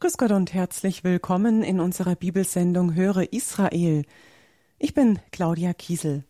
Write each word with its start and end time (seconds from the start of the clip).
Grüß 0.00 0.16
Gott 0.16 0.32
und 0.32 0.54
herzlich 0.54 1.04
willkommen 1.04 1.62
in 1.62 1.78
unserer 1.78 2.14
Bibelsendung 2.14 2.94
Höre 2.94 3.34
Israel. 3.34 4.06
Ich 4.78 4.94
bin 4.94 5.18
Claudia 5.30 5.74
Kiesel. 5.74 6.24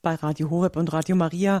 Bei 0.00 0.14
Radio 0.14 0.48
Horeb 0.48 0.76
und 0.76 0.90
Radio 0.94 1.14
Maria 1.14 1.60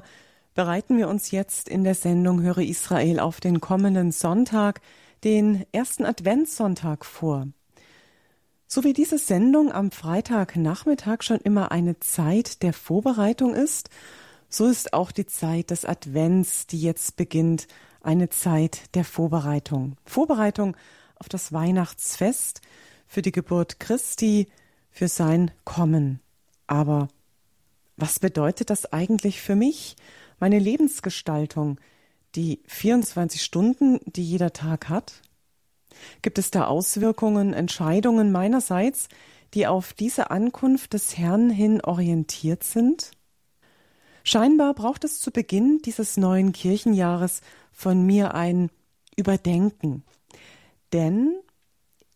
bereiten 0.54 0.96
wir 0.96 1.08
uns 1.08 1.32
jetzt 1.32 1.68
in 1.68 1.84
der 1.84 1.94
Sendung 1.94 2.40
Höre 2.40 2.62
Israel 2.62 3.20
auf 3.20 3.40
den 3.40 3.60
kommenden 3.60 4.12
Sonntag, 4.12 4.80
den 5.24 5.66
ersten 5.72 6.06
Adventssonntag 6.06 7.04
vor. 7.04 7.48
So 8.66 8.82
wie 8.82 8.94
diese 8.94 9.18
Sendung 9.18 9.70
am 9.70 9.90
Freitagnachmittag 9.90 11.22
schon 11.22 11.40
immer 11.40 11.70
eine 11.70 12.00
Zeit 12.00 12.62
der 12.62 12.72
Vorbereitung 12.72 13.52
ist, 13.54 13.90
so 14.48 14.64
ist 14.64 14.94
auch 14.94 15.12
die 15.12 15.26
Zeit 15.26 15.68
des 15.68 15.84
Advents, 15.84 16.66
die 16.66 16.80
jetzt 16.80 17.16
beginnt, 17.16 17.66
eine 18.00 18.30
Zeit 18.30 18.94
der 18.94 19.04
Vorbereitung. 19.04 19.98
Vorbereitung 20.06 20.78
auf 21.16 21.28
das 21.28 21.52
Weihnachtsfest, 21.52 22.60
für 23.06 23.22
die 23.22 23.32
Geburt 23.32 23.80
Christi, 23.80 24.48
für 24.90 25.08
sein 25.08 25.50
Kommen. 25.64 26.20
Aber 26.66 27.08
was 27.96 28.18
bedeutet 28.18 28.70
das 28.70 28.92
eigentlich 28.92 29.40
für 29.40 29.56
mich, 29.56 29.96
meine 30.38 30.58
Lebensgestaltung, 30.58 31.80
die 32.34 32.60
24 32.66 33.42
Stunden, 33.42 34.00
die 34.04 34.24
jeder 34.24 34.52
Tag 34.52 34.88
hat? 34.88 35.22
Gibt 36.20 36.38
es 36.38 36.50
da 36.50 36.66
Auswirkungen, 36.66 37.54
Entscheidungen 37.54 38.32
meinerseits, 38.32 39.08
die 39.54 39.66
auf 39.66 39.94
diese 39.94 40.30
Ankunft 40.30 40.92
des 40.92 41.16
Herrn 41.16 41.48
hin 41.48 41.80
orientiert 41.80 42.64
sind? 42.64 43.12
Scheinbar 44.24 44.74
braucht 44.74 45.04
es 45.04 45.20
zu 45.20 45.30
Beginn 45.30 45.80
dieses 45.84 46.16
neuen 46.16 46.52
Kirchenjahres 46.52 47.40
von 47.72 48.04
mir 48.04 48.34
ein 48.34 48.70
Überdenken, 49.16 50.04
denn 50.92 51.34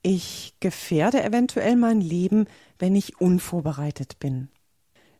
ich 0.02 0.54
gefährde 0.60 1.22
eventuell 1.22 1.76
mein 1.76 2.00
Leben, 2.00 2.46
wenn 2.78 2.96
ich 2.96 3.20
unvorbereitet 3.20 4.18
bin. 4.18 4.48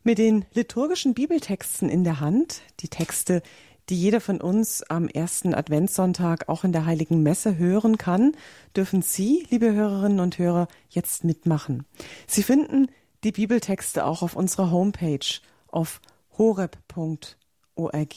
Mit 0.03 0.17
den 0.17 0.45
liturgischen 0.53 1.13
Bibeltexten 1.13 1.87
in 1.89 2.03
der 2.03 2.19
Hand, 2.19 2.61
die 2.79 2.87
Texte, 2.87 3.43
die 3.89 3.99
jeder 3.99 4.21
von 4.21 4.41
uns 4.41 4.81
am 4.83 5.07
ersten 5.07 5.53
Adventssonntag 5.53 6.49
auch 6.49 6.63
in 6.63 6.71
der 6.71 6.85
heiligen 6.85 7.21
Messe 7.21 7.57
hören 7.57 7.97
kann, 7.97 8.31
dürfen 8.75 9.01
Sie, 9.01 9.45
liebe 9.49 9.73
Hörerinnen 9.73 10.19
und 10.19 10.39
Hörer, 10.39 10.67
jetzt 10.89 11.23
mitmachen. 11.23 11.85
Sie 12.25 12.41
finden 12.41 12.87
die 13.23 13.31
Bibeltexte 13.31 14.05
auch 14.05 14.23
auf 14.23 14.35
unserer 14.35 14.71
Homepage 14.71 15.41
auf 15.67 16.01
horeb.org. 16.37 18.15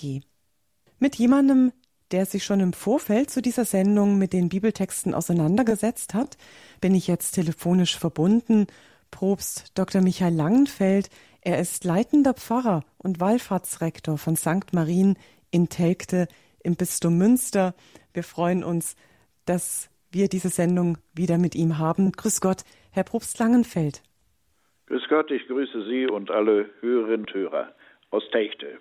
Mit 0.98 1.17
jemandem, 1.17 1.73
der 2.10 2.27
sich 2.27 2.44
schon 2.44 2.60
im 2.60 2.72
Vorfeld 2.72 3.30
zu 3.30 3.42
dieser 3.42 3.64
Sendung 3.64 4.19
mit 4.19 4.33
den 4.33 4.48
Bibeltexten 4.48 5.14
auseinandergesetzt 5.14 6.14
hat, 6.14 6.36
bin 6.80 6.94
ich 6.94 7.06
jetzt 7.06 7.33
telefonisch 7.33 7.98
verbunden. 7.98 8.66
Propst 9.11 9.78
Dr. 9.78 10.02
Michael 10.02 10.34
Langenfeld. 10.34 11.08
Er 11.41 11.58
ist 11.58 11.84
leitender 11.84 12.34
Pfarrer 12.34 12.84
und 12.98 13.20
Wallfahrtsrektor 13.20 14.19
von 14.19 14.36
St. 14.36 14.72
Marien 14.72 15.16
in 15.50 15.69
Telgte 15.69 16.27
im 16.62 16.77
Bistum 16.77 17.19
Münster. 17.19 17.74
Wir 18.12 18.24
freuen 18.24 18.64
uns, 18.64 18.96
dass 19.44 19.91
wir 20.11 20.28
diese 20.28 20.48
Sendung 20.48 20.98
wieder 21.14 21.39
mit 21.39 21.55
ihm 21.55 21.78
haben. 21.78 22.12
Grüß 22.12 22.41
Gott, 22.41 22.64
Herr 22.92 23.05
Propst 23.05 23.39
Langenfeld. 23.39 24.02
Grüß 24.86 25.08
Gott, 25.08 25.30
ich 25.30 25.46
grüße 25.46 25.86
Sie 25.86 26.06
und 26.06 26.30
alle 26.30 26.70
Hörerinnen 26.80 27.27
und 27.27 27.34
Hörer 27.34 27.74
aus 28.11 28.22
Telgte. 28.30 28.78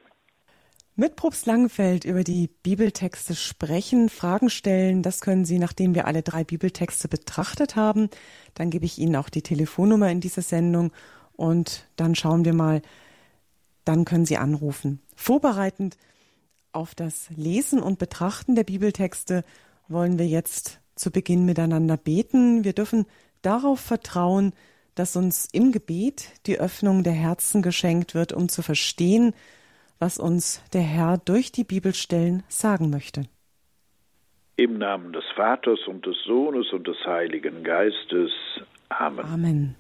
Mit 0.95 1.16
Probst 1.16 1.47
Langenfeld 1.47 2.05
über 2.05 2.23
die 2.23 2.49
Bibeltexte 2.61 3.33
sprechen, 3.33 4.09
Fragen 4.09 4.52
stellen, 4.52 5.02
das 5.02 5.22
können 5.22 5.44
Sie, 5.44 5.58
nachdem 5.58 5.95
wir 5.95 6.05
alle 6.05 6.22
drei 6.22 6.44
Bibeltexte 6.44 7.08
betrachtet 7.08 7.75
haben. 7.75 8.09
Dann 8.53 8.69
gebe 8.69 8.86
ich 8.86 8.99
Ihnen 8.99 9.16
auch 9.16 9.30
die 9.30 9.41
Telefonnummer 9.41 10.11
in 10.11 10.21
dieser 10.21 10.44
Sendung 10.44 10.91
und 11.36 11.88
dann 11.95 12.14
schauen 12.14 12.45
wir 12.45 12.53
mal, 12.53 12.83
dann 13.86 14.05
können 14.05 14.27
Sie 14.27 14.38
anrufen. 14.38 15.02
Vorbereitend 15.15 15.98
auf 16.73 16.93
das 16.93 17.27
Lesen 17.36 17.81
und 17.81 17.98
Betrachten 17.98 18.54
der 18.54 18.64
Bibeltexte 18.64 19.43
wollen 19.87 20.20
wir 20.20 20.27
jetzt 20.27 20.80
zu 20.95 21.10
Beginn 21.10 21.43
miteinander 21.43 21.98
beten. 21.98 22.64
Wir 22.64 22.73
dürfen 22.73 23.08
darauf 23.42 23.80
vertrauen, 23.80 24.54
dass 24.93 25.15
uns 25.15 25.48
im 25.52 25.71
Gebet 25.71 26.27
die 26.45 26.60
Öffnung 26.60 27.04
der 27.04 27.14
Herzen 27.14 27.64
geschenkt 27.64 28.14
wird, 28.14 28.31
um 28.31 28.48
zu 28.48 28.61
verstehen, 28.61 29.33
was 30.03 30.19
uns 30.19 30.61
der 30.73 30.81
Herr 30.81 31.17
durch 31.17 31.53
die 31.53 31.64
Bibelstellen 31.64 32.43
sagen 32.49 32.89
möchte. 32.89 33.21
Im 34.58 34.77
Namen 34.77 35.14
des 35.14 35.23
Vaters 35.33 35.80
und 35.87 36.05
des 36.05 36.17
Sohnes 36.25 36.73
und 36.73 36.86
des 36.89 36.97
Heiligen 37.05 37.64
Geistes. 37.64 38.31
Amen. 38.89 39.25
Amen. 39.25 39.75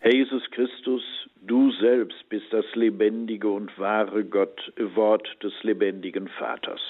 Herr 0.00 0.12
Jesus 0.12 0.42
Christus, 0.50 1.02
du 1.40 1.72
selbst 1.72 2.28
bist 2.28 2.52
das 2.52 2.66
lebendige 2.74 3.48
und 3.48 3.78
wahre 3.78 4.24
Gott, 4.24 4.60
Wort 4.94 5.26
des 5.42 5.54
lebendigen 5.62 6.28
Vaters. 6.28 6.82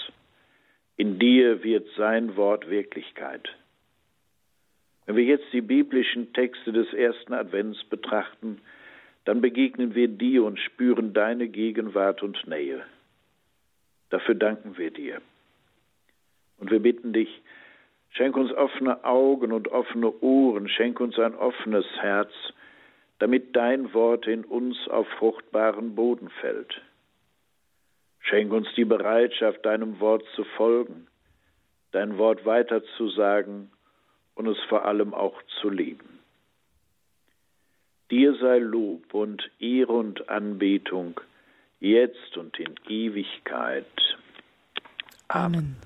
In 0.96 1.20
dir 1.20 1.62
wird 1.62 1.86
sein 1.96 2.34
Wort 2.34 2.68
Wirklichkeit. 2.68 3.48
Wenn 5.06 5.14
wir 5.14 5.24
jetzt 5.24 5.52
die 5.52 5.60
biblischen 5.60 6.32
Texte 6.32 6.72
des 6.72 6.92
ersten 6.94 7.32
Advents 7.32 7.84
betrachten, 7.84 8.60
dann 9.24 9.40
begegnen 9.40 9.94
wir 9.94 10.08
dir 10.08 10.44
und 10.44 10.58
spüren 10.58 11.12
deine 11.12 11.48
Gegenwart 11.48 12.22
und 12.22 12.46
Nähe. 12.46 12.82
Dafür 14.10 14.34
danken 14.34 14.76
wir 14.76 14.90
dir. 14.90 15.20
Und 16.58 16.70
wir 16.70 16.80
bitten 16.80 17.12
dich, 17.12 17.42
schenk 18.10 18.36
uns 18.36 18.52
offene 18.52 19.04
Augen 19.04 19.52
und 19.52 19.68
offene 19.68 20.12
Ohren, 20.20 20.68
schenk 20.68 21.00
uns 21.00 21.18
ein 21.18 21.34
offenes 21.34 21.86
Herz, 22.00 22.32
damit 23.18 23.54
dein 23.54 23.92
Wort 23.94 24.26
in 24.26 24.44
uns 24.44 24.76
auf 24.88 25.06
fruchtbaren 25.18 25.94
Boden 25.94 26.30
fällt. 26.40 26.80
Schenk 28.20 28.52
uns 28.52 28.68
die 28.76 28.84
Bereitschaft, 28.84 29.64
deinem 29.64 30.00
Wort 30.00 30.24
zu 30.34 30.44
folgen, 30.44 31.06
dein 31.92 32.18
Wort 32.18 32.44
weiterzusagen 32.44 33.70
und 34.34 34.46
es 34.46 34.58
vor 34.68 34.84
allem 34.84 35.14
auch 35.14 35.42
zu 35.60 35.68
lieben. 35.68 36.19
Dir 38.10 38.34
sei 38.40 38.58
Lob 38.58 39.14
und 39.14 39.50
Ehre 39.60 39.92
und 39.92 40.28
Anbetung, 40.28 41.20
jetzt 41.78 42.36
und 42.36 42.58
in 42.58 42.74
Ewigkeit. 42.88 43.86
Amen. 45.28 45.76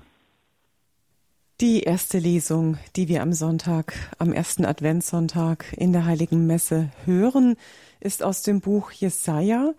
Die 1.61 1.83
erste 1.83 2.17
Lesung, 2.17 2.77
die 2.95 3.07
wir 3.07 3.21
am 3.21 3.31
Sonntag, 3.31 3.93
am 4.17 4.33
ersten 4.33 4.65
Adventssonntag 4.65 5.71
in 5.77 5.93
der 5.93 6.05
Heiligen 6.05 6.47
Messe 6.47 6.89
hören, 7.05 7.55
ist 7.99 8.23
aus 8.23 8.41
dem 8.41 8.59
Buch 8.59 8.91
Jesaja 8.91 9.73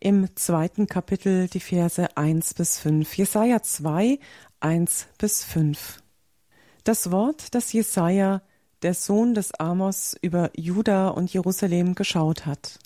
im 0.00 0.34
zweiten 0.36 0.86
Kapitel 0.86 1.48
die 1.48 1.60
Verse 1.60 2.16
1 2.16 2.54
bis 2.54 2.78
5. 2.78 3.14
Jesaja 3.14 3.60
2, 3.60 4.20
1 4.60 5.08
bis 5.18 5.44
5. 5.44 6.02
Das 6.84 7.10
Wort, 7.10 7.54
das 7.54 7.72
Jesaja 7.72 8.40
der 8.82 8.94
Sohn 8.94 9.34
des 9.34 9.52
Amos, 9.54 10.16
über 10.20 10.50
Juda 10.56 11.08
und 11.08 11.32
Jerusalem 11.32 11.94
geschaut 11.94 12.46
hat. 12.46 12.78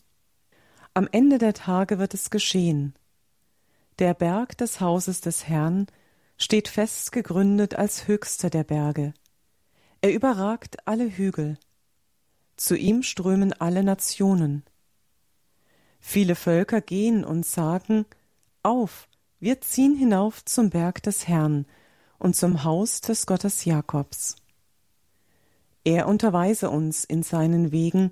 Am 0.95 1.09
Ende 1.11 1.39
der 1.39 1.55
Tage 1.55 1.99
wird 1.99 2.15
es 2.15 2.31
geschehen. 2.31 2.95
Der 3.99 4.15
Berg 4.15 4.59
des 4.59 4.81
Hauses 4.81 5.21
des 5.23 5.49
Herrn 5.49 5.87
steht 6.37 6.69
fest 6.69 7.13
gegründet 7.13 7.77
als 7.77 8.09
höchster 8.09 8.51
der 8.51 8.65
Berge. 8.65 9.15
Er 10.03 10.13
überragt 10.13 10.87
alle 10.87 11.09
Hügel. 11.11 11.59
Zu 12.57 12.77
ihm 12.77 13.03
strömen 13.03 13.53
alle 13.55 13.83
Nationen. 13.83 14.65
Viele 15.99 16.35
Völker 16.35 16.81
gehen 16.81 17.25
und 17.25 17.45
sagen, 17.47 18.07
Auf, 18.63 19.09
wir 19.41 19.61
ziehen 19.61 19.97
hinauf 19.97 20.45
zum 20.45 20.71
Berg 20.71 21.03
des 21.03 21.27
Herrn 21.27 21.67
und 22.19 22.37
zum 22.37 22.65
Haus 22.65 23.01
des 23.01 23.27
Gottes 23.27 23.65
Jakobs. 23.65 24.37
Er 25.87 26.09
unterweise 26.09 26.69
uns 26.69 27.05
in 27.05 27.23
seinen 27.23 27.71
Wegen, 27.71 28.11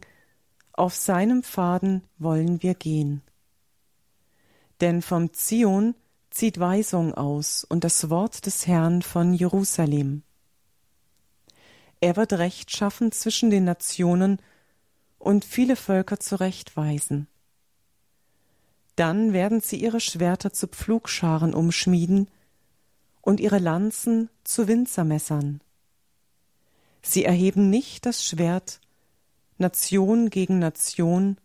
auf 0.75 0.94
seinem 0.94 1.43
Pfaden 1.43 2.05
wollen 2.19 2.62
wir 2.62 2.76
gehen. 2.76 3.21
Denn 4.81 5.03
vom 5.03 5.32
Zion 5.32 5.97
zieht 6.31 6.61
Weisung 6.61 7.15
aus 7.15 7.65
und 7.65 7.82
das 7.82 8.11
Wort 8.11 8.47
des 8.47 8.69
Herrn 8.69 9.03
von 9.03 9.35
Jerusalem. 9.35 10.23
Er 12.00 12.15
wird 12.15 12.35
Recht 12.35 12.71
schaffen 12.71 13.11
zwischen 13.11 13.50
den 13.50 13.65
Nationen 13.65 14.38
und 15.19 15.44
viele 15.44 15.75
Völker 15.75 16.21
zurechtweisen. 16.21 17.26
Dann 18.94 19.32
werden 19.32 19.61
sie 19.61 19.82
ihre 19.82 19.99
Schwerter 19.99 20.53
zu 20.53 20.69
Pflugscharen 20.69 21.53
umschmieden 21.53 22.29
und 23.21 23.41
ihre 23.41 23.59
Lanzen 23.59 24.31
zu 24.44 24.69
Winzermessern. 24.69 25.61
Sie 27.06 27.22
erheben 27.22 27.68
nicht 27.68 28.06
das 28.06 28.26
Schwert, 28.26 28.80
Nation 29.58 30.30
gegen 30.30 30.58
Nation, 30.58 31.36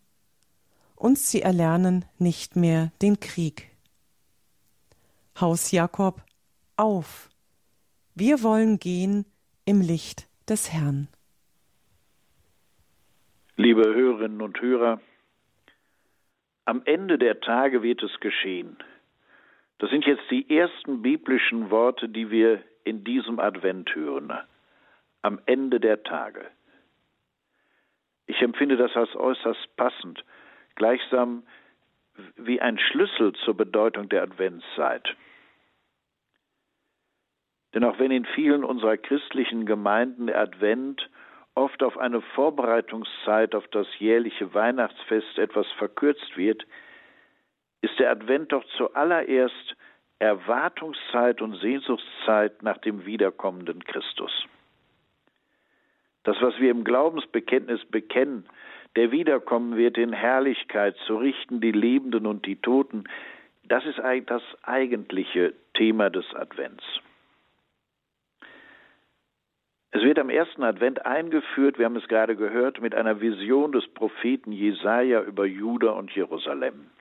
und 0.96 1.18
sie 1.18 1.42
erlernen 1.42 2.06
nicht 2.18 2.56
mehr 2.56 2.94
den 3.02 3.20
Krieg. 3.20 3.70
Haus 5.40 5.72
Jakob, 5.72 6.22
auf! 6.78 7.30
Wir 8.16 8.42
wollen 8.42 8.80
gehen 8.80 9.26
im 9.66 9.82
Licht 9.82 10.30
des 10.48 10.72
Herrn. 10.72 11.10
Liebe 13.58 13.84
Hörerinnen 13.84 14.42
und 14.42 14.62
Hörer, 14.62 15.02
am 16.64 16.84
Ende 16.86 17.18
der 17.18 17.42
Tage 17.42 17.84
wird 17.84 18.02
es 18.02 18.18
geschehen. 18.22 18.78
Das 19.80 19.90
sind 19.90 20.06
jetzt 20.06 20.24
die 20.32 20.58
ersten 20.58 21.02
biblischen 21.02 21.70
Worte, 21.70 22.08
die 22.08 22.32
wir 22.32 22.64
in 22.86 23.04
diesem 23.04 23.40
Advent 23.40 23.94
hören. 23.94 24.32
Am 25.22 25.40
Ende 25.46 25.80
der 25.80 26.04
Tage. 26.04 26.46
Ich 28.26 28.42
empfinde 28.42 28.78
das 28.78 28.96
als 28.96 29.16
äußerst 29.16 29.76
passend, 29.76 30.24
gleichsam 30.76 31.44
wie 32.36 32.62
ein 32.62 32.78
Schlüssel 32.78 33.34
zur 33.34 33.56
Bedeutung 33.56 34.10
der 34.10 34.24
Adventszeit. 34.24 35.16
Denn 37.74 37.84
auch 37.84 38.00
wenn 38.00 38.12
in 38.12 38.26
vielen 38.26 38.64
unserer 38.64 38.98
christlichen 38.98 39.66
Gemeinden 39.66 40.28
der 40.28 40.40
Advent 40.40 41.10
oft 41.56 41.84
auf 41.84 41.98
eine 41.98 42.22
Vorbereitungszeit 42.22 43.54
auf 43.54 43.68
das 43.68 43.88
jährliche 44.00 44.54
Weihnachtsfest 44.54 45.38
etwas 45.38 45.68
verkürzt 45.78 46.38
wird, 46.38 46.66
ist 47.82 47.98
der 48.00 48.12
Advent 48.12 48.52
doch 48.52 48.64
zuallererst 48.78 49.76
Erwartungszeit 50.20 51.42
und 51.42 51.56
Sehnsuchtszeit 51.56 52.62
nach 52.64 52.78
dem 52.78 53.06
wiederkommenden 53.06 53.84
Christus. 53.84 54.46
Das, 56.30 56.40
was 56.42 56.60
wir 56.60 56.70
im 56.70 56.84
Glaubensbekenntnis 56.84 57.84
bekennen, 57.86 58.46
der 58.96 59.12
wiederkommen 59.12 59.78
wird 59.78 59.98
in 59.98 60.14
Herrlichkeit 60.14 60.96
zu 61.08 61.18
richten 61.18 61.60
die 61.60 61.72
Lebenden 61.72 62.28
und 62.28 62.46
die 62.46 62.58
Toten, 62.58 63.06
das 63.64 63.84
ist 63.88 63.98
das 64.28 64.44
eigentliche 64.62 65.56
Thema 65.74 66.12
des 66.12 66.32
Advents. 66.36 66.84
Es 69.90 70.04
wird 70.04 70.20
am 70.20 70.30
ersten 70.30 70.62
Advent 70.62 71.04
eingeführt, 71.04 71.80
wir 71.80 71.86
haben 71.86 71.96
es 71.96 72.08
gerade 72.08 72.36
gehört, 72.36 72.80
mit 72.80 72.94
einer 72.94 73.22
Vision 73.22 73.72
des 73.72 73.88
Propheten 73.88 74.52
Jesaja 74.52 75.24
über 75.24 75.48
Juda 75.48 75.94
und 75.94 76.12
Jerusalem. 76.12 76.92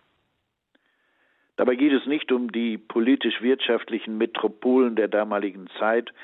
Dabei 1.57 1.75
geht 1.75 1.93
es 1.93 2.07
nicht 2.07 2.33
um 2.33 2.51
die 2.51 2.79
politisch-wirtschaftlichen 2.79 4.17
Metropolen 4.17 4.97
der 4.97 5.09
damaligen 5.09 5.69
Zeit, 5.79 6.15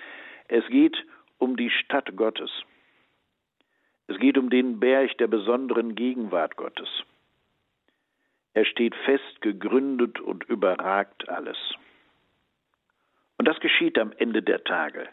es 0.49 0.67
geht 0.69 0.97
um 1.37 1.59
die 1.59 1.69
Stadt 1.69 2.17
Gottes. 2.17 2.51
Es 4.07 4.19
geht 4.19 4.37
um 4.37 4.51
den 4.51 4.81
Berg 4.81 5.17
der 5.19 5.27
besonderen 5.27 5.95
Gegenwart 5.95 6.57
Gottes. 6.57 6.89
Er 8.53 8.65
steht 8.65 8.95
fest 9.05 9.41
gegründet 9.41 10.21
und 10.21 10.45
überragt 10.45 11.29
alles. 11.29 11.59
Und 13.39 13.49
das 13.49 13.59
geschieht 13.61 13.99
am 13.99 14.13
Ende 14.13 14.43
der 14.43 14.63
Tage. 14.65 15.09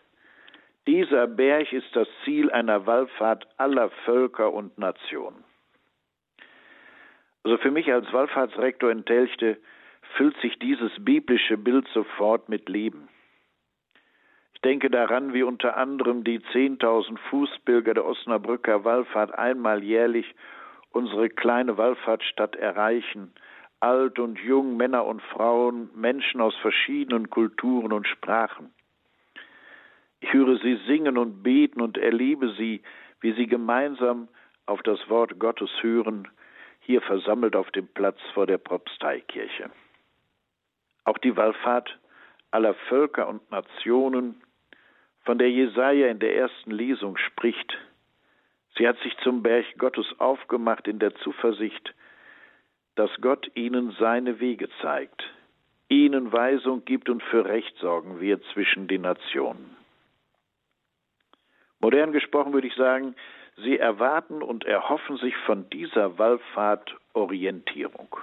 Dieser 0.87 1.27
Berg 1.27 1.71
ist 1.73 1.95
das 1.95 2.07
Ziel 2.23 2.51
einer 2.51 2.85
Wallfahrt 2.85 3.47
aller 3.57 3.89
Völker 4.05 4.51
und 4.51 4.77
Nationen. 4.77 5.43
Also 7.43 7.57
für 7.57 7.71
mich 7.71 7.91
als 7.91 8.11
Wallfahrtsrektor 8.11 8.91
in 8.91 9.05
Telchte 9.05 9.57
füllt 10.15 10.37
sich 10.41 10.59
dieses 10.59 10.91
biblische 10.99 11.57
Bild 11.57 11.87
sofort 11.93 12.49
mit 12.49 12.67
Leben. 12.69 13.09
Denke 14.63 14.91
daran, 14.91 15.33
wie 15.33 15.43
unter 15.43 15.75
anderem 15.75 16.23
die 16.23 16.39
10.000 16.39 17.17
Fußpilger 17.29 17.95
der 17.95 18.05
Osnabrücker 18.05 18.83
Wallfahrt 18.83 19.37
einmal 19.37 19.83
jährlich 19.83 20.35
unsere 20.91 21.29
kleine 21.29 21.77
Wallfahrtsstadt 21.77 22.55
erreichen, 22.55 23.33
alt 23.79 24.19
und 24.19 24.37
jung, 24.39 24.77
Männer 24.77 25.05
und 25.05 25.21
Frauen, 25.21 25.89
Menschen 25.95 26.41
aus 26.41 26.55
verschiedenen 26.57 27.29
Kulturen 27.29 27.91
und 27.91 28.07
Sprachen. 28.07 28.71
Ich 30.19 30.31
höre 30.33 30.57
sie 30.57 30.75
singen 30.85 31.17
und 31.17 31.41
beten 31.41 31.81
und 31.81 31.97
erlebe 31.97 32.53
sie, 32.53 32.83
wie 33.21 33.33
sie 33.33 33.47
gemeinsam 33.47 34.27
auf 34.67 34.83
das 34.83 35.09
Wort 35.09 35.39
Gottes 35.39 35.71
hören, 35.81 36.27
hier 36.79 37.01
versammelt 37.01 37.55
auf 37.55 37.71
dem 37.71 37.87
Platz 37.87 38.19
vor 38.33 38.45
der 38.45 38.57
Propsteikirche. 38.59 39.71
Auch 41.03 41.17
die 41.17 41.35
Wallfahrt 41.35 41.97
aller 42.51 42.75
Völker 42.89 43.27
und 43.27 43.49
Nationen, 43.49 44.41
von 45.23 45.37
der 45.37 45.49
Jesaja 45.51 46.07
in 46.07 46.19
der 46.19 46.35
ersten 46.35 46.71
Lesung 46.71 47.17
spricht, 47.17 47.77
sie 48.77 48.87
hat 48.87 48.97
sich 48.99 49.15
zum 49.17 49.43
Berg 49.43 49.65
Gottes 49.77 50.07
aufgemacht 50.19 50.87
in 50.87 50.99
der 50.99 51.13
Zuversicht, 51.15 51.93
dass 52.95 53.09
Gott 53.21 53.49
ihnen 53.55 53.95
seine 53.99 54.39
Wege 54.39 54.69
zeigt, 54.81 55.23
ihnen 55.89 56.31
Weisung 56.31 56.85
gibt 56.85 57.09
und 57.09 57.21
für 57.23 57.45
Recht 57.45 57.75
sorgen 57.77 58.19
wird 58.19 58.43
zwischen 58.53 58.87
den 58.87 59.01
Nationen. 59.01 59.77
Modern 61.79 62.11
gesprochen 62.11 62.53
würde 62.53 62.67
ich 62.67 62.75
sagen, 62.75 63.15
sie 63.57 63.77
erwarten 63.77 64.41
und 64.41 64.65
erhoffen 64.65 65.17
sich 65.17 65.35
von 65.45 65.69
dieser 65.69 66.17
Wallfahrt 66.17 66.95
Orientierung. 67.13 68.15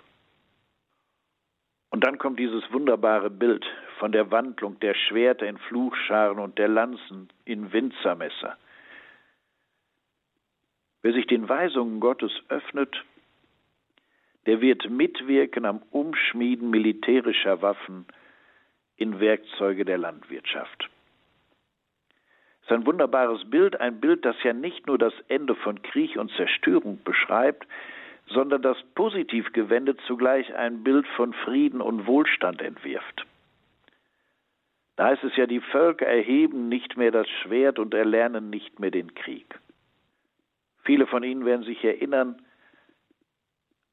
Und 1.90 2.04
dann 2.04 2.18
kommt 2.18 2.38
dieses 2.38 2.70
wunderbare 2.72 3.30
Bild 3.30 3.66
von 3.98 4.12
der 4.12 4.30
Wandlung 4.30 4.78
der 4.80 4.94
Schwerter 4.94 5.46
in 5.46 5.58
Fluchscharen 5.58 6.38
und 6.38 6.58
der 6.58 6.68
Lanzen 6.68 7.28
in 7.44 7.72
Winzermesser. 7.72 8.56
Wer 11.02 11.12
sich 11.12 11.26
den 11.26 11.48
Weisungen 11.48 12.00
Gottes 12.00 12.32
öffnet, 12.48 13.04
der 14.46 14.60
wird 14.60 14.88
mitwirken 14.88 15.64
am 15.64 15.82
Umschmieden 15.90 16.70
militärischer 16.70 17.60
Waffen 17.62 18.06
in 18.96 19.20
Werkzeuge 19.20 19.84
der 19.84 19.98
Landwirtschaft. 19.98 20.88
Das 22.60 22.70
ist 22.70 22.72
ein 22.72 22.86
wunderbares 22.86 23.48
Bild, 23.48 23.80
ein 23.80 24.00
Bild, 24.00 24.24
das 24.24 24.36
ja 24.42 24.52
nicht 24.52 24.86
nur 24.86 24.98
das 24.98 25.14
Ende 25.28 25.54
von 25.54 25.82
Krieg 25.82 26.16
und 26.16 26.30
Zerstörung 26.32 27.02
beschreibt, 27.04 27.66
sondern 28.26 28.62
das 28.62 28.76
positiv 28.94 29.52
gewendet 29.52 30.00
zugleich 30.06 30.54
ein 30.54 30.82
Bild 30.82 31.06
von 31.16 31.32
Frieden 31.32 31.80
und 31.80 32.06
Wohlstand 32.06 32.60
entwirft. 32.60 33.26
Da 34.98 35.04
heißt 35.06 35.22
es 35.22 35.36
ja, 35.36 35.46
die 35.46 35.60
Völker 35.60 36.06
erheben 36.06 36.68
nicht 36.68 36.96
mehr 36.96 37.12
das 37.12 37.28
Schwert 37.28 37.78
und 37.78 37.94
erlernen 37.94 38.50
nicht 38.50 38.80
mehr 38.80 38.90
den 38.90 39.14
Krieg. 39.14 39.60
Viele 40.82 41.06
von 41.06 41.22
Ihnen 41.22 41.44
werden 41.44 41.62
sich 41.62 41.84
erinnern, 41.84 42.42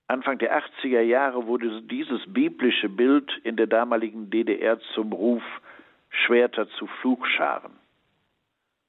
Anfang 0.08 0.40
der 0.40 0.58
80er 0.58 1.02
Jahre 1.02 1.46
wurde 1.46 1.84
dieses 1.84 2.22
biblische 2.26 2.90
Bild 2.90 3.32
in 3.44 3.56
der 3.56 3.68
damaligen 3.68 4.32
DDR 4.32 4.80
zum 4.96 5.14
Ruf 5.14 5.44
Schwerter 6.10 6.68
zu 6.70 6.88
Flugscharen. 6.88 7.74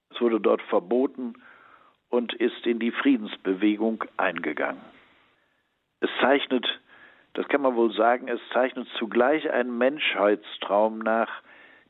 Es 0.09 0.19
wurde 0.19 0.41
dort 0.41 0.63
verboten 0.63 1.35
und 2.09 2.33
ist 2.33 2.67
in 2.67 2.79
die 2.79 2.93
Friedensbewegung 2.93 4.05
eingegangen. 4.17 4.81
Es 6.01 6.09
zeichnet, 6.23 6.67
das 7.35 7.47
kann 7.49 7.61
man 7.61 7.77
wohl 7.77 7.93
sagen, 7.93 8.29
es 8.29 8.41
zeichnet 8.55 8.89
zugleich 8.97 9.51
einen 9.51 9.77
Menschheitstraum 9.77 11.01
nach, 11.01 11.43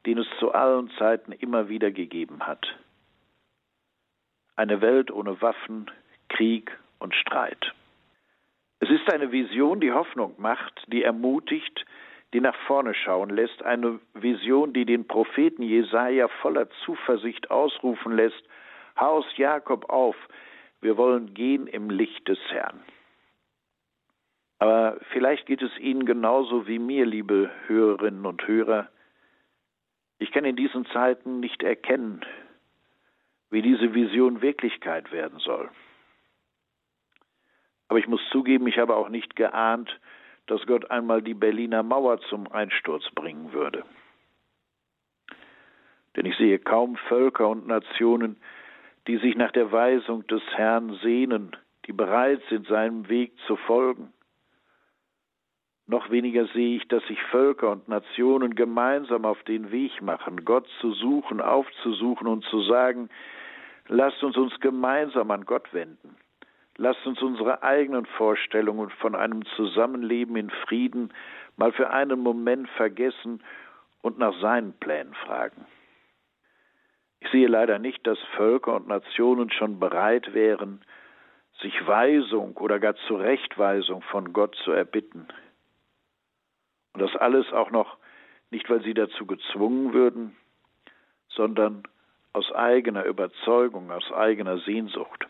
den 0.06 0.18
es 0.18 0.28
zu 0.38 0.52
allen 0.52 0.90
Zeiten 0.98 1.32
immer 1.32 1.68
wieder 1.68 1.90
gegeben 1.90 2.46
hat. 2.46 2.66
Eine 4.54 4.80
Welt 4.80 5.10
ohne 5.10 5.40
Waffen, 5.42 5.90
Krieg 6.28 6.76
und 6.98 7.14
Streit. 7.14 7.74
Es 8.78 8.90
ist 8.90 9.12
eine 9.12 9.32
Vision, 9.32 9.80
die 9.80 9.92
Hoffnung 9.92 10.34
macht, 10.38 10.84
die 10.88 11.02
ermutigt, 11.02 11.84
die 12.32 12.40
nach 12.40 12.56
vorne 12.66 12.94
schauen 12.94 13.30
lässt, 13.30 13.62
eine 13.62 14.00
Vision, 14.14 14.72
die 14.72 14.84
den 14.84 15.06
Propheten 15.06 15.62
Jesaja 15.62 16.28
voller 16.28 16.68
Zuversicht 16.84 17.50
ausrufen 17.50 18.14
lässt: 18.14 18.42
Haus 18.98 19.24
Jakob 19.36 19.88
auf, 19.90 20.16
wir 20.80 20.96
wollen 20.96 21.34
gehen 21.34 21.66
im 21.66 21.90
Licht 21.90 22.28
des 22.28 22.38
Herrn. 22.48 22.80
Aber 24.58 24.98
vielleicht 25.12 25.46
geht 25.46 25.62
es 25.62 25.76
Ihnen 25.78 26.06
genauso 26.06 26.66
wie 26.66 26.78
mir, 26.78 27.04
liebe 27.04 27.50
Hörerinnen 27.66 28.24
und 28.24 28.46
Hörer. 28.46 28.88
Ich 30.18 30.32
kann 30.32 30.44
in 30.44 30.56
diesen 30.56 30.86
Zeiten 30.86 31.40
nicht 31.40 31.62
erkennen, 31.62 32.24
wie 33.50 33.62
diese 33.62 33.94
Vision 33.94 34.42
Wirklichkeit 34.42 35.12
werden 35.12 35.38
soll. 35.38 35.68
Aber 37.88 37.98
ich 37.98 38.08
muss 38.08 38.20
zugeben, 38.30 38.66
ich 38.66 38.78
habe 38.78 38.96
auch 38.96 39.08
nicht 39.08 39.36
geahnt, 39.36 40.00
dass 40.46 40.64
Gott 40.66 40.90
einmal 40.90 41.22
die 41.22 41.34
Berliner 41.34 41.82
Mauer 41.82 42.20
zum 42.22 42.50
Einsturz 42.50 43.04
bringen 43.14 43.52
würde. 43.52 43.84
Denn 46.16 46.24
ich 46.24 46.36
sehe 46.36 46.58
kaum 46.58 46.96
Völker 47.08 47.48
und 47.48 47.66
Nationen, 47.66 48.36
die 49.06 49.18
sich 49.18 49.36
nach 49.36 49.52
der 49.52 49.70
Weisung 49.70 50.26
des 50.26 50.42
Herrn 50.54 50.94
sehnen, 51.02 51.56
die 51.86 51.92
bereit 51.92 52.42
sind, 52.48 52.66
seinem 52.66 53.08
Weg 53.08 53.32
zu 53.46 53.56
folgen. 53.56 54.12
Noch 55.88 56.10
weniger 56.10 56.46
sehe 56.46 56.76
ich, 56.76 56.88
dass 56.88 57.04
sich 57.06 57.22
Völker 57.30 57.70
und 57.70 57.88
Nationen 57.88 58.56
gemeinsam 58.56 59.24
auf 59.24 59.40
den 59.44 59.70
Weg 59.70 60.02
machen, 60.02 60.44
Gott 60.44 60.66
zu 60.80 60.92
suchen, 60.92 61.40
aufzusuchen 61.40 62.26
und 62.26 62.44
zu 62.46 62.60
sagen, 62.62 63.08
lasst 63.86 64.22
uns 64.24 64.36
uns 64.36 64.58
gemeinsam 64.58 65.30
an 65.30 65.44
Gott 65.44 65.72
wenden. 65.72 66.16
Lasst 66.76 67.06
uns 67.06 67.22
unsere 67.22 67.62
eigenen 67.62 68.04
Vorstellungen 68.04 68.90
von 68.90 69.14
einem 69.14 69.44
Zusammenleben 69.54 70.36
in 70.36 70.50
Frieden 70.50 71.12
mal 71.56 71.72
für 71.72 71.90
einen 71.90 72.20
Moment 72.20 72.68
vergessen 72.70 73.42
und 74.02 74.18
nach 74.18 74.38
seinen 74.40 74.74
Plänen 74.74 75.14
fragen. 75.14 75.66
Ich 77.20 77.30
sehe 77.30 77.48
leider 77.48 77.78
nicht, 77.78 78.06
dass 78.06 78.18
Völker 78.36 78.74
und 78.74 78.88
Nationen 78.88 79.50
schon 79.50 79.78
bereit 79.80 80.34
wären, 80.34 80.84
sich 81.62 81.86
Weisung 81.86 82.56
oder 82.58 82.78
gar 82.78 82.96
Zurechtweisung 83.06 84.02
von 84.02 84.32
Gott 84.34 84.54
zu 84.56 84.72
erbitten. 84.72 85.28
Und 86.96 87.02
das 87.02 87.14
alles 87.16 87.52
auch 87.52 87.70
noch 87.70 87.98
nicht, 88.50 88.70
weil 88.70 88.82
sie 88.82 88.94
dazu 88.94 89.26
gezwungen 89.26 89.92
würden, 89.92 90.34
sondern 91.28 91.82
aus 92.32 92.50
eigener 92.52 93.04
Überzeugung, 93.04 93.90
aus 93.92 94.10
eigener 94.12 94.56
Sehnsucht. 94.60 95.26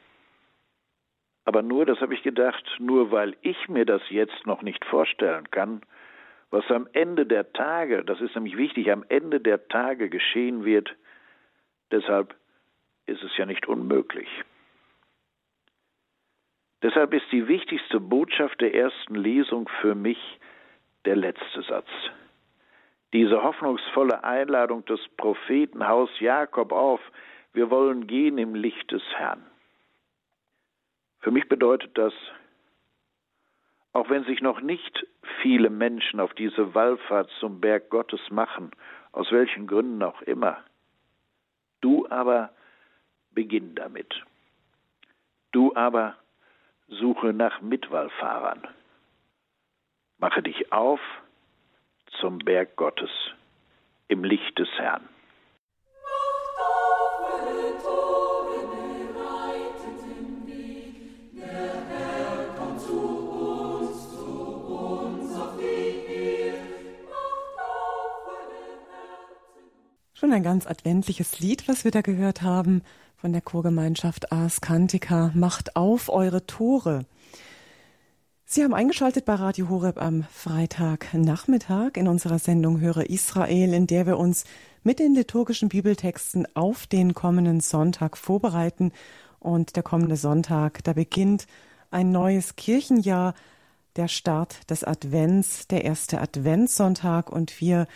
Aber 1.44 1.62
nur, 1.62 1.84
das 1.84 2.00
habe 2.00 2.14
ich 2.14 2.22
gedacht, 2.22 2.64
nur 2.78 3.10
weil 3.10 3.36
ich 3.40 3.68
mir 3.68 3.84
das 3.84 4.00
jetzt 4.10 4.46
noch 4.46 4.62
nicht 4.62 4.84
vorstellen 4.84 5.50
kann, 5.50 5.82
was 6.50 6.64
am 6.70 6.86
Ende 6.92 7.26
der 7.26 7.52
Tage, 7.52 8.04
das 8.04 8.20
ist 8.20 8.36
nämlich 8.36 8.56
wichtig, 8.56 8.92
am 8.92 9.04
Ende 9.08 9.40
der 9.40 9.66
Tage 9.66 10.08
geschehen 10.08 10.64
wird, 10.64 10.94
deshalb 11.90 12.36
ist 13.06 13.24
es 13.24 13.36
ja 13.36 13.44
nicht 13.44 13.66
unmöglich. 13.66 14.28
Deshalb 16.84 17.12
ist 17.12 17.26
die 17.32 17.48
wichtigste 17.48 17.98
Botschaft 17.98 18.60
der 18.60 18.72
ersten 18.72 19.16
Lesung 19.16 19.68
für 19.80 19.96
mich 19.96 20.38
der 21.06 21.16
letzte 21.16 21.62
Satz. 21.62 21.88
Diese 23.12 23.42
hoffnungsvolle 23.42 24.24
Einladung 24.24 24.84
des 24.84 25.00
Propheten 25.16 25.86
Haus 25.86 26.10
Jakob 26.20 26.72
auf, 26.72 27.00
wir 27.52 27.70
wollen 27.70 28.06
gehen 28.06 28.36
im 28.36 28.54
Licht 28.54 28.90
des 28.90 29.02
Herrn. 29.14 29.46
Für 31.20 31.30
mich 31.30 31.48
bedeutet 31.48 31.96
das, 31.96 32.12
auch 33.92 34.10
wenn 34.10 34.24
sich 34.24 34.42
noch 34.42 34.60
nicht 34.60 35.06
viele 35.40 35.70
Menschen 35.70 36.20
auf 36.20 36.34
diese 36.34 36.74
Wallfahrt 36.74 37.30
zum 37.40 37.60
Berg 37.60 37.88
Gottes 37.88 38.20
machen, 38.30 38.72
aus 39.12 39.32
welchen 39.32 39.66
Gründen 39.66 40.02
auch 40.02 40.20
immer, 40.22 40.58
du 41.80 42.06
aber 42.10 42.50
beginn 43.30 43.74
damit. 43.74 44.22
Du 45.52 45.74
aber 45.74 46.16
suche 46.88 47.32
nach 47.32 47.62
Mitwallfahrern. 47.62 48.68
Mache 50.18 50.42
dich 50.42 50.72
auf 50.72 51.00
zum 52.20 52.38
Berg 52.38 52.76
Gottes 52.76 53.10
im 54.08 54.24
Licht 54.24 54.58
des 54.58 54.68
Herrn. 54.78 55.06
Schon 70.14 70.32
ein 70.32 70.42
ganz 70.42 70.66
adventliches 70.66 71.40
Lied, 71.40 71.68
was 71.68 71.84
wir 71.84 71.90
da 71.90 72.00
gehört 72.00 72.40
haben 72.40 72.82
von 73.16 73.32
der 73.32 73.42
Chorgemeinschaft 73.42 74.32
Ars 74.32 74.62
Cantica. 74.62 75.30
Macht 75.34 75.76
auf 75.76 76.08
eure 76.08 76.46
Tore. 76.46 77.04
Sie 78.48 78.62
haben 78.62 78.74
eingeschaltet 78.74 79.24
bei 79.24 79.34
Radio 79.34 79.68
Horeb 79.68 80.00
am 80.00 80.22
Freitagnachmittag 80.30 81.96
in 81.96 82.06
unserer 82.06 82.38
Sendung 82.38 82.78
Höre 82.78 83.10
Israel, 83.10 83.74
in 83.74 83.88
der 83.88 84.06
wir 84.06 84.18
uns 84.18 84.44
mit 84.84 85.00
den 85.00 85.16
liturgischen 85.16 85.68
Bibeltexten 85.68 86.46
auf 86.54 86.86
den 86.86 87.12
kommenden 87.12 87.58
Sonntag 87.58 88.16
vorbereiten. 88.16 88.92
Und 89.40 89.74
der 89.74 89.82
kommende 89.82 90.16
Sonntag, 90.16 90.84
da 90.84 90.92
beginnt 90.92 91.48
ein 91.90 92.12
neues 92.12 92.54
Kirchenjahr, 92.54 93.34
der 93.96 94.06
Start 94.06 94.70
des 94.70 94.84
Advents, 94.84 95.66
der 95.66 95.84
erste 95.84 96.20
Adventssonntag. 96.20 97.30
Und 97.32 97.60
wir 97.60 97.88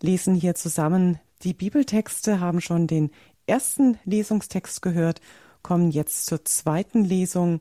lesen 0.00 0.34
hier 0.34 0.54
zusammen 0.54 1.20
die 1.42 1.52
Bibeltexte 1.52 2.40
haben 2.40 2.62
schon 2.62 2.86
den 2.86 3.10
ersten 3.46 3.98
Lesungstext 4.06 4.80
gehört, 4.80 5.20
kommen 5.62 5.90
jetzt 5.90 6.24
zur 6.24 6.46
zweiten 6.46 7.04
Lesung 7.04 7.60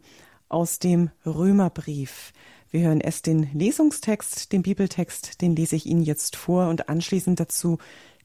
aus 0.52 0.80
dem 0.80 1.10
Römerbrief. 1.26 2.34
Wir 2.70 2.82
hören 2.82 3.02
erst 3.02 3.26
den 3.26 3.50
Lesungstext, 3.54 4.52
den 4.52 4.62
Bibeltext, 4.62 5.42
den 5.42 5.56
lese 5.56 5.76
ich 5.76 5.86
Ihnen 5.86 6.04
jetzt 6.04 6.36
vor 6.36 6.68
und 6.70 6.90
anschließend 6.90 7.40
dazu 7.40 7.78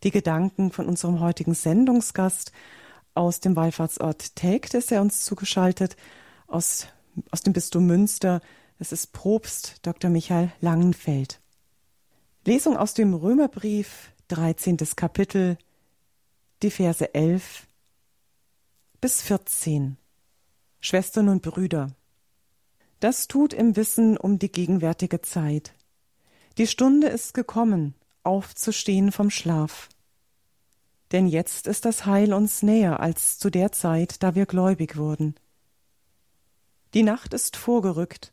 die 0.03 0.11
Gedanken 0.11 0.73
von 0.73 0.87
unserem 0.87 1.21
heutigen 1.21 1.55
Sendungsgast 1.55 2.53
aus 3.15 3.41
dem 3.41 3.57
Wallfahrtsort 3.57 4.37
Telgt 4.37 4.75
ist 4.75 4.93
er 4.93 5.01
uns 5.01 5.25
zugeschaltet, 5.25 5.97
aus, 6.47 6.87
aus 7.31 7.43
dem 7.43 7.55
Bistum 7.55 7.87
Münster. 7.87 8.43
Es 8.79 8.93
ist 8.93 9.13
Probst 9.13 9.79
Dr. 9.87 10.11
Michael 10.11 10.53
Langenfeld. 10.61 11.41
Lesung 12.45 12.77
aus 12.77 12.93
dem 12.93 13.15
Römerbrief, 13.15 14.13
13. 14.29 14.77
Kapitel, 14.97 15.57
die 16.63 16.71
Verse 16.71 17.15
11 17.15 17.67
bis 19.01 19.23
14. 19.23 19.97
Schwestern 20.81 21.31
und 21.31 21.43
Brüder, 21.43 21.97
das 23.01 23.29
tut 23.29 23.53
im 23.53 23.77
Wissen 23.77 24.17
um 24.17 24.39
die 24.39 24.51
gegenwärtige 24.51 25.21
Zeit. 25.21 25.75
Die 26.59 26.67
Stunde 26.67 27.09
ist 27.09 27.35
gekommen, 27.35 27.95
aufzustehen 28.23 29.13
vom 29.13 29.31
Schlaf. 29.31 29.89
Denn 31.13 31.27
jetzt 31.27 31.67
ist 31.67 31.85
das 31.85 32.07
Heil 32.07 32.33
uns 32.33 32.63
näher 32.63 33.01
als 33.01 33.39
zu 33.39 33.51
der 33.51 33.73
Zeit, 33.73 34.23
da 34.23 34.35
wir 34.35 34.47
gläubig 34.47 34.97
wurden. 34.97 35.35
Die 36.95 37.03
Nacht 37.03 37.35
ist 37.35 37.57
vorgerückt, 37.57 38.33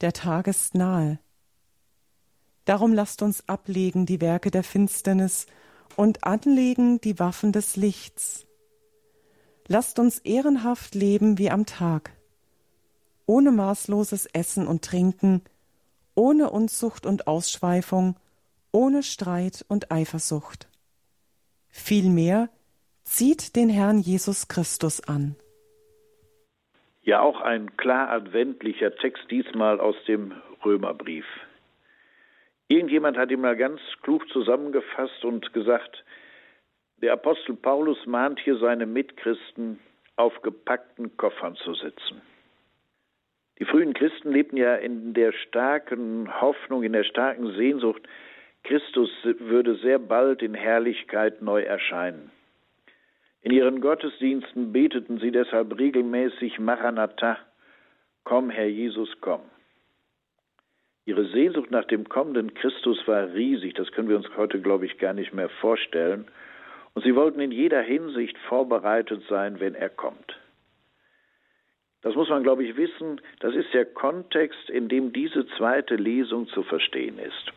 der 0.00 0.12
Tag 0.12 0.46
ist 0.46 0.74
nahe. 0.74 1.18
Darum 2.64 2.94
lasst 2.94 3.20
uns 3.22 3.48
ablegen 3.48 4.06
die 4.06 4.20
Werke 4.20 4.50
der 4.50 4.62
Finsternis 4.62 5.46
und 5.96 6.24
anlegen 6.24 7.00
die 7.00 7.18
Waffen 7.18 7.52
des 7.52 7.76
Lichts. 7.76 8.46
Lasst 9.66 9.98
uns 9.98 10.18
ehrenhaft 10.20 10.94
leben 10.94 11.38
wie 11.38 11.50
am 11.50 11.66
Tag, 11.66 12.12
ohne 13.30 13.52
maßloses 13.52 14.26
Essen 14.34 14.66
und 14.66 14.84
Trinken, 14.84 15.42
ohne 16.16 16.50
Unzucht 16.50 17.06
und 17.06 17.28
Ausschweifung, 17.28 18.16
ohne 18.72 19.04
Streit 19.04 19.64
und 19.68 19.92
Eifersucht. 19.92 20.68
Vielmehr 21.68 22.48
zieht 23.04 23.54
den 23.54 23.68
Herrn 23.68 24.00
Jesus 24.00 24.48
Christus 24.48 25.00
an. 25.06 25.36
Ja, 27.02 27.20
auch 27.20 27.40
ein 27.40 27.76
klar 27.76 28.10
adventlicher 28.10 28.96
Text 28.96 29.30
diesmal 29.30 29.78
aus 29.78 29.94
dem 30.08 30.32
Römerbrief. 30.64 31.26
Irgendjemand 32.66 33.16
hat 33.16 33.30
ihn 33.30 33.42
mal 33.42 33.56
ganz 33.56 33.80
klug 34.02 34.28
zusammengefasst 34.30 35.24
und 35.24 35.52
gesagt, 35.52 36.02
der 36.96 37.12
Apostel 37.12 37.54
Paulus 37.54 38.04
mahnt 38.06 38.40
hier 38.40 38.58
seine 38.58 38.86
Mitchristen, 38.86 39.78
auf 40.16 40.42
gepackten 40.42 41.16
Koffern 41.16 41.54
zu 41.54 41.74
sitzen. 41.74 42.22
Die 43.60 43.66
frühen 43.66 43.92
Christen 43.92 44.32
lebten 44.32 44.56
ja 44.56 44.74
in 44.76 45.12
der 45.12 45.32
starken 45.32 46.40
Hoffnung, 46.40 46.82
in 46.82 46.94
der 46.94 47.04
starken 47.04 47.52
Sehnsucht, 47.52 48.02
Christus 48.64 49.10
würde 49.38 49.74
sehr 49.76 49.98
bald 49.98 50.42
in 50.42 50.54
Herrlichkeit 50.54 51.42
neu 51.42 51.62
erscheinen. 51.62 52.30
In 53.42 53.52
ihren 53.52 53.80
Gottesdiensten 53.80 54.72
beteten 54.72 55.18
sie 55.18 55.30
deshalb 55.30 55.78
regelmäßig 55.78 56.58
Maranatha, 56.58 57.38
komm 58.24 58.50
Herr 58.50 58.66
Jesus, 58.66 59.10
komm. 59.20 59.42
Ihre 61.04 61.26
Sehnsucht 61.26 61.70
nach 61.70 61.84
dem 61.84 62.08
kommenden 62.08 62.54
Christus 62.54 63.06
war 63.06 63.32
riesig, 63.32 63.74
das 63.74 63.90
können 63.92 64.08
wir 64.08 64.16
uns 64.16 64.28
heute, 64.36 64.60
glaube 64.60 64.86
ich, 64.86 64.98
gar 64.98 65.12
nicht 65.12 65.34
mehr 65.34 65.48
vorstellen. 65.48 66.26
Und 66.94 67.04
sie 67.04 67.14
wollten 67.14 67.40
in 67.40 67.52
jeder 67.52 67.82
Hinsicht 67.82 68.36
vorbereitet 68.48 69.22
sein, 69.28 69.60
wenn 69.60 69.74
er 69.74 69.90
kommt. 69.90 70.38
Das 72.02 72.14
muss 72.14 72.28
man, 72.28 72.42
glaube 72.42 72.64
ich, 72.64 72.76
wissen. 72.76 73.20
Das 73.40 73.54
ist 73.54 73.72
der 73.74 73.84
Kontext, 73.84 74.70
in 74.70 74.88
dem 74.88 75.12
diese 75.12 75.46
zweite 75.58 75.96
Lesung 75.96 76.48
zu 76.48 76.62
verstehen 76.62 77.18
ist. 77.18 77.52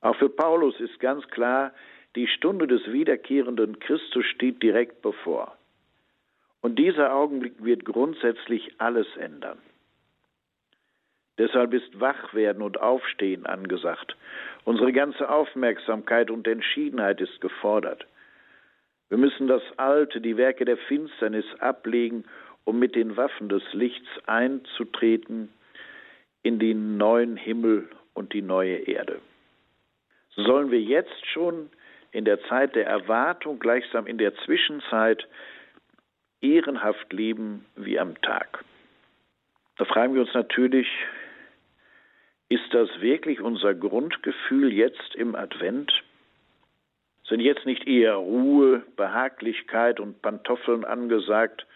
Auch 0.00 0.16
für 0.16 0.28
Paulus 0.28 0.78
ist 0.80 1.00
ganz 1.00 1.26
klar, 1.28 1.72
die 2.16 2.28
Stunde 2.28 2.66
des 2.66 2.92
wiederkehrenden 2.92 3.78
Christus 3.80 4.24
steht 4.26 4.62
direkt 4.62 5.02
bevor. 5.02 5.56
Und 6.60 6.78
dieser 6.78 7.14
Augenblick 7.14 7.62
wird 7.62 7.84
grundsätzlich 7.84 8.72
alles 8.78 9.06
ändern. 9.16 9.58
Deshalb 11.36 11.74
ist 11.74 12.00
Wachwerden 12.00 12.62
und 12.62 12.80
Aufstehen 12.80 13.44
angesagt. 13.44 14.16
Unsere 14.64 14.92
ganze 14.92 15.28
Aufmerksamkeit 15.28 16.30
und 16.30 16.46
Entschiedenheit 16.46 17.20
ist 17.20 17.40
gefordert. 17.40 18.06
Wir 19.08 19.18
müssen 19.18 19.48
das 19.48 19.62
Alte, 19.76 20.20
die 20.20 20.36
Werke 20.36 20.64
der 20.64 20.76
Finsternis 20.76 21.44
ablegen, 21.58 22.24
um 22.64 22.78
mit 22.78 22.94
den 22.94 23.16
Waffen 23.16 23.48
des 23.48 23.62
Lichts 23.72 24.08
einzutreten 24.26 25.50
in 26.42 26.58
den 26.58 26.96
neuen 26.96 27.36
Himmel 27.36 27.88
und 28.14 28.32
die 28.32 28.42
neue 28.42 28.76
Erde. 28.76 29.20
So 30.30 30.42
sollen 30.44 30.70
wir 30.70 30.80
jetzt 30.80 31.26
schon 31.26 31.70
in 32.12 32.24
der 32.24 32.40
Zeit 32.44 32.74
der 32.74 32.86
Erwartung, 32.86 33.58
gleichsam 33.58 34.06
in 34.06 34.18
der 34.18 34.34
Zwischenzeit, 34.44 35.26
ehrenhaft 36.40 37.12
leben 37.12 37.64
wie 37.76 37.98
am 37.98 38.20
Tag. 38.20 38.64
Da 39.76 39.84
fragen 39.84 40.14
wir 40.14 40.20
uns 40.20 40.34
natürlich, 40.34 40.86
ist 42.48 42.72
das 42.72 42.88
wirklich 43.00 43.40
unser 43.40 43.74
Grundgefühl 43.74 44.72
jetzt 44.72 45.14
im 45.14 45.34
Advent? 45.34 45.92
Sind 47.26 47.40
jetzt 47.40 47.64
nicht 47.64 47.86
eher 47.88 48.14
Ruhe, 48.14 48.82
Behaglichkeit 48.96 49.98
und 49.98 50.20
Pantoffeln 50.20 50.84
angesagt, 50.84 51.66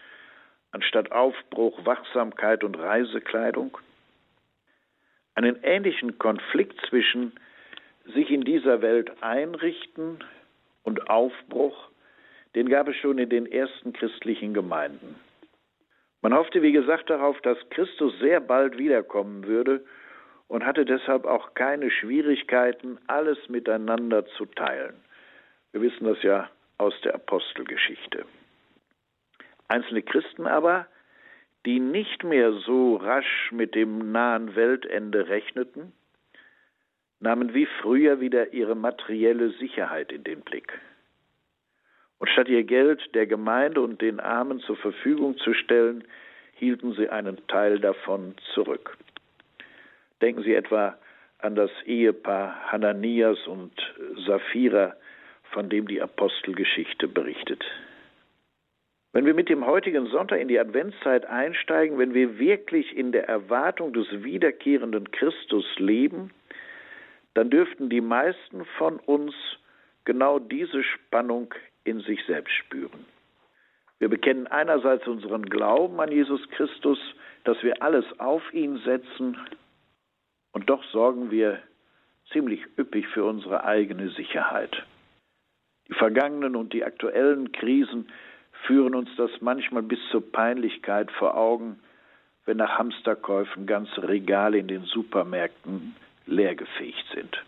anstatt 0.71 1.11
Aufbruch, 1.11 1.85
Wachsamkeit 1.85 2.63
und 2.63 2.77
Reisekleidung? 2.77 3.77
Einen 5.35 5.57
ähnlichen 5.63 6.19
Konflikt 6.19 6.79
zwischen 6.87 7.33
sich 8.13 8.31
in 8.31 8.41
dieser 8.41 8.81
Welt 8.81 9.11
einrichten 9.21 10.23
und 10.83 11.09
Aufbruch, 11.09 11.89
den 12.55 12.69
gab 12.69 12.87
es 12.87 12.95
schon 12.97 13.17
in 13.19 13.29
den 13.29 13.45
ersten 13.45 13.93
christlichen 13.93 14.53
Gemeinden. 14.53 15.15
Man 16.21 16.33
hoffte, 16.33 16.61
wie 16.61 16.71
gesagt, 16.71 17.09
darauf, 17.09 17.39
dass 17.41 17.57
Christus 17.69 18.17
sehr 18.19 18.41
bald 18.41 18.77
wiederkommen 18.77 19.45
würde 19.45 19.85
und 20.47 20.65
hatte 20.65 20.83
deshalb 20.83 21.25
auch 21.25 21.53
keine 21.53 21.89
Schwierigkeiten, 21.91 22.97
alles 23.07 23.37
miteinander 23.47 24.25
zu 24.25 24.45
teilen. 24.45 24.95
Wir 25.71 25.81
wissen 25.81 26.05
das 26.05 26.21
ja 26.23 26.49
aus 26.77 26.99
der 27.01 27.15
Apostelgeschichte. 27.15 28.25
Einzelne 29.69 30.01
Christen 30.01 30.47
aber, 30.47 30.87
die 31.65 31.79
nicht 31.79 32.23
mehr 32.23 32.51
so 32.51 32.95
rasch 32.97 33.51
mit 33.51 33.75
dem 33.75 34.11
nahen 34.11 34.55
Weltende 34.55 35.29
rechneten, 35.29 35.93
nahmen 37.19 37.53
wie 37.53 37.67
früher 37.81 38.19
wieder 38.19 38.53
ihre 38.53 38.75
materielle 38.75 39.51
Sicherheit 39.51 40.11
in 40.11 40.23
den 40.23 40.41
Blick. 40.41 40.79
Und 42.17 42.29
statt 42.29 42.49
ihr 42.49 42.63
Geld 42.63 43.13
der 43.13 43.27
Gemeinde 43.27 43.81
und 43.81 44.01
den 44.01 44.19
Armen 44.19 44.59
zur 44.59 44.75
Verfügung 44.75 45.37
zu 45.37 45.53
stellen, 45.53 46.03
hielten 46.55 46.93
sie 46.93 47.09
einen 47.09 47.37
Teil 47.47 47.79
davon 47.79 48.35
zurück. 48.53 48.97
Denken 50.21 50.43
Sie 50.43 50.53
etwa 50.53 50.97
an 51.37 51.55
das 51.55 51.71
Ehepaar 51.85 52.71
Hananias 52.71 53.47
und 53.47 53.71
Sapphira, 54.25 54.95
von 55.51 55.69
dem 55.69 55.87
die 55.87 56.01
Apostelgeschichte 56.01 57.07
berichtet. 57.07 57.63
Wenn 59.11 59.25
wir 59.25 59.33
mit 59.33 59.49
dem 59.49 59.65
heutigen 59.65 60.05
Sonntag 60.07 60.39
in 60.39 60.47
die 60.47 60.59
Adventszeit 60.59 61.25
einsteigen, 61.25 61.97
wenn 61.97 62.13
wir 62.13 62.37
wirklich 62.37 62.95
in 62.95 63.11
der 63.11 63.27
Erwartung 63.27 63.91
des 63.93 64.07
wiederkehrenden 64.23 65.09
Christus 65.11 65.65
leben, 65.77 66.31
dann 67.33 67.49
dürften 67.49 67.89
die 67.89 68.01
meisten 68.01 68.65
von 68.77 68.97
uns 68.97 69.33
genau 70.05 70.37
diese 70.37 70.83
Spannung 70.83 71.53
in 71.83 72.01
sich 72.01 72.23
selbst 72.25 72.53
spüren. 72.53 73.05
Wir 73.97 74.09
bekennen 74.09 74.47
einerseits 74.47 75.07
unseren 75.07 75.45
Glauben 75.45 75.99
an 75.99 76.11
Jesus 76.11 76.47
Christus, 76.51 76.99
dass 77.43 77.61
wir 77.63 77.81
alles 77.81 78.05
auf 78.19 78.53
ihn 78.53 78.77
setzen, 78.79 79.37
und 80.51 80.69
doch 80.69 80.83
sorgen 80.85 81.31
wir 81.31 81.59
ziemlich 82.31 82.61
üppig 82.77 83.07
für 83.07 83.23
unsere 83.23 83.63
eigene 83.63 84.09
Sicherheit. 84.09 84.83
Die 85.87 85.93
vergangenen 85.93 86.55
und 86.55 86.73
die 86.73 86.83
aktuellen 86.83 87.51
Krisen 87.51 88.07
führen 88.65 88.95
uns 88.95 89.09
das 89.17 89.31
manchmal 89.41 89.83
bis 89.83 89.99
zur 90.11 90.31
Peinlichkeit 90.31 91.11
vor 91.11 91.35
Augen, 91.35 91.79
wenn 92.45 92.57
nach 92.57 92.77
Hamsterkäufen 92.77 93.65
ganze 93.65 94.07
Regale 94.07 94.57
in 94.57 94.67
den 94.67 94.83
Supermärkten 94.83 95.95
leergefegt 96.25 97.05
sind. 97.13 97.43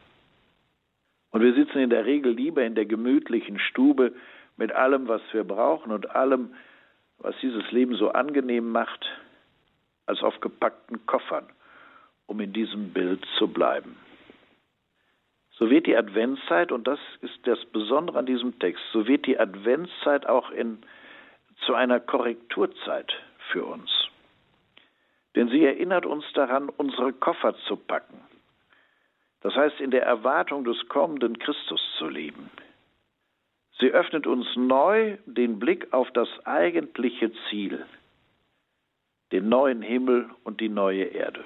Und 1.32 1.41
wir 1.41 1.53
sitzen 1.53 1.80
in 1.80 1.89
der 1.89 2.06
Regel 2.06 2.34
lieber 2.34 2.63
in 2.63 2.75
der 2.75 2.86
gemütlichen 2.86 3.60
Stube 3.60 4.13
mit 4.58 4.72
allem, 4.74 5.08
was 5.08 5.22
wir 5.32 5.44
brauchen 5.44 5.91
und 5.91 6.12
allem, 6.12 6.53
was 7.20 7.36
dieses 7.41 7.72
Leben 7.72 7.96
so 7.96 8.12
angenehm 8.12 8.70
macht, 8.70 9.06
als 10.06 10.22
auf 10.22 10.39
gepackten 10.41 11.06
Koffern, 11.06 11.46
um 12.25 12.39
in 12.39 12.51
diesem 12.53 12.91
Bild 12.91 13.25
zu 13.38 13.48
bleiben. 13.48 13.96
So 15.51 15.70
wird 15.70 15.86
die 15.86 15.96
Adventszeit, 15.96 16.72
und 16.72 16.88
das 16.88 17.00
ist 17.22 17.39
das 17.44 17.63
Besondere 17.65 18.20
an 18.20 18.25
diesem 18.25 18.58
Text, 18.60 18.84
so 18.91 19.08
wird 19.08 19.25
die 19.25 19.39
Adventszeit 19.39 20.27
auch 20.27 20.50
in, 20.51 20.80
zu 21.65 21.74
einer 21.74 22.00
Korrekturzeit 22.00 23.12
für 23.51 23.65
uns. 23.65 23.89
Denn 25.36 25.50
sie 25.50 25.63
erinnert 25.63 26.06
uns 26.06 26.26
daran, 26.34 26.69
unsere 26.69 27.13
Koffer 27.13 27.56
zu 27.67 27.76
packen. 27.78 28.19
Das 29.41 29.56
heißt, 29.56 29.80
in 29.80 29.91
der 29.91 30.04
Erwartung 30.04 30.63
des 30.63 30.88
kommenden 30.88 31.39
Christus 31.39 31.82
zu 31.97 32.08
leben. 32.08 32.50
Sie 33.80 33.91
öffnet 33.91 34.28
uns 34.28 34.45
neu 34.56 35.17
den 35.26 35.58
Blick 35.58 35.91
auf 35.91 36.12
das 36.12 36.30
eigentliche 36.45 37.32
Ziel, 37.50 37.84
den 39.32 39.50
neuen 39.50 39.82
Himmel 39.82 40.30
und 40.43 40.62
die 40.62 40.69
neue 40.69 41.06
Erde. 41.06 41.43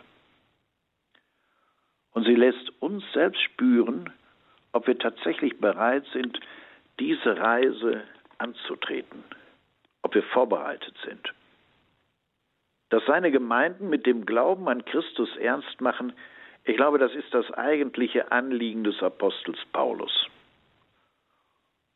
Und 2.12 2.26
sie 2.26 2.36
lässt 2.36 2.72
uns 2.82 3.04
selbst 3.14 3.42
spüren, 3.42 4.12
ob 4.74 4.88
wir 4.88 4.98
tatsächlich 4.98 5.58
bereit 5.60 6.06
sind, 6.12 6.40
diese 7.00 7.38
Reise 7.38 8.04
anzutreten, 8.38 9.24
ob 10.06 10.14
wir 10.14 10.22
vorbereitet 10.22 10.96
sind. 11.04 11.34
Dass 12.90 13.04
seine 13.08 13.32
Gemeinden 13.32 13.90
mit 13.90 14.06
dem 14.06 14.28
Glauben 14.28 14.70
an 14.70 14.86
Christus 14.86 15.36
ernst 15.38 15.82
machen, 15.82 16.14
ich 16.64 16.78
glaube, 16.78 17.00
das 17.00 17.12
ist 17.16 17.34
das 17.34 17.52
eigentliche 17.52 18.32
Anliegen 18.32 18.84
des 18.84 19.02
Apostels 19.02 19.58
Paulus. 19.74 20.28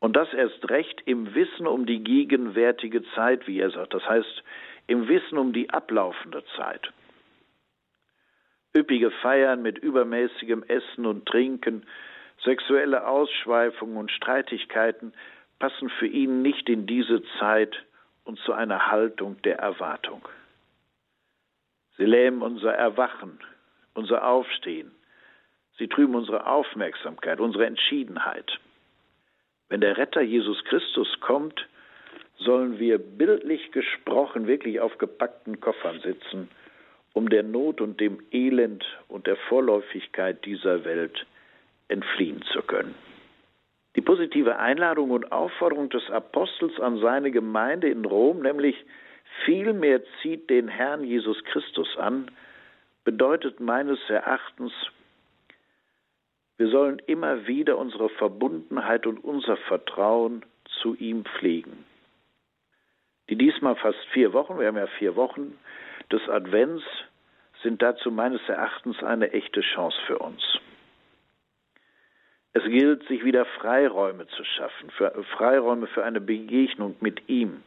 Und 0.00 0.16
das 0.16 0.32
erst 0.34 0.68
recht 0.70 1.00
im 1.04 1.36
Wissen 1.36 1.68
um 1.68 1.86
die 1.86 2.02
gegenwärtige 2.02 3.04
Zeit, 3.14 3.46
wie 3.46 3.60
er 3.60 3.70
sagt, 3.70 3.94
das 3.94 4.08
heißt 4.08 4.42
im 4.88 5.06
Wissen 5.06 5.38
um 5.38 5.52
die 5.52 5.70
ablaufende 5.70 6.42
Zeit. 6.56 6.92
Üppige 8.76 9.12
Feiern 9.22 9.62
mit 9.62 9.78
übermäßigem 9.78 10.64
Essen 10.64 11.06
und 11.06 11.26
Trinken, 11.26 11.86
sexuelle 12.42 13.06
Ausschweifungen 13.06 13.96
und 13.96 14.10
Streitigkeiten 14.10 15.12
passen 15.60 15.90
für 15.90 16.08
ihn 16.08 16.42
nicht 16.42 16.68
in 16.68 16.86
diese 16.86 17.22
Zeit 17.38 17.76
und 18.24 18.38
zu 18.40 18.52
einer 18.52 18.90
Haltung 18.90 19.40
der 19.42 19.58
Erwartung. 19.58 20.26
Sie 21.96 22.04
lähmen 22.04 22.42
unser 22.42 22.72
Erwachen, 22.72 23.38
unser 23.94 24.26
Aufstehen. 24.26 24.90
Sie 25.78 25.88
trüben 25.88 26.14
unsere 26.14 26.46
Aufmerksamkeit, 26.46 27.40
unsere 27.40 27.66
Entschiedenheit. 27.66 28.58
Wenn 29.68 29.80
der 29.80 29.96
Retter 29.96 30.20
Jesus 30.20 30.64
Christus 30.64 31.20
kommt, 31.20 31.66
sollen 32.38 32.78
wir 32.78 32.98
bildlich 32.98 33.70
gesprochen 33.72 34.46
wirklich 34.46 34.80
auf 34.80 34.98
gepackten 34.98 35.60
Koffern 35.60 36.00
sitzen, 36.00 36.48
um 37.12 37.28
der 37.28 37.42
Not 37.42 37.80
und 37.80 38.00
dem 38.00 38.22
Elend 38.30 38.84
und 39.08 39.26
der 39.26 39.36
Vorläufigkeit 39.36 40.44
dieser 40.44 40.84
Welt 40.84 41.26
entfliehen 41.88 42.42
zu 42.52 42.62
können. 42.62 42.94
Die 43.96 44.00
positive 44.00 44.58
Einladung 44.58 45.10
und 45.10 45.32
Aufforderung 45.32 45.90
des 45.90 46.08
Apostels 46.10 46.78
an 46.80 46.98
seine 46.98 47.30
Gemeinde 47.30 47.88
in 47.88 48.04
Rom, 48.04 48.40
nämlich 48.42 48.76
vielmehr 49.44 50.00
zieht 50.22 50.48
den 50.48 50.68
Herrn 50.68 51.02
Jesus 51.02 51.42
Christus 51.44 51.96
an, 51.96 52.30
bedeutet 53.04 53.58
meines 53.60 53.98
Erachtens, 54.08 54.72
wir 56.56 56.68
sollen 56.68 57.00
immer 57.06 57.46
wieder 57.46 57.78
unsere 57.78 58.10
Verbundenheit 58.10 59.06
und 59.06 59.24
unser 59.24 59.56
Vertrauen 59.56 60.44
zu 60.82 60.94
ihm 60.94 61.24
pflegen. 61.24 61.84
Die 63.30 63.36
diesmal 63.36 63.76
fast 63.76 63.98
vier 64.12 64.32
Wochen, 64.32 64.58
wir 64.58 64.66
haben 64.66 64.76
ja 64.76 64.86
vier 64.98 65.16
Wochen 65.16 65.58
des 66.12 66.28
Advents, 66.28 66.84
sind 67.62 67.80
dazu 67.82 68.10
meines 68.10 68.46
Erachtens 68.48 69.02
eine 69.02 69.32
echte 69.32 69.60
Chance 69.60 69.96
für 70.06 70.18
uns. 70.18 70.42
Es 72.52 72.64
gilt, 72.64 73.06
sich 73.06 73.24
wieder 73.24 73.44
Freiräume 73.44 74.26
zu 74.26 74.44
schaffen, 74.44 74.90
für, 74.90 75.22
Freiräume 75.36 75.86
für 75.86 76.04
eine 76.04 76.20
Begegnung 76.20 76.96
mit 77.00 77.28
ihm. 77.28 77.62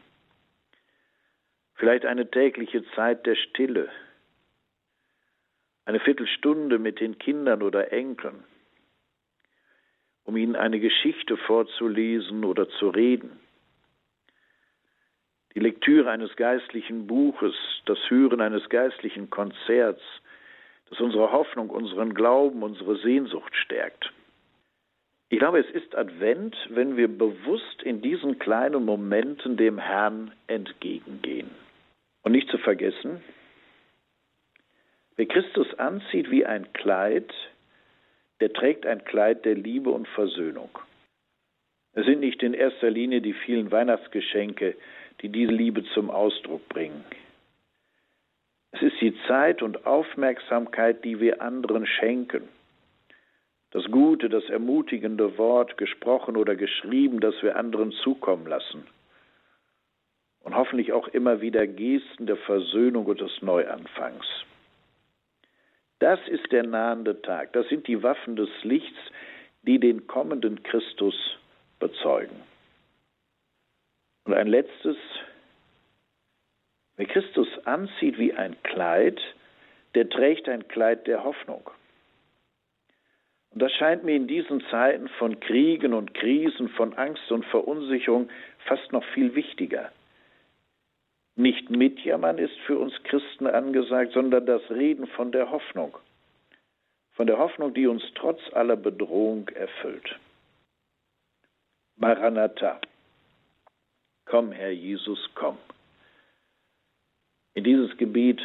Vielleicht 1.76 2.06
eine 2.06 2.30
tägliche 2.30 2.84
Zeit 2.92 3.26
der 3.26 3.36
Stille, 3.36 3.90
eine 5.86 6.00
Viertelstunde 6.00 6.80
mit 6.80 7.00
den 7.00 7.18
Kindern 7.18 7.62
oder 7.62 7.92
Enkeln, 7.94 8.44
um 10.26 10.36
ihnen 10.38 10.56
eine 10.56 10.80
Geschichte 10.80 11.38
vorzulesen 11.38 12.44
oder 12.44 12.70
zu 12.70 12.90
reden. 12.90 13.40
Die 15.56 15.60
Lektüre 15.60 16.10
eines 16.10 16.36
geistlichen 16.36 17.08
Buches, 17.08 17.54
das 17.86 18.00
Hören 18.10 18.42
eines 18.42 18.68
geistlichen 18.70 19.30
Konzerts, 19.30 20.02
das 20.90 21.00
unsere 21.00 21.32
Hoffnung, 21.32 21.70
unseren 21.70 22.14
Glauben, 22.14 22.64
unsere 22.64 22.98
Sehnsucht 22.98 23.56
stärkt. 23.56 24.12
Ich 25.34 25.40
glaube, 25.40 25.62
es 25.62 25.70
ist 25.72 25.96
Advent, 25.96 26.56
wenn 26.70 26.96
wir 26.96 27.08
bewusst 27.08 27.82
in 27.82 28.04
diesen 28.04 28.38
kleinen 28.38 28.86
Momenten 28.86 29.58
dem 29.58 29.80
Herrn 29.80 30.32
entgegengehen. 30.46 31.50
Und 32.22 32.34
nicht 32.34 32.50
zu 32.50 32.60
vergessen, 32.60 33.20
Wer 35.16 35.26
Christus 35.26 35.74
anzieht 35.80 36.30
wie 36.30 36.46
ein 36.46 36.72
Kleid, 36.74 37.34
der 38.42 38.54
trägt 38.54 38.86
ein 38.86 39.04
Kleid 39.06 39.44
der 39.44 39.56
Liebe 39.56 39.90
und 39.90 40.08
Versöhnung. 40.10 40.70
Es 41.94 42.06
sind 42.06 42.20
nicht 42.20 42.44
in 42.44 42.54
erster 42.54 42.92
Linie 42.92 43.20
die 43.22 43.34
vielen 43.34 43.72
Weihnachtsgeschenke, 43.72 44.76
die 45.22 45.30
diese 45.30 45.52
Liebe 45.52 45.84
zum 45.96 46.12
Ausdruck 46.12 46.70
bringen. 46.70 47.04
Es 48.70 48.84
ist 48.84 49.02
die 49.02 49.16
Zeit 49.28 49.64
und 49.64 49.88
Aufmerksamkeit, 49.88 51.04
die 51.04 51.20
wir 51.20 51.42
anderen 51.42 51.88
schenken. 51.88 52.48
Das 53.74 53.86
gute, 53.90 54.30
das 54.30 54.48
ermutigende 54.50 55.36
Wort, 55.40 55.78
gesprochen 55.78 56.38
oder 56.38 56.56
geschrieben, 56.56 57.20
das 57.20 57.34
wir 57.42 57.56
anderen 57.56 57.92
zukommen 57.92 58.46
lassen. 58.46 58.86
Und 60.42 60.56
hoffentlich 60.56 60.94
auch 60.94 61.08
immer 61.08 61.42
wieder 61.42 61.66
Gesten 61.66 62.28
der 62.28 62.38
Versöhnung 62.38 63.08
und 63.08 63.20
des 63.20 63.42
Neuanfangs. 63.42 64.28
Das 65.98 66.20
ist 66.28 66.52
der 66.52 66.64
nahende 66.64 67.20
Tag. 67.24 67.54
Das 67.54 67.68
sind 67.68 67.88
die 67.88 68.04
Waffen 68.04 68.36
des 68.36 68.50
Lichts, 68.62 69.00
die 69.64 69.80
den 69.80 70.06
kommenden 70.06 70.62
Christus 70.62 71.16
bezeugen. 71.80 72.36
Und 74.26 74.36
ein 74.36 74.48
letztes, 74.48 74.98
wer 76.98 77.08
Christus 77.08 77.48
anzieht 77.66 78.20
wie 78.20 78.34
ein 78.34 78.56
Kleid, 78.62 79.20
der 79.96 80.10
trägt 80.10 80.48
ein 80.48 80.68
Kleid 80.68 81.08
der 81.08 81.24
Hoffnung. 81.24 81.72
Und 83.54 83.62
das 83.62 83.72
scheint 83.74 84.04
mir 84.04 84.16
in 84.16 84.28
diesen 84.28 84.62
Zeiten 84.72 85.08
von 85.20 85.40
Kriegen 85.40 85.94
und 85.94 86.14
Krisen, 86.14 86.70
von 86.70 86.94
Angst 86.94 87.32
und 87.32 87.46
Verunsicherung 87.46 88.30
fast 88.66 88.92
noch 88.92 89.04
viel 89.14 89.36
wichtiger. 89.36 89.92
Nicht 91.36 91.70
mitjammern 91.70 92.38
ist 92.38 92.58
für 92.66 92.78
uns 92.78 92.94
Christen 93.04 93.48
angesagt, 93.48 94.14
sondern 94.14 94.46
das 94.46 94.62
Reden 94.70 95.08
von 95.08 95.32
der 95.32 95.52
Hoffnung. 95.52 95.98
Von 97.12 97.28
der 97.28 97.38
Hoffnung, 97.38 97.74
die 97.74 97.86
uns 97.86 98.04
trotz 98.16 98.42
aller 98.54 98.76
Bedrohung 98.76 99.48
erfüllt. 99.50 100.20
Maranatha. 101.96 102.80
Komm, 104.26 104.52
Herr 104.52 104.72
Jesus, 104.72 105.30
komm. 105.36 105.58
In 107.54 107.64
dieses 107.64 107.96
Gebiet 107.98 108.42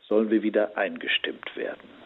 sollen 0.00 0.30
wir 0.30 0.42
wieder 0.42 0.76
eingestimmt 0.76 1.56
werden. 1.56 1.97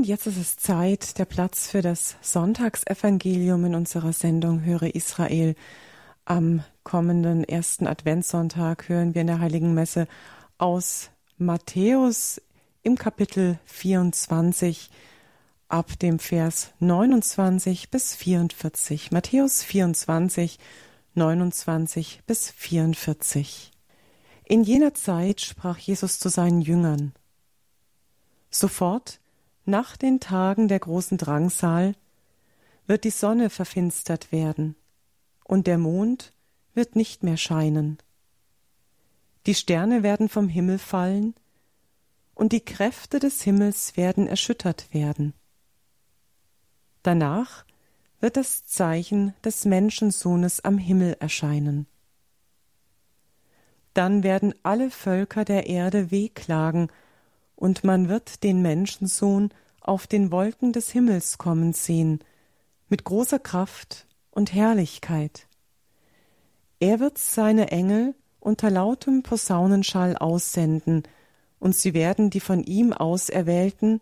Und 0.00 0.06
jetzt 0.06 0.26
ist 0.26 0.38
es 0.38 0.56
Zeit, 0.56 1.18
der 1.18 1.26
Platz 1.26 1.68
für 1.68 1.82
das 1.82 2.16
Sonntagsevangelium 2.22 3.66
in 3.66 3.74
unserer 3.74 4.14
Sendung 4.14 4.64
Höre 4.64 4.94
Israel. 4.94 5.54
Am 6.24 6.64
kommenden 6.84 7.44
ersten 7.44 7.86
Adventssonntag 7.86 8.88
hören 8.88 9.14
wir 9.14 9.20
in 9.20 9.26
der 9.26 9.40
Heiligen 9.40 9.74
Messe 9.74 10.08
aus 10.56 11.10
Matthäus 11.36 12.40
im 12.82 12.96
Kapitel 12.96 13.58
24 13.66 14.88
ab 15.68 15.98
dem 15.98 16.18
Vers 16.18 16.70
29 16.78 17.90
bis 17.90 18.14
44. 18.14 19.10
Matthäus 19.10 19.62
24, 19.62 20.58
29 21.12 22.22
bis 22.26 22.50
44. 22.52 23.70
In 24.46 24.62
jener 24.64 24.94
Zeit 24.94 25.42
sprach 25.42 25.76
Jesus 25.76 26.18
zu 26.18 26.30
seinen 26.30 26.62
Jüngern. 26.62 27.12
Sofort 28.50 29.19
nach 29.70 29.96
den 29.96 30.20
Tagen 30.20 30.68
der 30.68 30.80
großen 30.80 31.16
Drangsal 31.16 31.94
wird 32.86 33.04
die 33.04 33.10
Sonne 33.10 33.50
verfinstert 33.50 34.32
werden, 34.32 34.76
und 35.44 35.66
der 35.66 35.78
Mond 35.78 36.32
wird 36.74 36.96
nicht 36.96 37.22
mehr 37.22 37.36
scheinen. 37.36 37.98
Die 39.46 39.54
Sterne 39.54 40.02
werden 40.02 40.28
vom 40.28 40.48
Himmel 40.48 40.78
fallen, 40.78 41.34
und 42.34 42.52
die 42.52 42.64
Kräfte 42.64 43.18
des 43.18 43.42
Himmels 43.42 43.96
werden 43.96 44.26
erschüttert 44.26 44.92
werden. 44.92 45.34
Danach 47.02 47.64
wird 48.20 48.36
das 48.36 48.66
Zeichen 48.66 49.34
des 49.44 49.64
Menschensohnes 49.64 50.64
am 50.64 50.78
Himmel 50.78 51.16
erscheinen. 51.20 51.86
Dann 53.94 54.22
werden 54.22 54.54
alle 54.62 54.90
Völker 54.90 55.44
der 55.44 55.66
Erde 55.66 56.10
wehklagen 56.10 56.90
und 57.60 57.84
man 57.84 58.08
wird 58.08 58.42
den 58.42 58.62
Menschensohn 58.62 59.50
auf 59.82 60.06
den 60.06 60.32
Wolken 60.32 60.72
des 60.72 60.90
Himmels 60.90 61.36
kommen 61.36 61.74
sehen, 61.74 62.20
mit 62.88 63.04
großer 63.04 63.38
Kraft 63.38 64.06
und 64.30 64.54
Herrlichkeit. 64.54 65.46
Er 66.80 67.00
wird 67.00 67.18
seine 67.18 67.70
Engel 67.70 68.14
unter 68.40 68.70
lautem 68.70 69.22
Posaunenschall 69.22 70.16
aussenden, 70.16 71.02
und 71.58 71.76
sie 71.76 71.92
werden 71.92 72.30
die 72.30 72.40
von 72.40 72.64
ihm 72.64 72.94
Auserwählten 72.94 74.00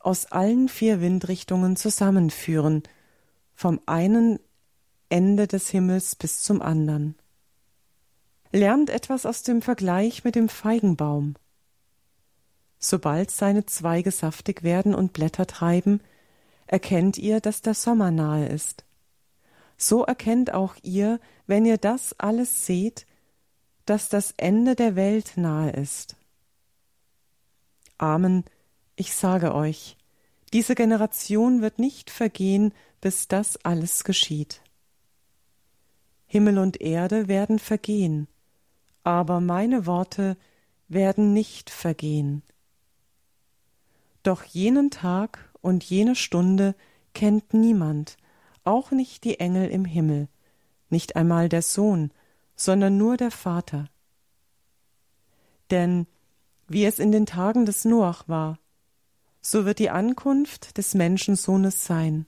aus 0.00 0.26
allen 0.26 0.68
vier 0.68 1.00
Windrichtungen 1.00 1.76
zusammenführen, 1.76 2.82
vom 3.54 3.80
einen 3.86 4.40
Ende 5.08 5.46
des 5.46 5.70
Himmels 5.70 6.16
bis 6.16 6.42
zum 6.42 6.60
andern. 6.60 7.14
Lernt 8.50 8.90
etwas 8.90 9.26
aus 9.26 9.44
dem 9.44 9.62
Vergleich 9.62 10.24
mit 10.24 10.34
dem 10.34 10.48
Feigenbaum. 10.48 11.36
Sobald 12.80 13.30
seine 13.30 13.66
Zweige 13.66 14.10
saftig 14.10 14.62
werden 14.62 14.94
und 14.94 15.12
Blätter 15.12 15.46
treiben, 15.46 16.00
erkennt 16.66 17.18
ihr, 17.18 17.40
dass 17.40 17.60
der 17.60 17.74
Sommer 17.74 18.10
nahe 18.10 18.46
ist. 18.46 18.84
So 19.76 20.04
erkennt 20.04 20.54
auch 20.54 20.74
ihr, 20.82 21.20
wenn 21.46 21.66
ihr 21.66 21.76
das 21.76 22.18
alles 22.18 22.64
seht, 22.64 23.06
dass 23.84 24.08
das 24.08 24.32
Ende 24.38 24.76
der 24.76 24.96
Welt 24.96 25.32
nahe 25.36 25.70
ist. 25.70 26.16
Amen, 27.98 28.44
ich 28.96 29.14
sage 29.14 29.54
euch, 29.54 29.96
diese 30.54 30.74
Generation 30.74 31.60
wird 31.60 31.78
nicht 31.78 32.10
vergehen, 32.10 32.72
bis 33.00 33.28
das 33.28 33.62
alles 33.64 34.04
geschieht. 34.04 34.62
Himmel 36.26 36.58
und 36.58 36.80
Erde 36.80 37.28
werden 37.28 37.58
vergehen, 37.58 38.26
aber 39.04 39.40
meine 39.40 39.86
Worte 39.86 40.36
werden 40.88 41.34
nicht 41.34 41.68
vergehen. 41.68 42.42
Doch 44.22 44.44
jenen 44.44 44.90
Tag 44.90 45.50
und 45.62 45.84
jene 45.84 46.14
Stunde 46.14 46.74
kennt 47.14 47.54
niemand, 47.54 48.16
auch 48.64 48.90
nicht 48.90 49.24
die 49.24 49.40
Engel 49.40 49.70
im 49.70 49.84
Himmel, 49.84 50.28
nicht 50.90 51.16
einmal 51.16 51.48
der 51.48 51.62
Sohn, 51.62 52.10
sondern 52.56 52.98
nur 52.98 53.16
der 53.16 53.30
Vater. 53.30 53.88
Denn 55.70 56.06
wie 56.68 56.84
es 56.84 56.98
in 56.98 57.12
den 57.12 57.26
Tagen 57.26 57.64
des 57.66 57.84
Noach 57.84 58.28
war, 58.28 58.58
so 59.40 59.64
wird 59.64 59.78
die 59.78 59.90
Ankunft 59.90 60.76
des 60.76 60.94
Menschensohnes 60.94 61.84
sein. 61.84 62.26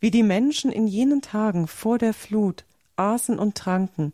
Wie 0.00 0.10
die 0.10 0.22
Menschen 0.22 0.70
in 0.70 0.86
jenen 0.86 1.22
Tagen 1.22 1.66
vor 1.66 1.98
der 1.98 2.12
Flut 2.12 2.64
aßen 2.96 3.38
und 3.38 3.56
tranken, 3.56 4.12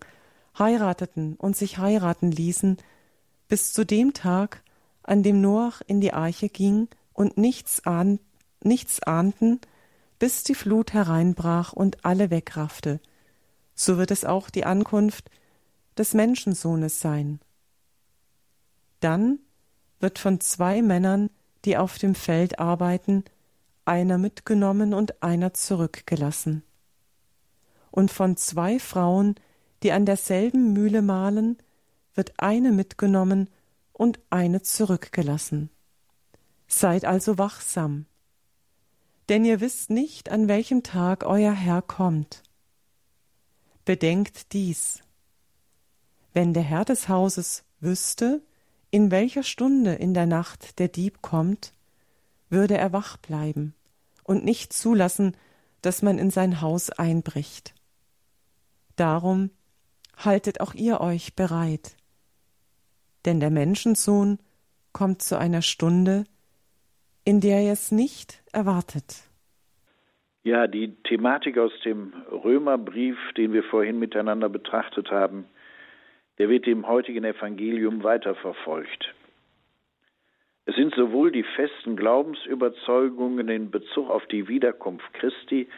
heirateten 0.59 1.35
und 1.37 1.57
sich 1.57 1.79
heiraten 1.79 2.31
ließen, 2.31 2.77
bis 3.49 3.73
zu 3.73 3.85
dem 3.85 4.15
Tag, 4.15 4.63
an 5.09 5.23
dem 5.23 5.41
Noach 5.41 5.81
in 5.87 6.01
die 6.01 6.13
Arche 6.13 6.49
ging 6.49 6.89
und 7.15 7.39
nichts, 7.39 7.85
ahn, 7.87 8.21
nichts 8.63 9.03
ahnten, 9.03 9.61
bis 10.19 10.45
die 10.45 10.55
Flut 10.55 10.93
hereinbrach 10.93 11.73
und 11.73 12.05
alle 12.05 12.31
wegraffte, 12.31 13.01
so 13.75 13.97
wird 13.97 14.11
es 14.11 14.25
auch 14.25 14.51
die 14.51 14.65
Ankunft 14.65 15.31
des 15.97 16.13
Menschensohnes 16.15 17.01
sein. 17.01 17.41
Dann 19.01 19.39
wird 20.01 20.19
von 20.19 20.41
zwei 20.41 20.83
Männern, 20.83 21.31
die 21.65 21.77
auf 21.77 21.99
dem 21.99 22.15
Feld 22.15 22.59
arbeiten, 22.59 23.25
einer 23.85 24.19
mitgenommen 24.19 24.93
und 24.93 25.23
einer 25.23 25.55
zurückgelassen. 25.55 26.63
Und 27.91 28.11
von 28.11 28.37
zwei 28.37 28.79
Frauen, 28.79 29.37
die 29.83 29.93
an 29.93 30.05
derselben 30.05 30.73
Mühle 30.73 31.01
mahlen, 31.01 31.57
wird 32.15 32.35
eine 32.37 32.73
mitgenommen 32.73 33.49
und 33.99 34.21
eine 34.31 34.63
zurückgelassen. 34.63 35.69
Seid 36.69 37.05
also 37.05 37.37
wachsam, 37.37 38.07
denn 39.29 39.45
ihr 39.45 39.61
wisst 39.61 39.91
nicht, 39.91 40.31
an 40.31 40.49
welchem 40.49 40.83
Tag 40.83 41.25
euer 41.25 41.53
Herr 41.53 41.83
kommt. 41.83 42.43
Bedenkt 43.85 44.55
dies. 44.55 45.03
Wenn 46.33 46.55
der 46.55 46.63
Herr 46.63 46.87
des 46.87 47.11
Hauses 47.11 47.65
wüsste, 47.81 48.43
in 48.91 49.11
welcher 49.11 49.43
Stunde 49.43 49.95
in 49.95 50.15
der 50.15 50.27
Nacht 50.27 50.79
der 50.79 50.89
Dieb 50.89 51.21
kommt, 51.21 51.75
würde 52.49 52.79
er 52.79 52.93
wach 52.95 53.19
bleiben 53.19 53.75
und 54.25 54.45
nicht 54.45 54.73
zulassen, 54.73 55.37
dass 55.83 56.01
man 56.01 56.19
in 56.19 56.31
sein 56.31 56.61
Haus 56.63 56.91
einbricht. 56.91 57.75
Darum 58.97 59.51
haltet 60.17 60.61
auch 60.61 60.75
ihr 60.75 61.01
euch 61.01 61.35
bereit, 61.37 61.98
denn 63.25 63.41
der 63.41 63.51
Menschensohn 63.51 64.39
kommt 64.93 65.23
zu 65.23 65.39
einer 65.39 65.63
Stunde, 65.63 66.25
in 67.25 67.41
der 67.41 67.61
er 67.61 67.73
es 67.73 67.93
nicht 67.93 68.43
erwartet. 68.53 69.29
Ja, 70.45 70.67
die 70.67 70.95
Thematik 71.05 71.59
aus 71.59 71.73
dem 71.85 72.13
Römerbrief, 72.31 73.19
den 73.37 73.53
wir 73.53 73.65
vorhin 73.65 73.99
miteinander 73.99 74.49
betrachtet 74.49 75.11
haben, 75.11 75.45
der 76.39 76.49
wird 76.49 76.67
im 76.67 76.87
heutigen 76.87 77.25
Evangelium 77.25 78.03
weiterverfolgt. 78.03 79.15
Es 80.65 80.75
sind 80.77 80.95
sowohl 80.95 81.33
die 81.33 81.43
festen 81.43 81.97
Glaubensüberzeugungen 81.97 83.49
in 83.49 83.71
Bezug 83.71 84.11
auf 84.11 84.27
die 84.27 84.49
Wiederkunft 84.49 85.13
Christi 85.15 85.69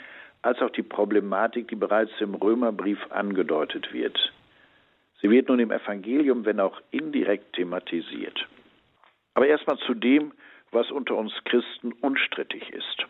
als 0.42 0.60
auch 0.60 0.70
die 0.70 0.82
Problematik, 0.82 1.68
die 1.68 1.76
bereits 1.76 2.12
im 2.20 2.34
Römerbrief 2.34 2.98
angedeutet 3.10 3.92
wird. 3.92 4.32
Sie 5.20 5.30
wird 5.30 5.48
nun 5.48 5.58
im 5.60 5.70
Evangelium, 5.70 6.44
wenn 6.44 6.60
auch 6.60 6.80
indirekt, 6.90 7.54
thematisiert. 7.54 8.48
Aber 9.34 9.46
erstmal 9.46 9.78
zu 9.78 9.94
dem, 9.94 10.32
was 10.72 10.90
unter 10.90 11.16
uns 11.16 11.32
Christen 11.44 11.92
unstrittig 12.00 12.70
ist. 12.70 13.06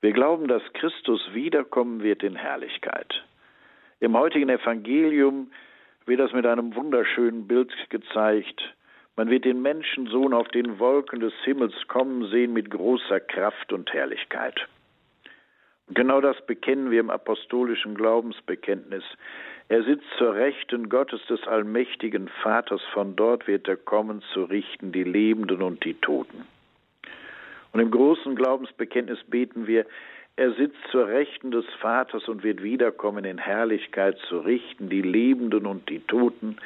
Wir 0.00 0.12
glauben, 0.12 0.48
dass 0.48 0.62
Christus 0.74 1.20
wiederkommen 1.32 2.02
wird 2.02 2.22
in 2.22 2.36
Herrlichkeit. 2.36 3.24
Im 4.00 4.16
heutigen 4.16 4.48
Evangelium 4.48 5.50
wird 6.06 6.20
das 6.20 6.32
mit 6.32 6.46
einem 6.46 6.74
wunderschönen 6.74 7.46
Bild 7.46 7.72
gezeigt. 7.90 8.74
Man 9.16 9.28
wird 9.28 9.44
den 9.44 9.60
Menschensohn 9.60 10.32
auf 10.32 10.48
den 10.48 10.78
Wolken 10.78 11.20
des 11.20 11.34
Himmels 11.44 11.74
kommen 11.88 12.30
sehen 12.30 12.52
mit 12.52 12.70
großer 12.70 13.20
Kraft 13.20 13.72
und 13.72 13.92
Herrlichkeit. 13.92 14.66
Und 15.86 15.96
genau 15.96 16.20
das 16.20 16.40
bekennen 16.46 16.90
wir 16.90 17.00
im 17.00 17.10
apostolischen 17.10 17.94
Glaubensbekenntnis. 17.94 19.04
Er 19.70 19.84
sitzt 19.84 20.08
zur 20.18 20.34
Rechten 20.34 20.88
Gottes 20.88 21.24
des 21.26 21.46
allmächtigen 21.46 22.26
Vaters, 22.42 22.82
von 22.92 23.14
dort 23.14 23.46
wird 23.46 23.68
er 23.68 23.76
kommen 23.76 24.20
zu 24.34 24.42
richten 24.42 24.90
die 24.90 25.04
Lebenden 25.04 25.62
und 25.62 25.84
die 25.84 25.94
Toten. 25.94 26.44
Und 27.72 27.78
im 27.78 27.92
großen 27.92 28.34
Glaubensbekenntnis 28.34 29.22
beten 29.28 29.68
wir, 29.68 29.86
er 30.34 30.50
sitzt 30.54 30.80
zur 30.90 31.06
Rechten 31.06 31.52
des 31.52 31.64
Vaters 31.80 32.26
und 32.26 32.42
wird 32.42 32.64
wiederkommen 32.64 33.24
in 33.24 33.38
Herrlichkeit 33.38 34.18
zu 34.28 34.40
richten 34.40 34.88
die 34.88 35.02
Lebenden 35.02 35.66
und 35.66 35.88
die 35.88 36.00
Toten. 36.00 36.56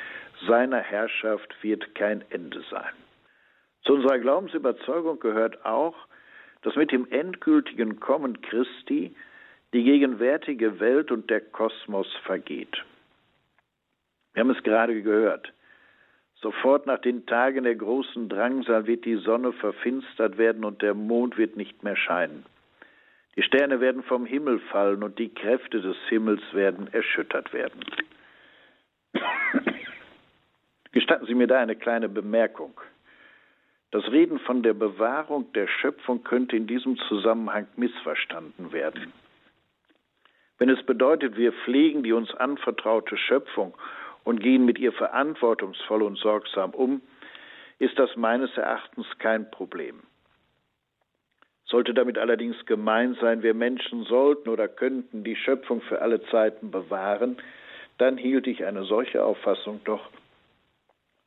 Seiner 0.46 0.80
Herrschaft 0.80 1.54
wird 1.62 1.94
kein 1.94 2.24
Ende 2.30 2.64
sein. 2.70 2.94
Zu 3.82 3.96
unserer 3.96 4.18
Glaubensüberzeugung 4.18 5.20
gehört 5.20 5.62
auch, 5.66 5.94
dass 6.62 6.74
mit 6.74 6.90
dem 6.90 7.06
endgültigen 7.10 8.00
Kommen 8.00 8.40
Christi 8.40 9.14
die 9.74 9.84
gegenwärtige 9.84 10.80
Welt 10.80 11.10
und 11.10 11.28
der 11.28 11.42
Kosmos 11.42 12.10
vergeht. 12.24 12.82
Wir 14.34 14.40
haben 14.40 14.50
es 14.50 14.62
gerade 14.62 15.00
gehört. 15.02 15.52
Sofort 16.36 16.86
nach 16.86 16.98
den 16.98 17.24
Tagen 17.24 17.64
der 17.64 17.76
großen 17.76 18.28
Drangsal 18.28 18.86
wird 18.86 19.06
die 19.06 19.16
Sonne 19.16 19.52
verfinstert 19.52 20.36
werden 20.36 20.64
und 20.64 20.82
der 20.82 20.92
Mond 20.92 21.38
wird 21.38 21.56
nicht 21.56 21.82
mehr 21.82 21.96
scheinen. 21.96 22.44
Die 23.36 23.42
Sterne 23.42 23.80
werden 23.80 24.02
vom 24.02 24.26
Himmel 24.26 24.58
fallen 24.70 25.02
und 25.02 25.18
die 25.18 25.32
Kräfte 25.32 25.80
des 25.80 25.96
Himmels 26.08 26.42
werden 26.52 26.92
erschüttert 26.92 27.52
werden. 27.52 27.80
Gestatten 30.92 31.26
Sie 31.26 31.34
mir 31.34 31.46
da 31.46 31.60
eine 31.60 31.76
kleine 31.76 32.08
Bemerkung. 32.08 32.78
Das 33.90 34.10
Reden 34.10 34.38
von 34.40 34.62
der 34.62 34.74
Bewahrung 34.74 35.52
der 35.52 35.66
Schöpfung 35.66 36.24
könnte 36.24 36.56
in 36.56 36.66
diesem 36.66 36.96
Zusammenhang 37.08 37.66
missverstanden 37.76 38.72
werden. 38.72 39.12
Wenn 40.58 40.68
es 40.68 40.84
bedeutet, 40.84 41.36
wir 41.36 41.52
pflegen 41.52 42.02
die 42.02 42.12
uns 42.12 42.32
anvertraute 42.34 43.16
Schöpfung 43.16 43.74
und 44.24 44.42
gehen 44.42 44.64
mit 44.64 44.78
ihr 44.78 44.92
verantwortungsvoll 44.92 46.02
und 46.02 46.18
sorgsam 46.18 46.70
um, 46.70 47.02
ist 47.78 47.98
das 47.98 48.16
meines 48.16 48.56
Erachtens 48.56 49.06
kein 49.18 49.50
Problem. 49.50 50.02
Sollte 51.66 51.94
damit 51.94 52.18
allerdings 52.18 52.66
gemeint 52.66 53.18
sein, 53.20 53.42
wir 53.42 53.54
Menschen 53.54 54.04
sollten 54.04 54.48
oder 54.48 54.68
könnten 54.68 55.24
die 55.24 55.36
Schöpfung 55.36 55.80
für 55.82 56.02
alle 56.02 56.22
Zeiten 56.26 56.70
bewahren, 56.70 57.36
dann 57.98 58.16
hielt 58.16 58.46
ich 58.46 58.64
eine 58.64 58.84
solche 58.84 59.24
Auffassung 59.24 59.80
doch 59.84 60.10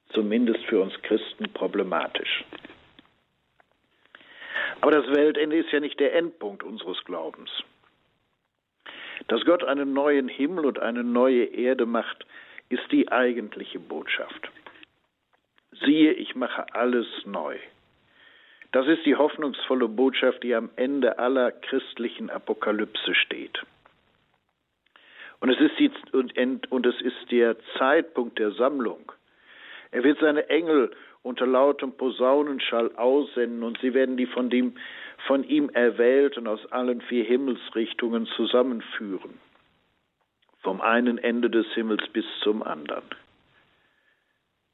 zumindest 0.09 0.63
für 0.65 0.81
uns 0.81 0.93
Christen 1.01 1.51
problematisch. 1.53 2.45
Aber 4.81 4.91
das 4.91 5.07
Weltende 5.07 5.57
ist 5.57 5.71
ja 5.71 5.79
nicht 5.79 5.99
der 5.99 6.15
Endpunkt 6.15 6.63
unseres 6.63 7.03
Glaubens. 7.03 7.49
Dass 9.27 9.43
Gott 9.43 9.63
einen 9.63 9.93
neuen 9.93 10.29
Himmel 10.29 10.65
und 10.65 10.79
eine 10.79 11.03
neue 11.03 11.45
Erde 11.45 11.85
macht, 11.85 12.25
ist 12.69 12.91
die 12.91 13.11
eigentliche 13.11 13.79
Botschaft. 13.79 14.49
Siehe, 15.71 16.13
ich 16.13 16.35
mache 16.35 16.65
alles 16.73 17.07
neu. 17.25 17.57
Das 18.71 18.87
ist 18.87 19.05
die 19.05 19.15
hoffnungsvolle 19.15 19.87
Botschaft, 19.87 20.43
die 20.43 20.53
am 20.53 20.69
Ende 20.75 21.19
aller 21.19 21.51
christlichen 21.51 22.29
Apokalypse 22.29 23.15
steht. 23.15 23.63
Und 25.39 25.49
es 25.49 25.59
ist, 25.59 25.79
die, 25.79 25.91
und, 26.11 26.71
und 26.71 26.85
es 26.85 26.99
ist 27.01 27.31
der 27.31 27.55
Zeitpunkt 27.77 28.39
der 28.39 28.51
Sammlung. 28.51 29.11
Er 29.91 30.03
wird 30.03 30.19
seine 30.19 30.49
Engel 30.49 30.91
unter 31.23 31.45
lautem 31.45 31.91
Posaunenschall 31.93 32.95
aussenden 32.95 33.63
und 33.63 33.77
sie 33.79 33.93
werden 33.93 34.17
die 34.17 34.25
von, 34.25 34.49
dem, 34.49 34.73
von 35.27 35.43
ihm 35.43 35.69
Erwählten 35.69 36.47
aus 36.47 36.65
allen 36.71 37.01
vier 37.01 37.23
Himmelsrichtungen 37.23 38.25
zusammenführen. 38.27 39.39
Vom 40.61 40.81
einen 40.81 41.17
Ende 41.17 41.49
des 41.49 41.67
Himmels 41.73 42.07
bis 42.09 42.25
zum 42.43 42.63
anderen. 42.63 43.03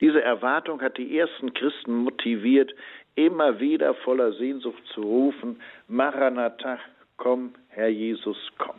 Diese 0.02 0.22
Erwartung 0.22 0.82
hat 0.82 0.98
die 0.98 1.17
ersten 1.17 1.54
Christen 1.54 1.96
motiviert, 1.96 2.74
immer 3.15 3.60
wieder 3.60 3.93
voller 3.93 4.34
Sehnsucht 4.34 4.84
zu 4.93 5.02
rufen, 5.02 5.62
Maranatha, 5.88 6.80
komm, 7.17 7.54
Herr 7.69 7.89
Jesus, 7.89 8.38
komm. 8.58 8.76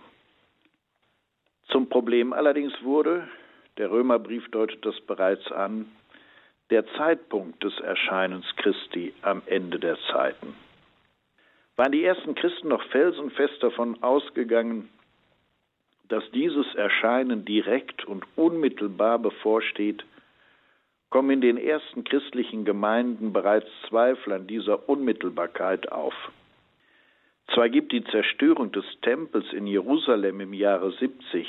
Zum 1.69 1.89
Problem 1.89 2.33
allerdings 2.33 2.73
wurde, 2.83 3.27
der 3.79 3.91
Römerbrief 3.91 4.51
deutet 4.51 4.85
das 4.85 5.01
bereits 5.03 5.51
an, 5.51 5.87
der 6.71 6.87
Zeitpunkt 6.97 7.63
des 7.63 7.79
Erscheinens 7.81 8.47
Christi 8.57 9.15
am 9.23 9.43
Ende 9.47 9.79
der 9.79 9.97
Zeiten. 10.13 10.55
Waren 11.77 11.93
die 11.93 12.05
ersten 12.05 12.35
Christen 12.35 12.69
noch 12.69 12.83
felsenfest 12.91 13.63
davon 13.63 14.03
ausgegangen, 14.03 14.89
dass 16.09 16.29
dieses 16.33 16.75
Erscheinen 16.75 17.45
direkt 17.45 18.05
und 18.05 18.25
unmittelbar 18.37 19.19
bevorsteht, 19.19 20.05
kommen 21.11 21.31
in 21.31 21.41
den 21.41 21.59
ersten 21.59 22.05
christlichen 22.05 22.65
Gemeinden 22.65 23.33
bereits 23.33 23.69
Zweifel 23.89 24.33
an 24.33 24.47
dieser 24.47 24.89
Unmittelbarkeit 24.89 25.91
auf. 25.93 26.15
Zwar 27.53 27.69
gibt 27.69 27.93
die 27.93 28.05
Zerstörung 28.05 28.73
des 28.73 28.85
Tempels 29.03 29.53
in 29.53 29.67
Jerusalem 29.67 30.41
im 30.41 30.53
Jahre 30.53 30.93
70 30.93 31.47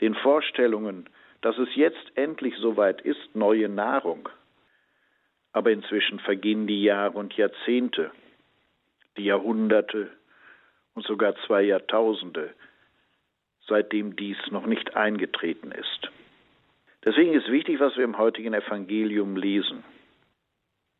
den 0.00 0.14
Vorstellungen, 0.14 1.08
dass 1.42 1.58
es 1.58 1.68
jetzt 1.74 2.12
endlich 2.14 2.54
soweit 2.56 3.00
ist, 3.02 3.34
neue 3.34 3.68
Nahrung, 3.68 4.28
aber 5.52 5.70
inzwischen 5.70 6.18
vergehen 6.20 6.66
die 6.66 6.82
Jahre 6.82 7.18
und 7.18 7.34
Jahrzehnte, 7.36 8.10
die 9.16 9.24
Jahrhunderte 9.24 10.10
und 10.94 11.04
sogar 11.06 11.34
zwei 11.46 11.62
Jahrtausende, 11.62 12.54
seitdem 13.68 14.16
dies 14.16 14.38
noch 14.50 14.66
nicht 14.66 14.96
eingetreten 14.96 15.72
ist. 15.72 16.10
Deswegen 17.04 17.34
ist 17.34 17.50
wichtig, 17.50 17.78
was 17.80 17.96
wir 17.96 18.04
im 18.04 18.18
heutigen 18.18 18.54
Evangelium 18.54 19.36
lesen. 19.36 19.84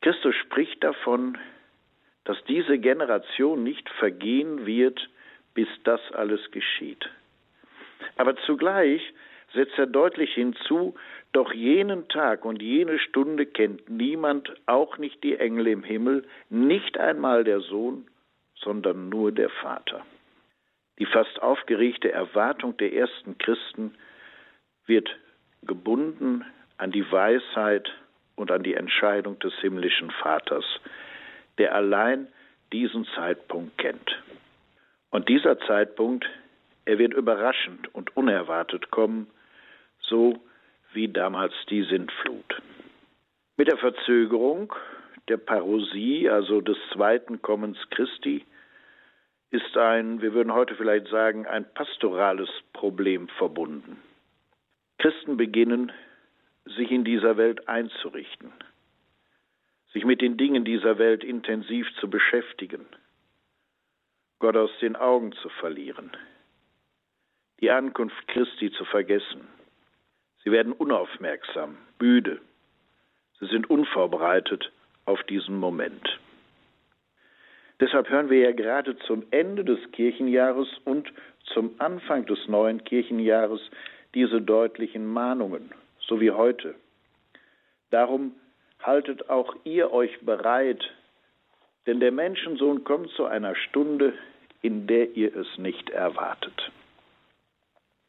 Christus 0.03 0.35
spricht 0.37 0.83
davon, 0.85 1.37
dass 2.25 2.37
diese 2.45 2.79
Generation 2.79 3.63
nicht 3.63 3.89
vergehen 3.91 4.67
wird, 4.67 5.09
bis 5.55 5.69
das 5.85 6.01
alles 6.13 6.51
geschieht. 6.51 7.09
Aber 8.17 8.37
zugleich 8.47 9.03
setzt 9.55 9.79
er 9.79 9.87
deutlich 9.87 10.35
hinzu, 10.35 10.95
doch 11.33 11.53
jenen 11.53 12.09
Tag 12.09 12.45
und 12.45 12.63
jene 12.63 12.99
Stunde 12.99 13.47
kennt 13.47 13.89
niemand, 13.89 14.53
auch 14.67 14.99
nicht 14.99 15.23
die 15.25 15.37
Engel 15.37 15.69
im 15.69 15.83
Himmel, 15.83 16.25
nicht 16.51 16.99
einmal 16.99 17.45
der 17.45 17.61
Sohn, 17.61 18.07
sondern 18.55 19.09
nur 19.09 19.33
der 19.33 19.51
Vater. 19.51 20.05
Die 20.99 21.07
fast 21.07 21.43
aufgeregte 21.43 22.11
Erwartung 22.11 22.77
der 22.77 22.93
ersten 22.93 23.37
Christen 23.39 23.95
wird 24.87 25.09
gebunden 25.63 26.45
an 26.79 26.93
die 26.93 27.11
Weisheit 27.11 27.91
und 28.35 28.51
an 28.51 28.63
die 28.63 28.75
Entscheidung 28.75 29.39
des 29.39 29.53
himmlischen 29.61 30.11
Vaters, 30.11 30.65
der 31.59 31.75
allein 31.75 32.29
diesen 32.73 33.07
Zeitpunkt 33.15 33.77
kennt. 33.79 34.23
Und 35.11 35.29
dieser 35.29 35.59
Zeitpunkt, 35.61 36.27
er 36.85 36.99
wird 36.99 37.15
überraschend 37.15 37.95
und 37.95 38.17
unerwartet 38.17 38.91
kommen, 38.91 39.29
so 40.01 40.39
wie 40.93 41.09
damals 41.09 41.53
die 41.69 41.83
Sintflut. 41.85 42.63
Mit 43.57 43.69
der 43.69 43.79
Verzögerung 43.79 44.75
der 45.29 45.39
Parosie, 45.39 46.29
also 46.29 46.61
des 46.61 46.77
zweiten 46.93 47.43
Kommens 47.43 47.79
Christi, 47.91 48.45
ist 49.57 49.77
ein, 49.77 50.21
wir 50.21 50.35
würden 50.35 50.53
heute 50.53 50.75
vielleicht 50.75 51.09
sagen, 51.09 51.47
ein 51.47 51.65
pastorales 51.73 52.51
Problem 52.75 53.29
verbunden. 53.29 54.03
Christen 54.99 55.37
beginnen, 55.37 55.93
sich 56.65 56.91
in 56.91 57.05
dieser 57.05 57.37
Welt 57.37 57.69
einzurichten, 57.69 58.53
sich 59.93 60.05
mit 60.05 60.21
den 60.21 60.37
Dingen 60.37 60.65
dieser 60.65 60.99
Welt 60.99 61.25
intensiv 61.25 61.87
zu 62.01 62.11
beschäftigen, 62.11 62.85
Gott 64.41 64.57
aus 64.57 64.71
den 64.81 64.95
Augen 64.95 65.33
zu 65.33 65.49
verlieren, 65.49 66.11
die 67.61 67.71
Ankunft 67.71 68.29
Christi 68.29 68.71
zu 68.73 68.85
vergessen. 68.85 69.49
Sie 70.45 70.53
werden 70.53 70.73
unaufmerksam, 70.73 71.79
müde, 71.99 72.41
sie 73.41 73.47
sind 73.47 73.71
unvorbereitet 73.71 74.71
auf 75.07 75.23
diesen 75.25 75.57
Moment. 75.57 76.21
Deshalb 77.81 78.09
hören 78.09 78.31
wir 78.31 78.41
ja 78.41 78.53
gerade 78.53 78.97
zum 79.01 79.25
Ende 79.31 79.65
des 79.65 79.79
Kirchenjahres 79.93 80.69
und 80.85 81.13
zum 81.53 81.75
Anfang 81.79 82.25
des 82.27 82.39
neuen 82.49 82.83
Kirchenjahres 82.85 83.61
diese 84.15 84.41
deutlichen 84.41 85.07
Mahnungen, 85.07 85.71
so 86.01 86.21
wie 86.21 86.31
heute. 86.31 86.75
Darum 87.91 88.33
haltet 88.83 89.29
auch 89.29 89.55
ihr 89.65 89.93
euch 89.93 90.19
bereit, 90.21 90.83
denn 91.87 92.01
der 92.01 92.13
Menschensohn 92.13 92.83
kommt 92.85 93.11
zu 93.11 93.27
einer 93.27 93.55
Stunde, 93.55 94.15
in 94.63 94.87
der 94.87 95.15
ihr 95.17 95.37
es 95.37 95.59
nicht 95.59 95.91
erwartet. 95.91 96.73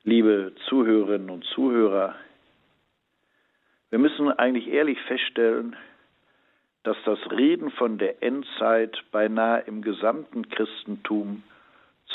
Liebe 0.03 0.53
Zuhörerinnen 0.67 1.29
und 1.29 1.43
Zuhörer, 1.43 2.15
wir 3.89 3.99
müssen 3.99 4.31
eigentlich 4.31 4.67
ehrlich 4.67 4.99
feststellen, 5.01 5.75
dass 6.83 6.97
das 7.05 7.19
Reden 7.31 7.71
von 7.71 7.97
der 7.97 8.23
Endzeit 8.23 9.03
beinahe 9.11 9.61
im 9.61 9.81
gesamten 9.81 10.49
Christentum 10.49 11.43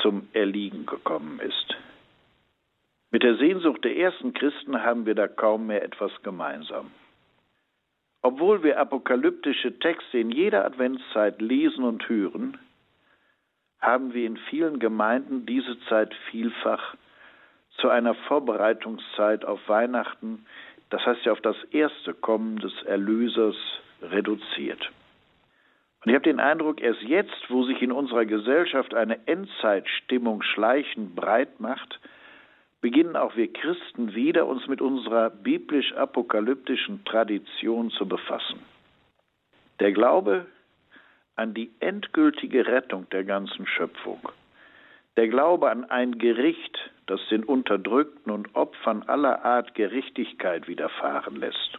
zum 0.01 0.29
Erliegen 0.33 0.87
gekommen 0.87 1.41
ist. 1.41 1.77
Mit 3.11 3.23
der 3.23 3.37
Sehnsucht 3.37 3.85
der 3.85 3.97
ersten 3.97 4.33
Christen 4.33 4.83
haben 4.83 5.05
wir 5.05 5.15
da 5.15 5.29
kaum 5.29 5.67
mehr 5.67 5.85
etwas 5.85 6.11
gemeinsam. 6.23 6.91
Obwohl 8.23 8.63
wir 8.63 8.79
apokalyptische 8.79 9.79
Texte 9.81 10.19
in 10.19 10.31
jeder 10.31 10.65
Adventszeit 10.65 11.43
lesen 11.43 11.85
und 11.85 12.09
hören, 12.09 12.57
haben 13.81 14.15
wir 14.15 14.27
in 14.27 14.37
vielen 14.37 14.79
Gemeinden 14.79 15.45
diese 15.45 15.79
Zeit 15.89 16.15
vielfach 16.31 16.95
zu 17.79 17.89
einer 17.89 18.15
Vorbereitungszeit 18.15 19.45
auf 19.45 19.61
Weihnachten, 19.69 20.47
das 20.91 21.05
heißt 21.05 21.25
ja 21.25 21.33
auf 21.33 21.41
das 21.41 21.57
erste 21.73 22.15
Kommen 22.15 22.59
des 22.59 22.73
Erlösers, 22.85 23.57
reduziert. 24.03 24.91
Und 26.05 26.11
ich 26.11 26.15
habe 26.15 26.25
den 26.25 26.41
Eindruck, 26.41 26.81
erst 26.81 27.03
jetzt, 27.03 27.49
wo 27.49 27.65
sich 27.65 27.81
in 27.81 27.93
unserer 27.93 28.25
Gesellschaft 28.25 28.95
eine 28.95 29.27
Endzeitstimmung 29.27 30.43
schleichend 30.43 31.15
breit 31.15 31.61
macht, 31.61 32.01
beginnen 32.81 33.17
auch 33.17 33.37
wir 33.37 33.53
Christen 33.53 34.15
wieder 34.15 34.47
uns 34.47 34.67
mit 34.67 34.81
unserer 34.81 35.31
biblisch-apokalyptischen 35.31 37.05
Tradition 37.05 37.91
zu 37.91 38.07
befassen. 38.07 38.59
Der 39.79 39.93
Glaube 39.93 40.47
an 41.37 41.55
die 41.55 41.71
endgültige 41.79 42.67
Rettung 42.67 43.09
der 43.11 43.23
ganzen 43.23 43.67
Schöpfung, 43.67 44.21
der 45.17 45.29
Glaube 45.29 45.71
an 45.71 45.85
ein 45.85 46.19
Gericht, 46.19 46.91
das 47.07 47.21
den 47.31 47.45
Unterdrückten 47.45 48.33
und 48.33 48.55
Opfern 48.57 49.05
aller 49.05 49.45
Art 49.45 49.75
Gerechtigkeit 49.75 50.67
widerfahren 50.67 51.37
lässt, 51.37 51.79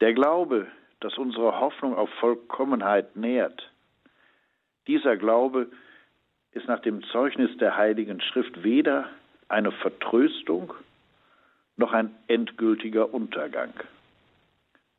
der 0.00 0.12
Glaube, 0.14 0.66
dass 1.00 1.16
unsere 1.18 1.60
Hoffnung 1.60 1.94
auf 1.94 2.10
Vollkommenheit 2.20 3.16
nährt, 3.16 3.70
dieser 4.86 5.16
Glaube 5.16 5.68
ist 6.52 6.66
nach 6.66 6.80
dem 6.80 7.02
Zeugnis 7.04 7.56
der 7.58 7.76
Heiligen 7.76 8.20
Schrift 8.20 8.62
weder 8.62 9.08
eine 9.48 9.70
Vertröstung 9.70 10.74
noch 11.76 11.92
ein 11.92 12.14
endgültiger 12.26 13.12
Untergang, 13.12 13.72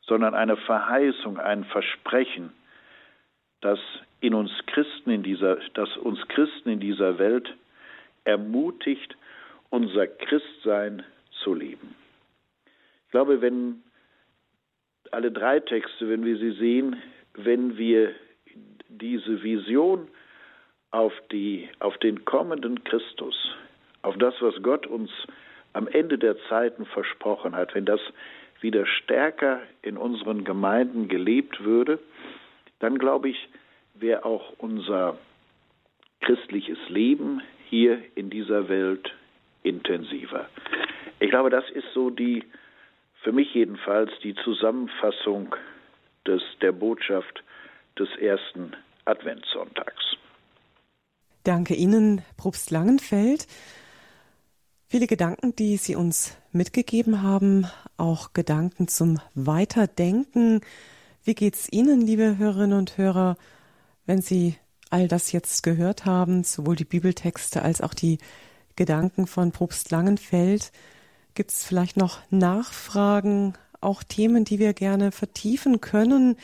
sondern 0.02 0.36
eine 0.36 0.58
Verheißung, 0.58 1.38
ein 1.40 1.66
Versprechen, 1.66 2.54
das 3.62 3.80
in 4.22 4.34
uns 4.34 4.52
Christen 4.68 5.12
in 5.12 5.24
dieser, 5.24 5.58
das 5.74 5.98
uns 5.98 6.26
Christen 6.30 6.70
in 6.70 6.80
dieser 6.80 7.18
Welt 7.18 7.54
ermutigt, 8.24 9.18
unser 9.70 10.08
Christsein 10.08 11.04
zu 11.44 11.54
leben. 11.54 11.96
Ich 13.06 13.12
glaube, 13.12 13.42
wenn 13.42 13.84
alle 15.12 15.32
drei 15.32 15.60
Texte, 15.60 16.10
wenn 16.10 16.26
wir 16.26 16.38
sie 16.38 16.52
sehen, 16.52 17.02
wenn 17.36 17.78
wir 17.78 18.14
diese 18.88 19.44
Vision 19.44 20.08
auf, 20.92 21.14
die, 21.32 21.70
auf 21.80 21.98
den 21.98 22.26
kommenden 22.26 22.84
Christus, 22.84 23.56
auf 24.02 24.18
das, 24.18 24.34
was 24.42 24.56
Gott 24.62 24.88
uns 24.88 25.12
am 25.74 25.88
Ende 25.88 26.18
der 26.18 26.36
Zeiten 26.48 26.86
versprochen 26.86 27.56
hat, 27.56 27.76
wenn 27.76 27.86
das 27.86 28.02
wieder 28.62 28.86
stärker 28.86 29.62
in 29.82 29.98
unseren 29.98 30.44
Gemeinden 30.44 31.08
gelebt 31.08 31.64
würde, 31.64 32.00
dann 32.80 32.98
glaube 32.98 33.30
ich, 33.30 33.50
wäre 33.94 34.26
auch 34.26 34.54
unser 34.58 35.18
christliches 36.22 36.78
Leben 36.90 37.42
hier 37.70 38.02
in 38.16 38.30
dieser 38.30 38.68
Welt 38.68 39.14
intensiver. 39.64 40.50
Ich 41.20 41.30
glaube, 41.30 41.50
das 41.50 41.70
ist 41.70 41.88
so 41.94 42.10
die, 42.10 42.44
für 43.24 43.32
mich 43.32 43.54
jedenfalls, 43.54 44.12
die 44.24 44.36
Zusammenfassung 44.44 45.56
des, 46.26 46.42
der 46.62 46.72
Botschaft 46.72 47.44
des 47.98 48.10
ersten 48.20 48.76
Adventssonntags. 49.06 50.16
Danke 51.44 51.74
Ihnen, 51.74 52.22
Probst 52.38 52.72
Langenfeld. 52.72 53.48
Viele 54.88 55.08
Gedanken, 55.08 55.56
die 55.56 55.78
Sie 55.78 55.96
uns 55.96 56.38
mitgegeben 56.52 57.22
haben, 57.22 57.68
auch 57.98 58.34
Gedanken 58.34 58.88
zum 58.88 59.20
Weiterdenken. 59.36 60.62
Wie 61.24 61.36
geht's 61.36 61.72
Ihnen, 61.72 62.02
liebe 62.02 62.38
Hörerinnen 62.38 62.78
und 62.78 62.98
Hörer, 62.98 63.38
wenn 64.06 64.22
Sie 64.22 64.56
all 64.90 65.08
das 65.08 65.32
jetzt 65.32 65.62
gehört 65.62 66.06
haben, 66.06 66.44
sowohl 66.44 66.76
die 66.76 66.86
Bibeltexte 66.86 67.62
als 67.62 67.82
auch 67.82 67.94
die 67.94 68.18
Gedanken 68.76 69.28
von 69.28 69.52
Probst 69.52 69.92
Langenfeld? 69.92 70.72
Gibt 71.34 71.52
es 71.52 71.64
vielleicht 71.64 71.98
noch 71.98 72.20
Nachfragen, 72.30 73.54
auch 73.82 74.04
Themen, 74.04 74.46
die 74.46 74.60
wir 74.60 74.74
gerne 74.74 75.12
vertiefen 75.12 75.80
können? 75.82 76.36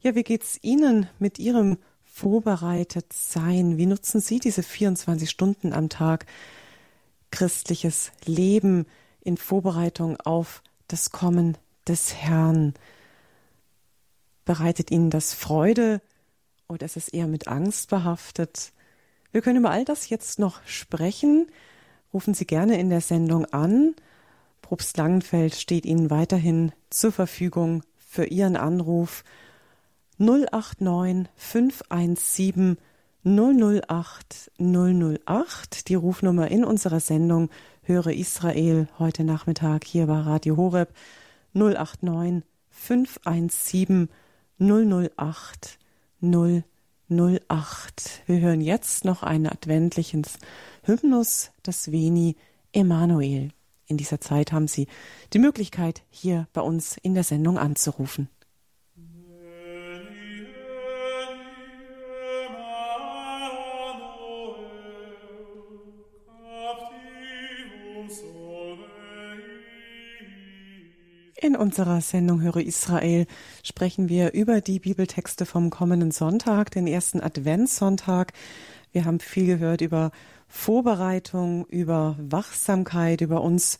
Ja, 0.00 0.14
wie 0.14 0.24
geht's 0.24 0.58
Ihnen 0.62 1.08
mit 1.18 1.38
Ihrem 1.38 1.78
vorbereitet 2.04 3.12
sein? 3.12 3.76
Wie 3.76 3.86
nutzen 3.86 4.20
Sie 4.20 4.40
diese 4.40 4.62
24 4.62 5.28
Stunden 5.30 5.72
am 5.72 5.88
Tag? 5.88 6.26
christliches 7.30 8.12
Leben 8.24 8.86
in 9.22 9.36
Vorbereitung 9.36 10.18
auf 10.20 10.62
das 10.88 11.10
Kommen 11.10 11.56
des 11.86 12.14
Herrn? 12.14 12.74
Bereitet 14.44 14.90
Ihnen 14.90 15.10
das 15.10 15.34
Freude 15.34 16.00
oder 16.68 16.86
ist 16.86 16.96
es 16.96 17.08
eher 17.08 17.26
mit 17.26 17.48
Angst 17.48 17.90
behaftet? 17.90 18.72
Wir 19.32 19.42
können 19.42 19.58
über 19.58 19.70
all 19.70 19.84
das 19.84 20.08
jetzt 20.08 20.38
noch 20.38 20.60
sprechen. 20.66 21.46
Rufen 22.12 22.34
Sie 22.34 22.46
gerne 22.46 22.78
in 22.80 22.90
der 22.90 23.00
Sendung 23.00 23.44
an. 23.46 23.94
Probst 24.70 24.96
Langenfeld 24.98 25.56
steht 25.56 25.84
Ihnen 25.84 26.10
weiterhin 26.10 26.70
zur 26.90 27.10
Verfügung 27.10 27.82
für 27.96 28.26
Ihren 28.26 28.54
Anruf 28.54 29.24
089 30.18 31.28
517 31.34 32.76
008 33.24 34.52
008, 34.60 35.88
die 35.88 35.96
Rufnummer 35.96 36.52
in 36.52 36.64
unserer 36.64 37.00
Sendung 37.00 37.50
Höre 37.82 38.12
Israel 38.12 38.86
heute 39.00 39.24
Nachmittag 39.24 39.82
hier 39.82 40.06
bei 40.06 40.20
Radio 40.20 40.56
Horeb 40.56 40.94
089 41.52 42.44
517 42.68 44.08
008 44.60 45.80
008. 46.20 46.62
Wir 48.26 48.38
hören 48.38 48.60
jetzt 48.60 49.04
noch 49.04 49.24
einen 49.24 49.48
adventlichen 49.48 50.24
Hymnus, 50.84 51.50
das 51.64 51.90
Veni 51.90 52.36
Emanuel. 52.70 53.50
In 53.90 53.96
dieser 53.96 54.20
Zeit 54.20 54.52
haben 54.52 54.68
Sie 54.68 54.86
die 55.32 55.40
Möglichkeit, 55.40 56.02
hier 56.10 56.46
bei 56.52 56.60
uns 56.60 56.96
in 56.96 57.14
der 57.14 57.24
Sendung 57.24 57.58
anzurufen. 57.58 58.28
In 71.42 71.56
unserer 71.56 72.00
Sendung 72.00 72.42
Höre 72.42 72.58
Israel 72.58 73.26
sprechen 73.64 74.08
wir 74.08 74.34
über 74.34 74.60
die 74.60 74.78
Bibeltexte 74.78 75.46
vom 75.46 75.70
kommenden 75.70 76.12
Sonntag, 76.12 76.70
den 76.70 76.86
ersten 76.86 77.20
Adventssonntag. 77.20 78.34
Wir 78.92 79.04
haben 79.04 79.18
viel 79.18 79.46
gehört 79.46 79.80
über 79.80 80.12
Vorbereitung, 80.50 81.64
über 81.66 82.16
Wachsamkeit, 82.18 83.20
über 83.20 83.40
uns 83.40 83.78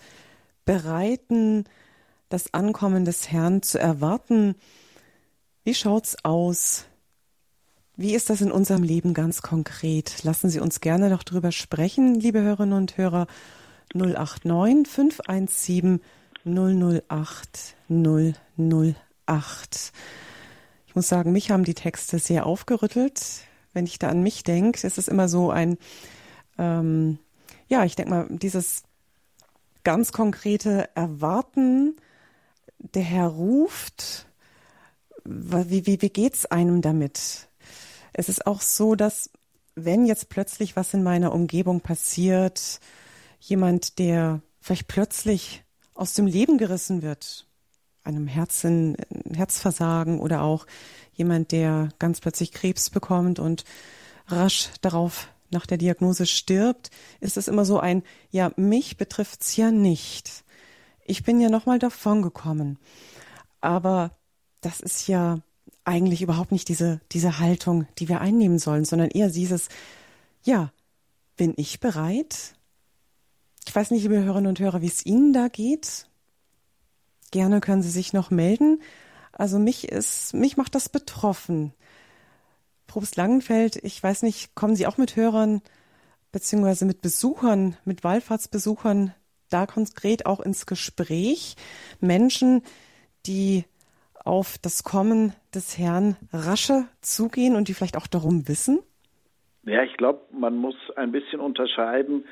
bereiten, 0.65 1.65
das 2.29 2.55
Ankommen 2.55 3.05
des 3.05 3.31
Herrn 3.31 3.61
zu 3.61 3.79
erwarten. 3.79 4.55
Wie 5.65 5.75
schaut's 5.75 6.17
aus? 6.23 6.87
Wie 7.97 8.15
ist 8.15 8.31
das 8.31 8.41
in 8.41 8.53
unserem 8.53 8.85
Leben 8.85 9.13
ganz 9.13 9.43
konkret? 9.43 10.23
Lassen 10.23 10.49
Sie 10.49 10.61
uns 10.61 10.81
gerne 10.81 11.11
noch 11.11 11.25
drüber 11.25 11.53
sprechen, 11.53 12.15
liebe 12.15 12.41
Hörerinnen 12.41 12.79
und 12.79 12.97
Hörer. 12.97 13.27
089 13.93 14.89
517 14.89 16.01
008 16.45 17.75
008. 17.89 19.93
Ich 20.87 20.95
muss 20.95 21.09
sagen, 21.09 21.33
mich 21.33 21.51
haben 21.51 21.65
die 21.65 21.75
Texte 21.75 22.21
sehr 22.21 22.47
aufgerüttelt. 22.47 23.21
Wenn 23.73 23.87
ich 23.87 23.99
da 23.99 24.09
an 24.09 24.23
mich 24.23 24.45
denke, 24.45 24.87
ist 24.87 24.99
es 24.99 25.09
immer 25.09 25.29
so 25.29 25.51
ein, 25.51 25.77
ähm, 26.59 27.19
ja, 27.69 27.85
ich 27.85 27.97
denke 27.97 28.11
mal, 28.11 28.27
dieses 28.31 28.83
ganz 29.85 30.13
konkrete 30.13 30.89
Erwarten, 30.95 31.97
der 32.79 33.03
Herr 33.03 33.29
ruft, 33.29 34.27
wie, 35.25 35.87
wie, 35.87 36.03
wie 36.03 36.11
geht's 36.11 36.47
einem 36.47 36.83
damit? 36.83 37.49
Es 38.13 38.29
ist 38.29 38.47
auch 38.47 38.61
so, 38.61 38.95
dass 38.95 39.31
wenn 39.75 40.07
jetzt 40.07 40.29
plötzlich 40.29 40.77
was 40.77 40.95
in 40.95 41.03
meiner 41.03 41.33
Umgebung 41.33 41.81
passiert, 41.81 42.81
jemand, 43.39 43.99
der 43.99 44.43
vielleicht 44.61 44.89
plötzlich 44.89 45.63
aus 45.95 46.15
dem 46.15 46.27
Leben 46.27 46.59
gerissen 46.59 47.03
wird, 47.03 47.47
einem 48.03 48.27
Herzen, 48.27 48.97
Herzversagen 49.33 50.21
oder 50.21 50.43
auch 50.43 50.67
jemand, 51.13 51.53
der 51.53 51.91
ganz 51.99 52.21
plötzlich 52.21 52.53
Krebs 52.53 52.91
bekommt 52.91 53.39
und 53.39 53.65
rasch 54.27 54.71
darauf 54.81 55.29
nach 55.51 55.67
der 55.67 55.79
Diagnose 55.79 56.27
stirbt, 56.27 56.91
ist 57.21 57.37
es 57.37 57.49
immer 57.49 57.65
so 57.65 57.79
ein, 57.79 58.03
ja, 58.31 58.53
mich 58.57 58.97
betrifft's 58.97 59.57
ja 59.57 59.71
nicht. 59.71 60.45
Ich 61.05 61.25
bin 61.25 61.41
ja 61.41 61.49
nochmal 61.49 61.79
davongekommen. 61.79 62.79
Aber 63.61 64.17
das 64.61 64.81
ist 64.81 65.09
ja 65.09 65.41
eigentlich 65.85 66.23
überhaupt 66.23 66.53
nicht 66.53 66.69
diese, 66.69 67.01
diese 67.13 67.39
Haltung, 67.39 67.87
die 67.99 68.09
wir 68.09 68.21
einnehmen 68.21 68.59
sollen, 68.59 68.85
sondern 68.85 69.11
eher 69.11 69.31
dieses, 69.31 69.69
ja, 70.43 70.73
bin 71.37 71.55
ich 71.57 71.81
bereit? 71.81 72.55
Ich 73.67 73.75
weiß 73.75 73.91
nicht, 73.91 74.03
liebe 74.03 74.23
Hörerinnen 74.23 74.49
und 74.49 74.61
Hörer, 74.61 74.83
wie 74.83 74.87
es 74.87 75.05
Ihnen 75.05 75.33
da 75.33 75.49
geht. 75.49 76.07
Gerne 77.31 77.61
können 77.61 77.83
Sie 77.83 77.91
sich 77.91 78.13
noch 78.13 78.31
melden. 78.31 78.83
Also 79.33 79.59
mich 79.59 79.89
ist, 79.89 80.35
mich 80.35 80.57
macht 80.57 80.75
das 80.75 80.89
betroffen. 80.89 81.73
Probst 82.91 83.17
Langenfeld, 83.17 83.77
ich 83.85 84.03
weiß 84.03 84.25
nicht, 84.25 84.57
kommen 84.57 84.75
Sie 84.75 84.89
auch 84.89 84.99
mit 84.99 85.15
Hörern 85.15 85.63
beziehungsweise 86.33 86.87
mit 86.87 87.03
Besuchern, 87.03 87.77
mit 87.85 88.03
Wallfahrtsbesuchern 88.03 89.15
da 89.49 89.67
konkret 89.67 90.27
auch 90.27 90.41
ins 90.41 90.67
Gespräch? 90.67 91.55
Menschen, 92.01 92.63
die 93.27 93.65
auf 94.25 94.59
das 94.59 94.83
Kommen 94.83 95.35
des 95.55 95.79
Herrn 95.79 96.17
rascher 96.33 96.89
zugehen 97.01 97.55
und 97.55 97.69
die 97.69 97.75
vielleicht 97.75 97.97
auch 97.97 98.09
darum 98.09 98.49
wissen? 98.49 98.81
Ja, 99.63 99.85
ich 99.85 99.97
glaube, 99.97 100.23
man 100.33 100.57
muss 100.57 100.75
ein 100.97 101.13
bisschen 101.13 101.39
unterscheiden. 101.39 102.25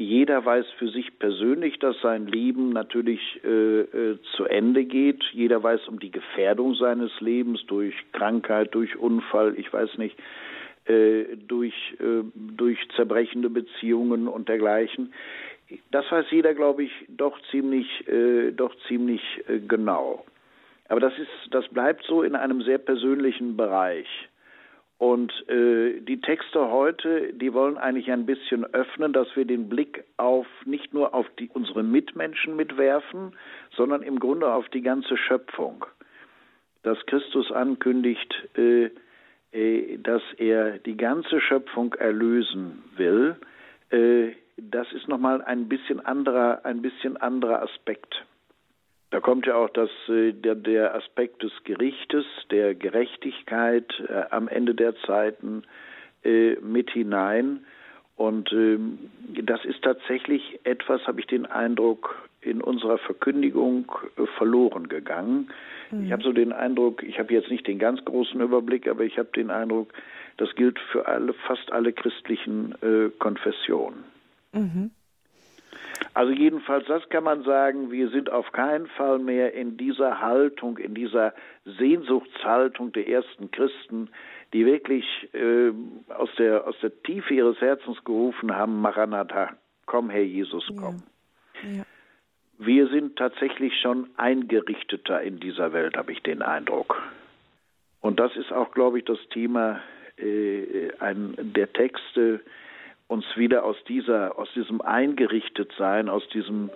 Jeder 0.00 0.42
weiß 0.46 0.64
für 0.78 0.88
sich 0.88 1.18
persönlich, 1.18 1.78
dass 1.78 1.94
sein 2.00 2.26
Leben 2.26 2.70
natürlich 2.70 3.20
äh, 3.44 3.80
äh, 3.80 4.18
zu 4.34 4.46
Ende 4.46 4.86
geht. 4.86 5.22
Jeder 5.34 5.62
weiß 5.62 5.88
um 5.88 6.00
die 6.00 6.10
Gefährdung 6.10 6.74
seines 6.74 7.12
Lebens 7.20 7.66
durch 7.66 7.94
Krankheit, 8.12 8.74
durch 8.74 8.96
Unfall, 8.96 9.52
ich 9.58 9.70
weiß 9.70 9.98
nicht, 9.98 10.16
äh, 10.86 11.24
durch, 11.46 11.74
äh, 11.98 12.24
durch 12.34 12.78
zerbrechende 12.96 13.50
Beziehungen 13.50 14.26
und 14.26 14.48
dergleichen. 14.48 15.12
Das 15.90 16.10
weiß 16.10 16.30
jeder, 16.30 16.54
glaube 16.54 16.84
ich, 16.84 16.92
doch 17.08 17.38
ziemlich, 17.50 18.08
äh, 18.08 18.52
doch 18.52 18.74
ziemlich 18.88 19.20
äh, 19.48 19.58
genau. 19.58 20.24
Aber 20.88 21.00
das 21.00 21.12
ist, 21.18 21.28
das 21.50 21.68
bleibt 21.68 22.06
so 22.06 22.22
in 22.22 22.36
einem 22.36 22.62
sehr 22.62 22.78
persönlichen 22.78 23.54
Bereich. 23.54 24.08
Und 25.00 25.32
äh, 25.48 25.98
die 26.02 26.20
Texte 26.20 26.70
heute, 26.70 27.32
die 27.32 27.54
wollen 27.54 27.78
eigentlich 27.78 28.12
ein 28.12 28.26
bisschen 28.26 28.66
öffnen, 28.74 29.14
dass 29.14 29.34
wir 29.34 29.46
den 29.46 29.70
Blick 29.70 30.04
auf 30.18 30.46
nicht 30.66 30.92
nur 30.92 31.14
auf 31.14 31.26
die, 31.38 31.48
unsere 31.48 31.82
Mitmenschen 31.82 32.54
mitwerfen, 32.54 33.32
sondern 33.74 34.02
im 34.02 34.18
Grunde 34.18 34.52
auf 34.52 34.68
die 34.68 34.82
ganze 34.82 35.16
Schöpfung. 35.16 35.86
Dass 36.82 36.98
Christus 37.06 37.50
ankündigt, 37.50 38.30
äh, 38.58 38.90
äh, 39.52 39.96
dass 39.96 40.20
er 40.36 40.76
die 40.80 40.98
ganze 40.98 41.40
Schöpfung 41.40 41.94
erlösen 41.94 42.82
will, 42.96 43.36
äh, 43.88 44.32
das 44.58 44.92
ist 44.92 45.08
nochmal 45.08 45.40
ein 45.40 45.66
bisschen 45.66 46.04
anderer, 46.04 46.66
ein 46.66 46.82
bisschen 46.82 47.16
anderer 47.16 47.62
Aspekt. 47.62 48.26
Da 49.10 49.20
kommt 49.20 49.46
ja 49.46 49.56
auch 49.56 49.70
das, 49.70 49.90
äh, 50.08 50.32
der, 50.32 50.54
der 50.54 50.94
Aspekt 50.94 51.42
des 51.42 51.52
Gerichtes, 51.64 52.24
der 52.50 52.74
Gerechtigkeit 52.74 53.92
äh, 54.08 54.22
am 54.30 54.48
Ende 54.48 54.74
der 54.74 54.94
Zeiten 55.06 55.64
äh, 56.24 56.54
mit 56.56 56.90
hinein. 56.90 57.64
Und 58.16 58.52
ähm, 58.52 58.98
das 59.42 59.64
ist 59.64 59.82
tatsächlich 59.82 60.60
etwas, 60.64 61.06
habe 61.06 61.20
ich 61.20 61.26
den 61.26 61.46
Eindruck, 61.46 62.28
in 62.42 62.60
unserer 62.62 62.98
Verkündigung 62.98 63.90
äh, 64.16 64.26
verloren 64.38 64.88
gegangen. 64.88 65.50
Mhm. 65.90 66.04
Ich 66.04 66.12
habe 66.12 66.22
so 66.22 66.32
den 66.32 66.52
Eindruck, 66.52 67.02
ich 67.02 67.18
habe 67.18 67.32
jetzt 67.34 67.50
nicht 67.50 67.66
den 67.66 67.78
ganz 67.78 68.04
großen 68.04 68.40
Überblick, 68.40 68.88
aber 68.88 69.04
ich 69.04 69.18
habe 69.18 69.28
den 69.34 69.50
Eindruck, 69.50 69.92
das 70.36 70.54
gilt 70.54 70.78
für 70.78 71.06
alle, 71.06 71.34
fast 71.34 71.70
alle 71.72 71.92
christlichen 71.92 72.74
äh, 72.82 73.10
Konfessionen. 73.18 74.04
Mhm. 74.52 74.90
Also 76.14 76.32
jedenfalls, 76.32 76.86
das 76.86 77.08
kann 77.08 77.24
man 77.24 77.44
sagen, 77.44 77.90
wir 77.90 78.08
sind 78.10 78.30
auf 78.30 78.50
keinen 78.52 78.86
Fall 78.88 79.18
mehr 79.18 79.54
in 79.54 79.76
dieser 79.76 80.20
Haltung, 80.20 80.78
in 80.78 80.94
dieser 80.94 81.34
Sehnsuchtshaltung 81.64 82.92
der 82.92 83.08
ersten 83.08 83.50
Christen, 83.50 84.08
die 84.52 84.66
wirklich 84.66 85.04
äh, 85.32 85.70
aus, 86.12 86.30
der, 86.38 86.66
aus 86.66 86.74
der 86.82 87.02
Tiefe 87.02 87.34
ihres 87.34 87.60
Herzens 87.60 88.02
gerufen 88.04 88.54
haben, 88.54 88.80
Maranatha, 88.80 89.50
komm 89.86 90.10
Herr 90.10 90.22
Jesus, 90.22 90.66
komm. 90.76 91.02
Ja. 91.62 91.70
Ja. 91.78 91.82
Wir 92.58 92.88
sind 92.88 93.16
tatsächlich 93.16 93.72
schon 93.80 94.10
eingerichteter 94.16 95.22
in 95.22 95.40
dieser 95.40 95.72
Welt, 95.72 95.96
habe 95.96 96.12
ich 96.12 96.22
den 96.22 96.42
Eindruck. 96.42 97.02
Und 98.00 98.20
das 98.20 98.36
ist 98.36 98.52
auch, 98.52 98.72
glaube 98.72 98.98
ich, 98.98 99.04
das 99.04 99.18
Thema 99.30 99.80
äh, 100.18 100.90
ein, 100.98 101.34
der 101.38 101.72
Texte, 101.72 102.40
uns 103.10 103.24
wieder 103.36 103.64
aus 103.64 103.76
dieser, 103.88 104.38
aus 104.38 104.48
diesem 104.54 104.80
Eingerichtetsein, 104.80 106.08
aus 106.08 106.26
diesem 106.28 106.70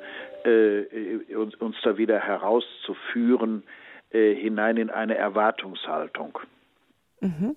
äh, 0.45 1.35
uns, 1.37 1.55
uns, 1.55 1.77
da 1.85 1.97
wieder 1.97 2.19
herauszuführen, 2.19 3.63
äh, 4.11 4.35
hinein 4.35 4.77
in 4.77 4.91
eine 4.91 5.15
Erwartungshaltung. 5.17 6.39
Mhm. 7.21 7.57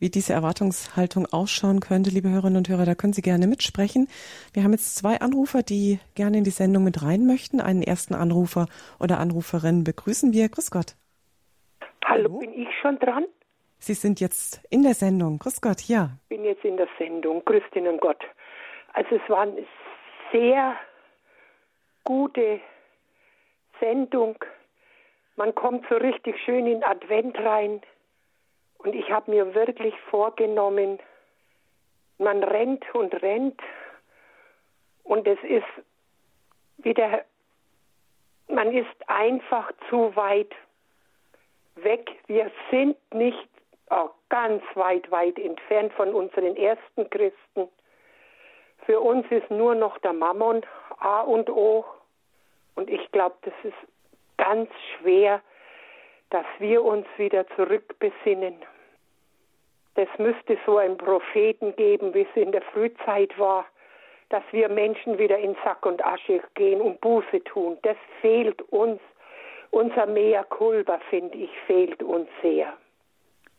Wie 0.00 0.10
diese 0.10 0.32
Erwartungshaltung 0.32 1.26
ausschauen 1.26 1.80
könnte, 1.80 2.10
liebe 2.10 2.30
Hörerinnen 2.30 2.56
und 2.56 2.68
Hörer, 2.68 2.84
da 2.84 2.94
können 2.94 3.12
Sie 3.12 3.22
gerne 3.22 3.46
mitsprechen. 3.46 4.08
Wir 4.54 4.64
haben 4.64 4.72
jetzt 4.72 4.96
zwei 4.96 5.20
Anrufer, 5.20 5.62
die 5.62 6.00
gerne 6.16 6.38
in 6.38 6.44
die 6.44 6.50
Sendung 6.50 6.82
mit 6.84 7.02
rein 7.02 7.26
möchten. 7.26 7.60
Einen 7.60 7.82
ersten 7.82 8.14
Anrufer 8.14 8.66
oder 8.98 9.20
Anruferin 9.20 9.84
begrüßen 9.84 10.32
wir. 10.32 10.48
Grüß 10.48 10.70
Gott. 10.70 10.96
Hallo, 12.04 12.24
Hallo? 12.24 12.38
bin 12.38 12.52
ich 12.54 12.68
schon 12.82 12.98
dran? 12.98 13.24
Sie 13.82 13.94
sind 13.94 14.20
jetzt 14.20 14.62
in 14.70 14.82
der 14.82 14.92
Sendung. 14.92 15.38
Grüß 15.38 15.62
Gott, 15.62 15.80
ja. 15.88 16.10
Ich 16.24 16.36
bin 16.36 16.44
jetzt 16.44 16.64
in 16.64 16.76
der 16.76 16.88
Sendung. 16.98 17.42
Grüß 17.46 17.62
Ihnen 17.74 17.98
Gott. 17.98 18.22
Also 18.92 19.16
es 19.16 19.28
war 19.30 19.40
eine 19.40 19.66
sehr 20.32 20.76
gute 22.04 22.60
Sendung. 23.80 24.36
Man 25.36 25.54
kommt 25.54 25.86
so 25.88 25.96
richtig 25.96 26.38
schön 26.44 26.66
in 26.66 26.84
Advent 26.84 27.38
rein. 27.38 27.80
Und 28.78 28.94
ich 28.94 29.10
habe 29.10 29.30
mir 29.30 29.54
wirklich 29.54 29.94
vorgenommen, 30.10 30.98
man 32.18 32.44
rennt 32.44 32.84
und 32.94 33.14
rennt. 33.22 33.60
Und 35.04 35.26
es 35.26 35.38
ist 35.42 35.64
wieder, 36.76 37.24
man 38.48 38.72
ist 38.72 39.08
einfach 39.08 39.72
zu 39.88 40.14
weit 40.16 40.52
weg. 41.76 42.10
Wir 42.26 42.50
sind 42.70 42.96
nicht 43.14 43.48
auch 43.90 44.12
ganz 44.28 44.62
weit, 44.74 45.10
weit 45.10 45.38
entfernt 45.38 45.92
von 45.94 46.14
unseren 46.14 46.56
ersten 46.56 47.08
Christen. 47.10 47.68
Für 48.86 49.00
uns 49.00 49.26
ist 49.30 49.50
nur 49.50 49.74
noch 49.74 49.98
der 49.98 50.12
Mammon 50.12 50.62
A 50.98 51.20
und 51.20 51.50
O. 51.50 51.84
Und 52.76 52.88
ich 52.88 53.10
glaube, 53.12 53.36
das 53.42 53.54
ist 53.62 53.76
ganz 54.36 54.70
schwer, 54.96 55.42
dass 56.30 56.46
wir 56.58 56.84
uns 56.84 57.06
wieder 57.16 57.46
zurückbesinnen. 57.56 58.54
Das 59.94 60.08
müsste 60.18 60.56
so 60.64 60.78
einen 60.78 60.96
Propheten 60.96 61.74
geben, 61.76 62.14
wie 62.14 62.22
es 62.22 62.36
in 62.36 62.52
der 62.52 62.62
Frühzeit 62.62 63.36
war, 63.38 63.66
dass 64.28 64.44
wir 64.52 64.68
Menschen 64.68 65.18
wieder 65.18 65.38
in 65.38 65.56
Sack 65.64 65.84
und 65.84 66.04
Asche 66.04 66.40
gehen 66.54 66.80
und 66.80 67.00
Buße 67.00 67.42
tun. 67.44 67.76
Das 67.82 67.96
fehlt 68.20 68.62
uns. 68.70 69.00
Unser 69.72 70.06
Mea 70.06 70.42
culpa, 70.44 70.98
finde 71.10 71.36
ich, 71.36 71.50
fehlt 71.66 72.02
uns 72.02 72.28
sehr. 72.42 72.72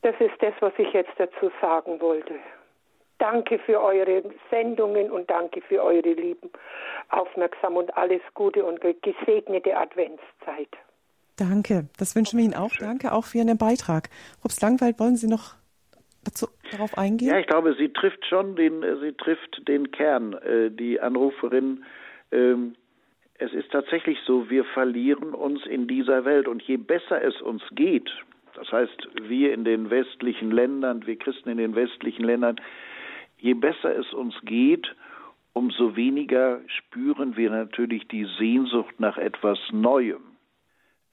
Das 0.01 0.15
ist 0.19 0.33
das, 0.39 0.53
was 0.59 0.73
ich 0.77 0.91
jetzt 0.93 1.13
dazu 1.17 1.51
sagen 1.61 1.99
wollte. 2.01 2.35
Danke 3.19 3.59
für 3.59 3.79
eure 3.79 4.23
Sendungen 4.49 5.11
und 5.11 5.29
danke 5.29 5.61
für 5.61 5.83
eure 5.83 6.13
lieben 6.13 6.49
Aufmerksam 7.09 7.77
und 7.77 7.95
alles 7.95 8.21
Gute 8.33 8.65
und 8.65 8.81
gesegnete 9.03 9.77
Adventszeit. 9.77 10.69
Danke, 11.37 11.87
das 11.99 12.15
wünschen 12.15 12.39
wir 12.39 12.45
Ihnen 12.45 12.55
auch. 12.55 12.71
Danke 12.79 13.13
auch 13.13 13.25
für 13.25 13.39
Ihren 13.39 13.57
Beitrag. 13.57 14.09
Rups 14.43 14.59
Langwald, 14.61 14.99
wollen 14.99 15.15
Sie 15.17 15.27
noch 15.27 15.55
dazu, 16.23 16.47
darauf 16.71 16.97
eingehen? 16.97 17.29
Ja, 17.29 17.39
ich 17.39 17.47
glaube, 17.47 17.75
sie 17.75 17.89
trifft 17.89 18.25
schon 18.25 18.55
den, 18.55 18.83
äh, 18.83 18.97
sie 18.97 19.13
trifft 19.13 19.67
den 19.67 19.91
Kern. 19.91 20.33
Äh, 20.33 20.71
die 20.71 20.99
Anruferin, 20.99 21.83
ähm, 22.31 22.75
es 23.35 23.53
ist 23.53 23.71
tatsächlich 23.71 24.19
so, 24.25 24.49
wir 24.49 24.65
verlieren 24.65 25.33
uns 25.33 25.65
in 25.65 25.87
dieser 25.87 26.25
Welt 26.25 26.47
und 26.47 26.61
je 26.63 26.77
besser 26.77 27.23
es 27.23 27.41
uns 27.41 27.63
geht, 27.71 28.09
das 28.55 28.71
heißt, 28.71 29.07
wir 29.23 29.53
in 29.53 29.63
den 29.63 29.89
westlichen 29.89 30.51
Ländern, 30.51 31.05
wir 31.05 31.17
Christen 31.17 31.49
in 31.49 31.57
den 31.57 31.75
westlichen 31.75 32.23
Ländern, 32.23 32.59
je 33.37 33.53
besser 33.53 33.95
es 33.95 34.13
uns 34.13 34.35
geht, 34.43 34.95
umso 35.53 35.95
weniger 35.95 36.61
spüren 36.67 37.35
wir 37.35 37.49
natürlich 37.49 38.07
die 38.07 38.25
Sehnsucht 38.37 38.99
nach 38.99 39.17
etwas 39.17 39.59
Neuem. 39.71 40.21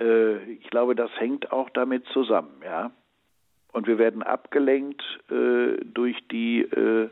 Äh, 0.00 0.52
ich 0.52 0.70
glaube, 0.70 0.94
das 0.94 1.10
hängt 1.18 1.52
auch 1.52 1.70
damit 1.70 2.04
zusammen, 2.12 2.60
ja. 2.64 2.90
Und 3.72 3.86
wir 3.86 3.98
werden 3.98 4.22
abgelenkt 4.22 5.02
äh, 5.30 5.76
durch 5.84 6.16
die 6.28 6.62
äh, 6.62 7.08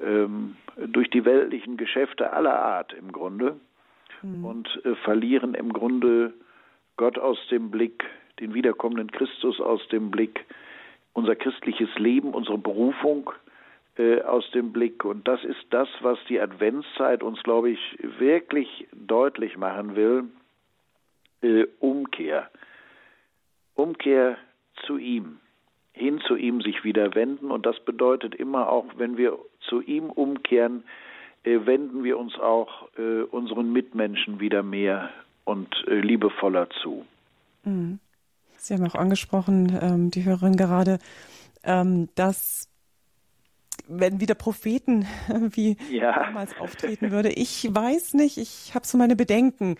ähm, 0.00 0.56
durch 0.76 1.10
die 1.10 1.24
weltlichen 1.24 1.76
Geschäfte 1.76 2.32
aller 2.32 2.58
Art 2.58 2.92
im 2.92 3.12
Grunde 3.12 3.60
mhm. 4.22 4.44
und 4.44 4.84
äh, 4.84 4.94
verlieren 4.96 5.54
im 5.54 5.72
Grunde 5.72 6.32
Gott 6.96 7.18
aus 7.18 7.38
dem 7.50 7.70
Blick, 7.70 8.04
den 8.40 8.54
wiederkommenden 8.54 9.10
Christus 9.10 9.60
aus 9.60 9.86
dem 9.88 10.10
Blick, 10.10 10.44
unser 11.12 11.36
christliches 11.36 11.90
Leben, 11.98 12.32
unsere 12.32 12.58
Berufung 12.58 13.30
äh, 13.96 14.22
aus 14.22 14.50
dem 14.52 14.72
Blick. 14.72 15.04
Und 15.04 15.28
das 15.28 15.44
ist 15.44 15.64
das, 15.70 15.88
was 16.00 16.18
die 16.28 16.40
Adventszeit 16.40 17.22
uns, 17.22 17.42
glaube 17.42 17.70
ich, 17.70 17.98
wirklich 18.18 18.88
deutlich 18.92 19.56
machen 19.56 19.96
will. 19.96 20.24
Äh, 21.42 21.66
Umkehr. 21.80 22.50
Umkehr 23.74 24.36
zu 24.86 24.98
ihm 24.98 25.40
hin 26.00 26.20
zu 26.26 26.36
ihm 26.36 26.60
sich 26.60 26.82
wieder 26.84 27.14
wenden. 27.14 27.50
Und 27.50 27.66
das 27.66 27.78
bedeutet 27.80 28.34
immer 28.34 28.68
auch, 28.68 28.86
wenn 28.96 29.16
wir 29.16 29.38
zu 29.60 29.80
ihm 29.80 30.10
umkehren, 30.10 30.82
äh, 31.44 31.60
wenden 31.64 32.04
wir 32.04 32.18
uns 32.18 32.38
auch 32.38 32.88
äh, 32.98 33.22
unseren 33.22 33.72
Mitmenschen 33.72 34.40
wieder 34.40 34.62
mehr 34.62 35.10
und 35.44 35.68
äh, 35.86 36.00
liebevoller 36.00 36.68
zu. 36.82 37.04
Mhm. 37.64 37.98
Sie 38.60 38.74
haben 38.74 38.86
auch 38.86 38.94
angesprochen, 38.94 39.78
ähm, 39.80 40.10
die 40.10 40.24
Hörerin 40.24 40.56
gerade, 40.56 40.98
ähm, 41.64 42.08
dass 42.14 42.68
wenn 43.88 44.20
wieder 44.20 44.34
Propheten 44.34 45.06
wie 45.52 45.78
ja. 45.90 46.12
damals 46.12 46.58
auftreten 46.60 47.10
würde. 47.10 47.30
Ich 47.30 47.68
weiß 47.74 48.14
nicht, 48.14 48.36
ich 48.36 48.74
habe 48.74 48.86
so 48.86 48.98
meine 48.98 49.16
Bedenken. 49.16 49.76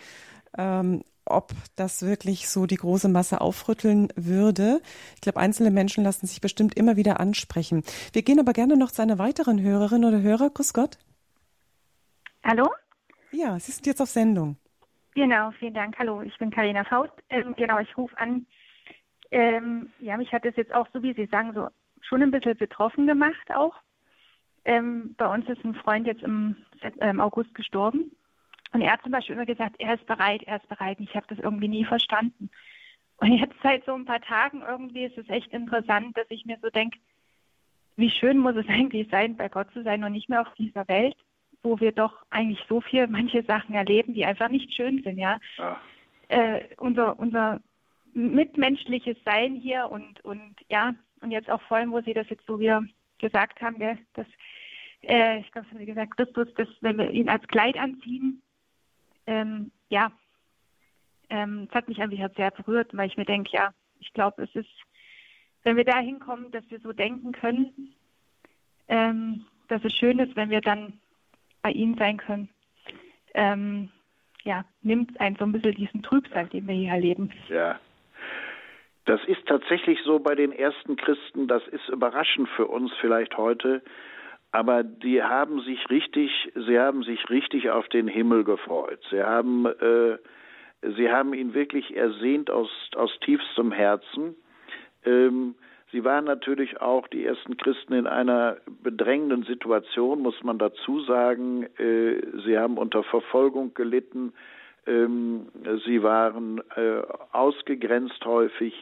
Ähm, 0.57 1.03
ob 1.27 1.53
das 1.77 2.05
wirklich 2.05 2.49
so 2.49 2.67
die 2.67 2.77
große 2.77 3.09
Masse 3.09 3.41
aufrütteln 3.41 4.09
würde. 4.17 4.81
Ich 5.15 5.21
glaube, 5.21 5.39
einzelne 5.39 5.71
Menschen 5.71 6.03
lassen 6.03 6.27
sich 6.27 6.41
bestimmt 6.41 6.77
immer 6.77 6.97
wieder 6.97 7.21
ansprechen. 7.21 7.85
Wir 8.13 8.23
gehen 8.23 8.41
aber 8.41 8.53
gerne 8.53 8.77
noch 8.77 8.91
zu 8.91 9.03
einer 9.03 9.19
weiteren 9.19 9.61
Hörerin 9.63 10.05
oder 10.05 10.23
Hörer. 10.23 10.51
Grüß 10.51 10.73
Gott. 10.73 10.99
Hallo? 12.43 12.69
Ja, 13.31 13.61
Sie 13.61 13.71
sind 13.71 13.87
jetzt 13.87 14.01
auf 14.01 14.09
Sendung. 14.09 14.57
Genau, 15.15 15.53
vielen 15.53 15.75
Dank. 15.75 15.97
Hallo, 15.99 16.23
ich 16.23 16.37
bin 16.39 16.51
Karina 16.51 16.83
Faust. 16.83 17.13
Ähm, 17.29 17.55
genau, 17.57 17.79
ich 17.79 17.97
rufe 17.97 18.17
an. 18.19 18.47
Ähm, 19.31 19.91
ja, 20.01 20.17
mich 20.17 20.33
hat 20.33 20.45
es 20.45 20.57
jetzt 20.57 20.75
auch, 20.75 20.89
so 20.93 21.03
wie 21.03 21.15
Sie 21.15 21.27
sagen, 21.27 21.53
so 21.55 21.69
schon 22.01 22.23
ein 22.23 22.31
bisschen 22.31 22.57
betroffen 22.57 23.07
gemacht 23.07 23.55
auch. 23.55 23.75
Ähm, 24.65 25.15
bei 25.17 25.33
uns 25.33 25.49
ist 25.49 25.65
ein 25.65 25.75
Freund 25.75 26.07
jetzt 26.07 26.23
im, 26.23 26.57
im 27.01 27.21
August 27.21 27.55
gestorben 27.55 28.11
und 28.73 28.83
er 28.83 28.93
hat 28.93 29.03
zum 29.03 29.13
Beispiel 29.13 29.35
immer 29.35 29.47
gesagt, 29.47 29.77
er 29.79 29.95
ist 29.95 30.07
bereit, 30.07 30.43
er 30.45 30.57
ist 30.57 30.69
bereit. 30.69 30.99
Und 30.99 31.09
ich 31.09 31.15
habe 31.17 31.27
das 31.29 31.39
irgendwie 31.39 31.69
nie 31.69 31.85
verstanden. 31.85 32.51
Und 33.19 33.33
jetzt 33.33 33.57
seit 33.63 33.85
so 33.85 33.95
ein 33.95 34.05
paar 34.05 34.21
Tagen 34.21 34.63
irgendwie 34.67 35.05
ist 35.05 35.19
es 35.19 35.29
echt 35.29 35.53
interessant, 35.53 36.17
dass 36.17 36.27
ich 36.31 36.47
mir 36.47 36.59
so 36.63 36.71
denke, 36.71 36.99
wie 37.97 38.11
schön 38.11 38.39
muss 38.39 38.57
es 38.57 38.67
eigentlich 38.69 39.09
sein, 39.11 39.37
bei 39.37 39.49
Gott 39.49 39.71
zu 39.73 39.83
sein 39.83 40.05
und 40.05 40.13
nicht 40.13 40.29
mehr 40.29 40.43
auf 40.43 40.55
dieser 40.55 40.87
Welt, 40.89 41.17
wo 41.63 41.79
wir 41.81 41.93
doch 41.93 42.25
eigentlich 42.31 42.65
so 42.69 42.81
viel, 42.81 43.07
manche 43.07 43.43
Sachen 43.43 43.75
erleben, 43.75 44.15
die 44.15 44.25
einfach 44.25 44.49
nicht 44.49 44.73
schön 44.73 45.03
sind, 45.03 45.19
ja. 45.19 45.39
ja. 45.59 45.81
Äh, 46.29 46.69
unser, 46.79 47.19
unser 47.19 47.61
mitmenschliches 48.15 49.17
Sein 49.25 49.55
hier 49.55 49.91
und, 49.91 50.25
und 50.25 50.57
ja, 50.69 50.95
und 51.21 51.31
jetzt 51.31 51.51
auch 51.51 51.63
vor 51.63 51.79
allem, 51.79 51.93
wo 51.93 52.01
Sie 52.01 52.15
das 52.15 52.29
jetzt 52.29 52.47
so 52.47 52.59
wieder 52.59 52.83
gesagt 53.19 53.61
haben, 53.61 53.79
gell, 53.79 53.99
dass, 54.15 54.27
äh, 55.03 55.41
ich 55.41 55.51
glaube, 55.53 55.69
Sie 55.71 55.77
haben 55.77 55.87
gesagt, 55.87 56.17
Christus, 56.17 56.53
dass 56.55 56.69
wenn 56.81 56.99
wir 56.99 57.11
ihn 57.11 57.29
als 57.29 57.47
Kleid 57.49 57.77
anziehen, 57.77 58.43
ähm, 59.27 59.71
ja, 59.89 60.13
ähm, 61.29 61.67
es 61.69 61.75
hat 61.75 61.89
mich 61.89 62.01
einfach 62.01 62.35
sehr 62.37 62.51
berührt, 62.51 62.97
weil 62.97 63.09
ich 63.09 63.17
mir 63.17 63.25
denke, 63.25 63.51
ja, 63.53 63.73
ich 64.01 64.13
glaube, 64.13 64.43
es 64.43 64.55
ist, 64.55 64.71
wenn 65.63 65.77
wir 65.77 65.85
dahin 65.85 66.19
kommen, 66.19 66.51
dass 66.51 66.69
wir 66.71 66.81
so 66.81 66.93
denken 66.93 67.33
können, 67.33 67.95
ähm, 68.89 69.47
dass 69.69 69.85
es 69.85 69.95
schön 69.95 70.19
ist, 70.19 70.35
wenn 70.37 70.51
wir 70.51 70.61
dann 70.61 71.01
bei 71.63 71.71
ihnen 71.71 71.97
sein 71.97 72.17
können, 72.17 72.49
ähm, 73.35 73.91
ja, 74.43 74.65
nimmt 74.83 75.21
einen 75.21 75.37
so 75.37 75.45
ein 75.45 75.53
bisschen 75.53 75.75
diesen 75.75 76.03
Trübsal, 76.03 76.49
den 76.49 76.67
wir 76.67 76.75
hier 76.75 76.91
erleben. 76.91 77.31
Ja. 77.49 77.79
Das 79.07 79.21
ist 79.27 79.47
tatsächlich 79.47 79.99
so 80.05 80.19
bei 80.19 80.35
den 80.35 80.53
ersten 80.53 80.97
Christen, 80.97 81.49
das 81.49 81.67
ist 81.69 81.89
überraschend 81.89 82.49
für 82.51 82.67
uns 82.67 82.93
vielleicht 83.01 83.37
heute, 83.37 83.83
aber 84.53 84.83
die 84.83 85.23
haben 85.23 85.61
sich 85.61 85.89
richtig, 85.91 86.31
sie 86.55 86.79
haben 86.79 87.03
sich 87.03 87.31
richtig 87.31 87.71
auf 87.71 87.89
den 87.89 88.09
Himmel 88.09 88.45
gefreut. 88.45 89.01
Sie 89.11 89.23
haben, 89.23 89.67
äh, 89.67 90.19
sie 90.83 91.11
haben 91.11 91.35
ihn 91.35 91.55
wirklich 91.55 91.97
ersehnt 91.97 92.51
aus, 92.51 92.69
aus 92.97 93.17
tiefstem 93.21 93.71
Herzen. 93.71 94.35
Ähm, 95.05 95.55
sie 95.93 96.05
waren 96.05 96.25
natürlich 96.25 96.81
auch 96.81 97.07
die 97.09 97.25
ersten 97.25 97.57
Christen 97.57 97.95
in 97.95 98.07
einer 98.09 98.57
bedrängenden 98.83 99.45
Situation, 99.45 100.21
muss 100.21 100.43
man 100.43 100.59
dazu 100.59 101.01
sagen. 101.03 101.65
Äh, 101.79 102.21
sie 102.45 102.59
haben 102.59 102.77
unter 102.77 103.05
Verfolgung 103.05 103.73
gelitten. 103.75 104.33
Ähm, 104.91 105.47
sie 105.87 106.03
waren 106.03 106.61
äh, 106.77 107.03
ausgegrenzt 107.33 108.25
häufig 108.25 108.75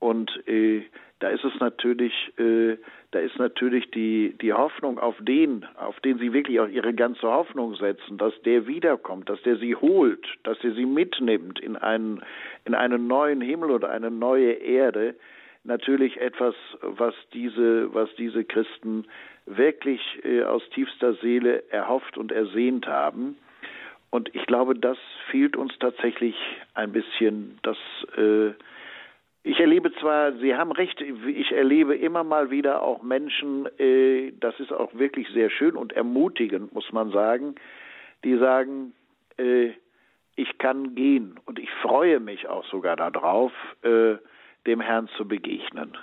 und 0.00 0.30
äh, 0.48 0.82
da 1.20 1.28
ist 1.28 1.44
es 1.44 1.58
natürlich, 1.60 2.12
äh, 2.38 2.76
da 3.12 3.20
ist 3.20 3.38
natürlich 3.38 3.90
die, 3.92 4.34
die 4.40 4.52
Hoffnung 4.52 4.98
auf 4.98 5.16
den, 5.20 5.64
auf 5.76 5.98
den 6.00 6.18
sie 6.18 6.32
wirklich 6.32 6.60
auch 6.60 6.68
ihre 6.68 6.92
ganze 6.92 7.28
Hoffnung 7.28 7.76
setzen, 7.76 8.18
dass 8.18 8.34
der 8.42 8.66
wiederkommt, 8.66 9.28
dass 9.28 9.40
der 9.42 9.56
sie 9.56 9.74
holt, 9.76 10.26
dass 10.42 10.62
er 10.64 10.72
sie 10.72 10.86
mitnimmt 10.86 11.60
in 11.60 11.76
einen, 11.76 12.22
in 12.64 12.74
einen 12.74 13.06
neuen 13.06 13.40
Himmel 13.40 13.70
oder 13.70 13.90
eine 13.90 14.10
neue 14.10 14.52
Erde, 14.52 15.14
natürlich 15.62 16.20
etwas, 16.20 16.54
was 16.82 17.14
diese, 17.32 17.94
was 17.94 18.10
diese 18.16 18.44
Christen 18.44 19.06
wirklich 19.46 20.00
äh, 20.24 20.42
aus 20.42 20.62
tiefster 20.70 21.14
Seele 21.14 21.64
erhofft 21.70 22.18
und 22.18 22.32
ersehnt 22.32 22.86
haben. 22.86 23.38
Und 24.14 24.32
ich 24.32 24.46
glaube, 24.46 24.76
das 24.76 24.96
fehlt 25.28 25.56
uns 25.56 25.76
tatsächlich 25.80 26.36
ein 26.74 26.92
bisschen, 26.92 27.58
dass 27.64 27.76
äh, 28.16 28.52
ich 29.42 29.58
erlebe 29.58 29.92
zwar, 29.94 30.34
Sie 30.34 30.54
haben 30.54 30.70
recht, 30.70 31.00
ich 31.00 31.50
erlebe 31.50 31.96
immer 31.96 32.22
mal 32.22 32.48
wieder 32.48 32.82
auch 32.82 33.02
Menschen, 33.02 33.66
äh, 33.76 34.30
das 34.38 34.60
ist 34.60 34.72
auch 34.72 34.94
wirklich 34.94 35.26
sehr 35.30 35.50
schön 35.50 35.74
und 35.74 35.94
ermutigend, 35.94 36.72
muss 36.72 36.92
man 36.92 37.10
sagen, 37.10 37.56
die 38.22 38.38
sagen, 38.38 38.94
äh, 39.36 39.72
ich 40.36 40.58
kann 40.58 40.94
gehen 40.94 41.40
und 41.46 41.58
ich 41.58 41.70
freue 41.82 42.20
mich 42.20 42.46
auch 42.46 42.64
sogar 42.66 42.94
darauf, 42.94 43.50
äh, 43.82 44.14
dem 44.64 44.80
Herrn 44.80 45.08
zu 45.16 45.26
begegnen. 45.26 45.98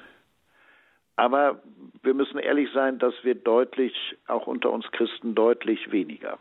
Aber 1.15 1.61
wir 2.03 2.13
müssen 2.13 2.39
ehrlich 2.39 2.69
sein, 2.73 2.99
das 2.99 3.13
wird 3.23 3.47
deutlich, 3.47 4.17
auch 4.27 4.47
unter 4.47 4.69
uns 4.69 4.91
Christen, 4.91 5.33
deutlich 5.33 5.93
weniger. 5.93 6.39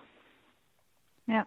Ja. 1.29 1.47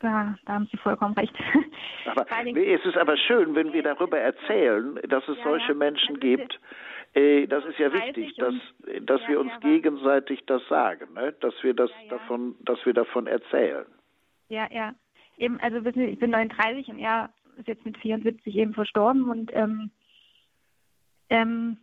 Da, 0.00 0.34
da 0.46 0.54
haben 0.54 0.68
Sie 0.70 0.78
vollkommen 0.78 1.14
recht. 1.14 1.34
Aber 2.06 2.26
es 2.56 2.84
ist 2.86 2.96
aber 2.96 3.16
schön, 3.18 3.54
wenn 3.54 3.72
wir 3.72 3.82
darüber 3.82 4.18
erzählen, 4.18 4.98
dass 5.08 5.28
es 5.28 5.36
ja, 5.36 5.44
solche 5.44 5.72
ja. 5.72 5.74
Menschen 5.74 6.14
das 6.14 6.20
gibt. 6.20 6.60
Äh, 7.12 7.46
das 7.46 7.64
ist 7.66 7.78
ja 7.78 7.92
wichtig, 7.92 8.34
dass, 8.36 8.54
dass 9.02 9.20
ja, 9.22 9.28
wir 9.28 9.40
uns 9.40 9.52
gegenseitig 9.60 10.40
das 10.46 10.66
sagen, 10.68 11.12
ne? 11.14 11.32
dass 11.40 11.54
wir 11.62 11.74
das 11.74 11.90
davon, 12.08 12.54
dass 12.60 12.84
wir 12.86 12.94
davon 12.94 13.26
erzählen. 13.26 13.84
Ja, 14.48 14.68
ja. 14.70 14.94
Eben, 15.36 15.60
also 15.60 15.84
wissen 15.84 16.00
Sie, 16.00 16.06
ich 16.06 16.18
bin 16.18 16.30
39 16.30 16.88
und 16.88 16.98
er 16.98 17.30
ist 17.58 17.68
jetzt 17.68 17.84
mit 17.84 17.98
74 17.98 18.56
eben 18.56 18.72
verstorben 18.72 19.28
und 19.28 19.50
ähm, 19.54 19.90
ähm, 21.28 21.76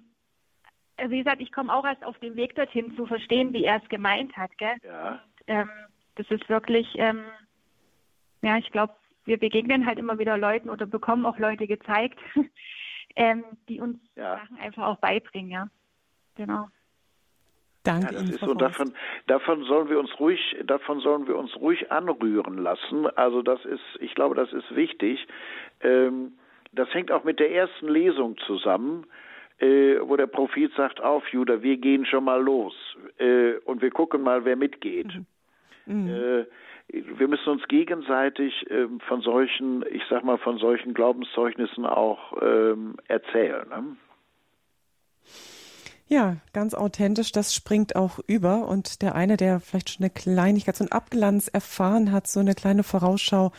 also 0.98 1.12
wie 1.12 1.20
gesagt, 1.20 1.42
ich 1.42 1.52
komme 1.52 1.74
auch 1.74 1.86
erst 1.86 2.04
auf 2.04 2.18
den 2.20 2.36
Weg 2.36 2.56
dorthin 2.56 2.96
zu 2.96 3.06
verstehen, 3.06 3.54
wie 3.54 3.64
er 3.64 3.82
es 3.82 3.90
gemeint 3.90 4.36
hat, 4.36 4.58
gell? 4.58 4.76
Ja. 4.84 5.12
Und, 5.12 5.20
ähm, 5.48 5.70
das 6.16 6.30
ist 6.32 6.50
wirklich 6.50 6.88
ähm, 6.96 7.24
ja, 8.42 8.58
ich 8.58 8.72
glaube, 8.72 8.94
wir 9.26 9.38
begegnen 9.38 9.86
halt 9.86 10.00
immer 10.00 10.20
wieder 10.20 10.38
Leuten 10.38 10.70
oder 10.70 10.86
bekommen 10.86 11.26
auch 11.26 11.38
Leute 11.38 11.68
gezeigt, 11.68 12.18
ähm, 13.16 13.44
die 13.68 13.80
uns 13.80 14.00
ja. 14.16 14.38
Sachen 14.38 14.58
einfach 14.60 14.88
auch 14.88 14.98
beibringen, 14.98 15.52
ja. 15.52 15.68
Genau. 16.36 16.68
Danke 17.84 18.14
ja, 18.14 18.20
das 18.20 18.30
ist 18.30 18.40
so, 18.42 18.54
davon, 18.54 18.94
davon 19.28 19.64
sollen 19.64 19.90
wir 19.90 19.98
uns 20.00 20.20
ruhig, 20.20 20.58
davon 20.66 21.00
sollen 21.00 21.26
wir 21.28 21.38
uns 21.38 21.56
ruhig 21.56 21.90
anrühren 21.92 22.58
lassen. 22.58 23.08
Also 23.16 23.42
das 23.42 23.64
ist, 23.66 23.82
ich 24.00 24.14
glaube, 24.14 24.36
das 24.36 24.52
ist 24.52 24.76
wichtig. 24.76 25.26
Ähm, 25.82 26.34
das 26.74 26.94
hängt 26.94 27.12
auch 27.12 27.24
mit 27.24 27.40
der 27.40 27.52
ersten 27.52 27.88
Lesung 27.88 28.38
zusammen, 28.46 29.06
äh, 29.60 30.00
wo 30.02 30.18
der 30.18 30.28
Prophet 30.28 30.72
sagt, 30.76 31.02
auf 31.02 31.28
Judah, 31.30 31.64
wir 31.64 31.78
gehen 31.78 32.06
schon 32.06 32.26
mal 32.26 32.42
los 32.42 32.76
äh, 33.20 33.54
und 33.66 33.82
wir 33.82 33.92
gucken 33.92 34.22
mal, 34.22 34.44
wer 34.44 34.58
mitgeht. 34.58 35.08
Mhm. 35.86 36.04
Mhm. 36.04 36.08
Äh, 36.10 36.46
wir 36.90 37.28
müssen 37.28 37.50
uns 37.50 37.68
gegenseitig 37.68 38.66
ähm, 38.70 39.00
von 39.02 39.22
solchen, 39.22 39.84
ich 39.92 40.04
sag 40.10 40.24
mal, 40.24 40.38
von 40.38 40.58
solchen 40.58 40.94
Glaubenszeugnissen 40.94 41.86
auch 41.86 42.34
ähm, 42.42 42.96
erzählen. 43.08 43.68
Ne? 43.70 43.84
Ja, 46.08 46.38
ganz 46.54 46.74
authentisch, 46.74 47.34
das 47.34 47.54
springt 47.54 47.98
auch 47.98 48.20
über. 48.28 48.68
Und 48.68 49.02
der 49.02 49.16
eine, 49.16 49.36
der 49.36 49.60
vielleicht 49.60 49.90
schon 49.90 50.06
eine 50.06 50.10
Kleinigkeit, 50.10 50.78
so 50.78 50.86
ein 50.86 50.92
Abglanz 50.92 51.50
erfahren 51.50 52.14
hat, 52.14 52.28
so 52.28 52.40
eine 52.40 52.56
kleine 52.56 52.84
Vorausschau 52.84 53.52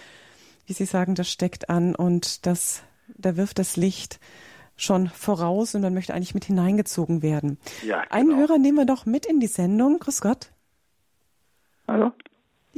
wie 0.68 0.74
Sie 0.74 0.84
sagen, 0.84 1.14
das 1.14 1.30
steckt 1.30 1.70
an 1.70 1.94
und 1.94 2.46
das, 2.46 2.82
da 3.08 3.36
wirft 3.36 3.58
das 3.58 3.76
Licht 3.76 4.20
schon 4.76 5.08
voraus 5.08 5.74
und 5.74 5.80
man 5.80 5.94
möchte 5.94 6.14
eigentlich 6.14 6.34
mit 6.34 6.44
hineingezogen 6.44 7.22
werden. 7.22 7.58
Ja, 7.82 8.02
genau. 8.02 8.14
Einen 8.14 8.36
Hörer 8.36 8.58
nehmen 8.58 8.76
wir 8.76 8.84
doch 8.84 9.06
mit 9.06 9.26
in 9.26 9.40
die 9.40 9.46
Sendung. 9.46 9.98
Grüß 9.98 10.20
Gott. 10.20 10.52
Hallo? 11.88 12.12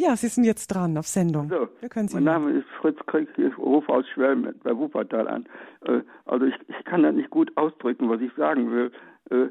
Ja, 0.00 0.16
Sie 0.16 0.28
sind 0.28 0.44
jetzt 0.44 0.68
dran 0.68 0.96
auf 0.96 1.06
Sendung. 1.06 1.50
So, 1.50 1.68
Wir 1.80 1.90
können 1.90 2.08
Sie 2.08 2.14
mein 2.14 2.24
Name 2.24 2.52
ist 2.52 2.66
Fritz 2.80 2.98
Krieg, 3.04 3.28
ich 3.36 3.58
rufe 3.58 3.92
aus 3.92 4.08
Schwelm 4.08 4.48
bei 4.62 4.74
Wuppertal 4.74 5.28
an. 5.28 5.46
Äh, 5.84 6.00
also 6.24 6.46
ich, 6.46 6.54
ich 6.68 6.84
kann 6.86 7.02
das 7.02 7.14
nicht 7.14 7.28
gut 7.28 7.54
ausdrücken, 7.56 8.08
was 8.08 8.18
ich 8.22 8.32
sagen 8.32 8.72
will. 8.72 8.90
Äh, 9.30 9.48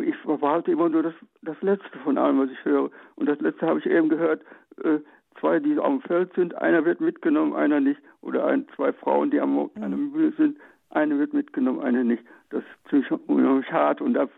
ich 0.00 0.14
behalte 0.22 0.70
immer 0.70 0.88
nur 0.88 1.02
das, 1.02 1.14
das 1.42 1.60
Letzte 1.62 1.98
von 2.04 2.18
allem, 2.18 2.38
was 2.38 2.50
ich 2.50 2.64
höre. 2.64 2.90
Und 3.16 3.28
das 3.28 3.40
Letzte 3.40 3.66
habe 3.66 3.80
ich 3.80 3.86
eben 3.86 4.08
gehört, 4.08 4.42
äh, 4.84 4.98
zwei, 5.40 5.58
die 5.58 5.76
auf 5.76 5.88
dem 5.88 6.02
Feld 6.02 6.32
sind, 6.34 6.54
einer 6.54 6.84
wird 6.84 7.00
mitgenommen, 7.00 7.54
einer 7.54 7.80
nicht. 7.80 8.00
Oder 8.20 8.46
ein, 8.46 8.68
zwei 8.76 8.92
Frauen, 8.92 9.32
die 9.32 9.40
am, 9.40 9.54
mhm. 9.54 9.70
an 9.74 9.90
der 9.90 9.98
Mühle 9.98 10.32
sind, 10.36 10.56
eine 10.90 11.18
wird 11.18 11.34
mitgenommen, 11.34 11.80
eine 11.80 12.04
nicht. 12.04 12.22
Das 12.50 12.62
ist 12.62 12.90
ziemlich 12.90 13.10
unheimlich 13.26 13.72
hart 13.72 14.00
und 14.00 14.14
da 14.14 14.28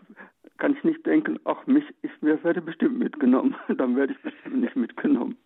kann 0.57 0.75
ich 0.75 0.83
nicht 0.83 1.05
denken, 1.05 1.39
ach, 1.45 1.65
mich, 1.67 1.83
ich 2.01 2.11
werde 2.21 2.61
bestimmt 2.61 2.97
mitgenommen. 2.97 3.55
Dann 3.77 3.95
werde 3.95 4.13
ich 4.13 4.21
bestimmt 4.21 4.57
nicht 4.57 4.75
mitgenommen. 4.75 5.37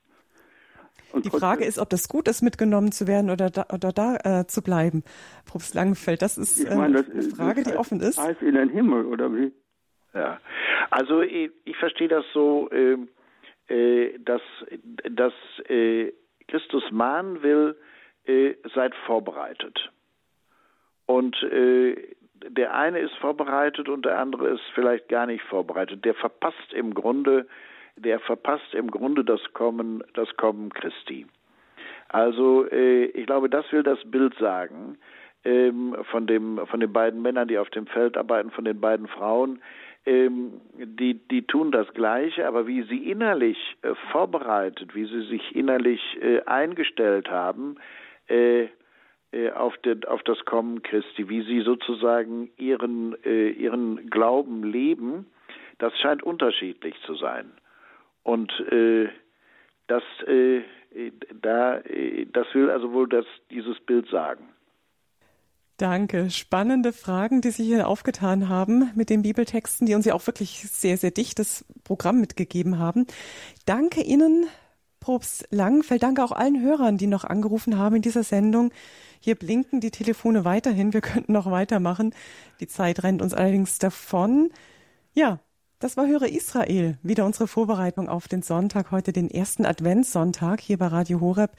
Und 1.13 1.25
die 1.25 1.29
Frage 1.29 1.63
ist, 1.63 1.79
ob 1.79 1.89
das 1.89 2.09
gut 2.09 2.27
ist, 2.27 2.41
mitgenommen 2.41 2.91
zu 2.91 3.07
werden 3.07 3.29
oder 3.29 3.49
da, 3.49 3.65
oder 3.73 3.93
da 3.93 4.41
äh, 4.41 4.47
zu 4.47 4.61
bleiben. 4.61 5.03
Probst 5.45 5.73
Langenfeld, 5.73 6.21
das 6.21 6.37
ist 6.37 6.65
äh, 6.65 6.75
meine, 6.75 7.03
das, 7.03 7.09
eine 7.09 7.23
Frage, 7.23 7.61
heißt, 7.61 7.71
die 7.71 7.75
offen 7.77 8.01
ist. 8.01 8.19
Heißt 8.19 8.41
in 8.41 8.55
den 8.55 8.69
Himmel, 8.69 9.05
oder 9.05 9.33
wie? 9.33 9.53
Ja, 10.13 10.39
also 10.89 11.21
ich, 11.21 11.51
ich 11.63 11.77
verstehe 11.77 12.07
das 12.07 12.25
so, 12.33 12.69
äh, 12.71 12.97
äh, 13.73 14.19
dass, 14.19 14.41
dass 15.09 15.33
äh, 15.69 16.11
Christus 16.47 16.83
mahnen 16.91 17.41
will, 17.41 17.77
äh, 18.25 18.55
seid 18.73 18.93
vorbereitet. 19.05 19.91
Und 21.05 21.41
äh, 21.43 22.15
der 22.49 22.73
eine 22.73 22.99
ist 22.99 23.15
vorbereitet 23.15 23.89
und 23.89 24.05
der 24.05 24.19
andere 24.19 24.49
ist 24.49 24.63
vielleicht 24.73 25.09
gar 25.09 25.25
nicht 25.25 25.43
vorbereitet. 25.43 26.05
Der 26.05 26.13
verpasst 26.13 26.73
im 26.73 26.93
Grunde, 26.93 27.47
der 27.95 28.19
verpasst 28.19 28.73
im 28.73 28.91
Grunde 28.91 29.23
das 29.23 29.41
Kommen, 29.53 30.03
das 30.13 30.35
Kommen 30.37 30.73
Christi. 30.73 31.25
Also 32.09 32.65
äh, 32.69 33.05
ich 33.05 33.25
glaube, 33.25 33.49
das 33.49 33.71
will 33.71 33.83
das 33.83 33.99
Bild 34.05 34.35
sagen 34.35 34.97
ähm, 35.43 35.95
von 36.11 36.27
dem 36.27 36.59
von 36.67 36.79
den 36.79 36.93
beiden 36.93 37.21
Männern, 37.21 37.47
die 37.47 37.57
auf 37.57 37.69
dem 37.69 37.87
Feld 37.87 38.17
arbeiten, 38.17 38.51
von 38.51 38.65
den 38.65 38.79
beiden 38.79 39.07
Frauen. 39.07 39.61
Ähm, 40.05 40.61
die 40.77 41.15
die 41.15 41.45
tun 41.45 41.71
das 41.71 41.93
Gleiche, 41.93 42.47
aber 42.47 42.65
wie 42.65 42.83
sie 42.83 43.09
innerlich 43.11 43.57
äh, 43.81 43.93
vorbereitet, 44.11 44.95
wie 44.95 45.05
sie 45.05 45.23
sich 45.23 45.55
innerlich 45.55 46.01
äh, 46.21 46.41
eingestellt 46.43 47.29
haben, 47.29 47.77
auf, 49.55 49.77
den, 49.77 50.05
auf 50.05 50.23
das 50.23 50.43
Kommen 50.45 50.83
Christi, 50.83 51.29
wie 51.29 51.43
sie 51.43 51.61
sozusagen 51.61 52.49
ihren, 52.57 53.15
äh, 53.23 53.49
ihren 53.49 54.09
Glauben 54.09 54.63
leben, 54.63 55.27
das 55.79 55.93
scheint 55.99 56.23
unterschiedlich 56.23 56.95
zu 57.05 57.15
sein. 57.15 57.51
Und 58.23 58.51
äh, 58.71 59.09
das, 59.87 60.03
äh, 60.27 60.61
da, 61.41 61.77
äh, 61.77 62.25
das 62.31 62.47
will 62.53 62.69
also 62.69 62.91
wohl 62.93 63.07
das, 63.07 63.25
dieses 63.51 63.79
Bild 63.81 64.09
sagen. 64.09 64.49
Danke. 65.77 66.31
Spannende 66.31 66.91
Fragen, 66.91 67.41
die 67.41 67.51
Sie 67.51 67.63
hier 67.63 67.87
aufgetan 67.87 68.49
haben 68.49 68.89
mit 68.95 69.11
den 69.11 69.21
Bibeltexten, 69.21 69.85
die 69.85 69.93
uns 69.93 70.05
ja 70.05 70.15
auch 70.15 70.25
wirklich 70.25 70.67
sehr, 70.67 70.97
sehr 70.97 71.11
dichtes 71.11 71.65
Programm 71.83 72.19
mitgegeben 72.19 72.79
haben. 72.79 73.05
Danke 73.67 74.01
Ihnen, 74.01 74.47
Probst 74.99 75.47
Langfeld. 75.51 76.03
Danke 76.03 76.23
auch 76.23 76.31
allen 76.31 76.61
Hörern, 76.61 76.97
die 76.97 77.07
noch 77.07 77.23
angerufen 77.23 77.77
haben 77.77 77.97
in 77.97 78.01
dieser 78.01 78.23
Sendung. 78.23 78.71
Hier 79.19 79.35
blinken 79.35 79.79
die 79.79 79.91
Telefone 79.91 80.45
weiterhin. 80.45 80.93
Wir 80.93 81.01
könnten 81.01 81.33
noch 81.33 81.49
weitermachen. 81.49 82.13
Die 82.59 82.67
Zeit 82.67 83.03
rennt 83.03 83.21
uns 83.21 83.33
allerdings 83.33 83.79
davon. 83.79 84.49
Ja, 85.13 85.39
das 85.79 85.95
war 85.95 86.07
Höre 86.07 86.27
Israel. 86.27 86.97
Wieder 87.03 87.25
unsere 87.25 87.47
Vorbereitung 87.47 88.09
auf 88.09 88.27
den 88.27 88.41
Sonntag, 88.41 88.91
heute 88.91 89.13
den 89.13 89.29
ersten 89.29 89.65
Adventssonntag 89.65 90.59
hier 90.59 90.77
bei 90.77 90.87
Radio 90.87 91.21
Horeb. 91.21 91.51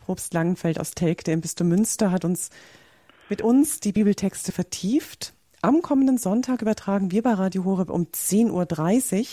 Probst 0.00 0.34
Langenfeld 0.34 0.80
aus 0.80 0.90
Telgte 0.90 1.30
im 1.30 1.40
Bistum 1.40 1.68
Münster 1.68 2.10
hat 2.10 2.24
uns 2.24 2.50
mit 3.28 3.42
uns 3.42 3.78
die 3.78 3.92
Bibeltexte 3.92 4.50
vertieft. 4.50 5.34
Am 5.62 5.82
kommenden 5.82 6.18
Sonntag 6.18 6.62
übertragen 6.62 7.12
wir 7.12 7.22
bei 7.22 7.34
Radio 7.34 7.64
Horeb 7.64 7.90
um 7.90 8.06
10.30 8.06 8.50
Uhr 8.50 9.26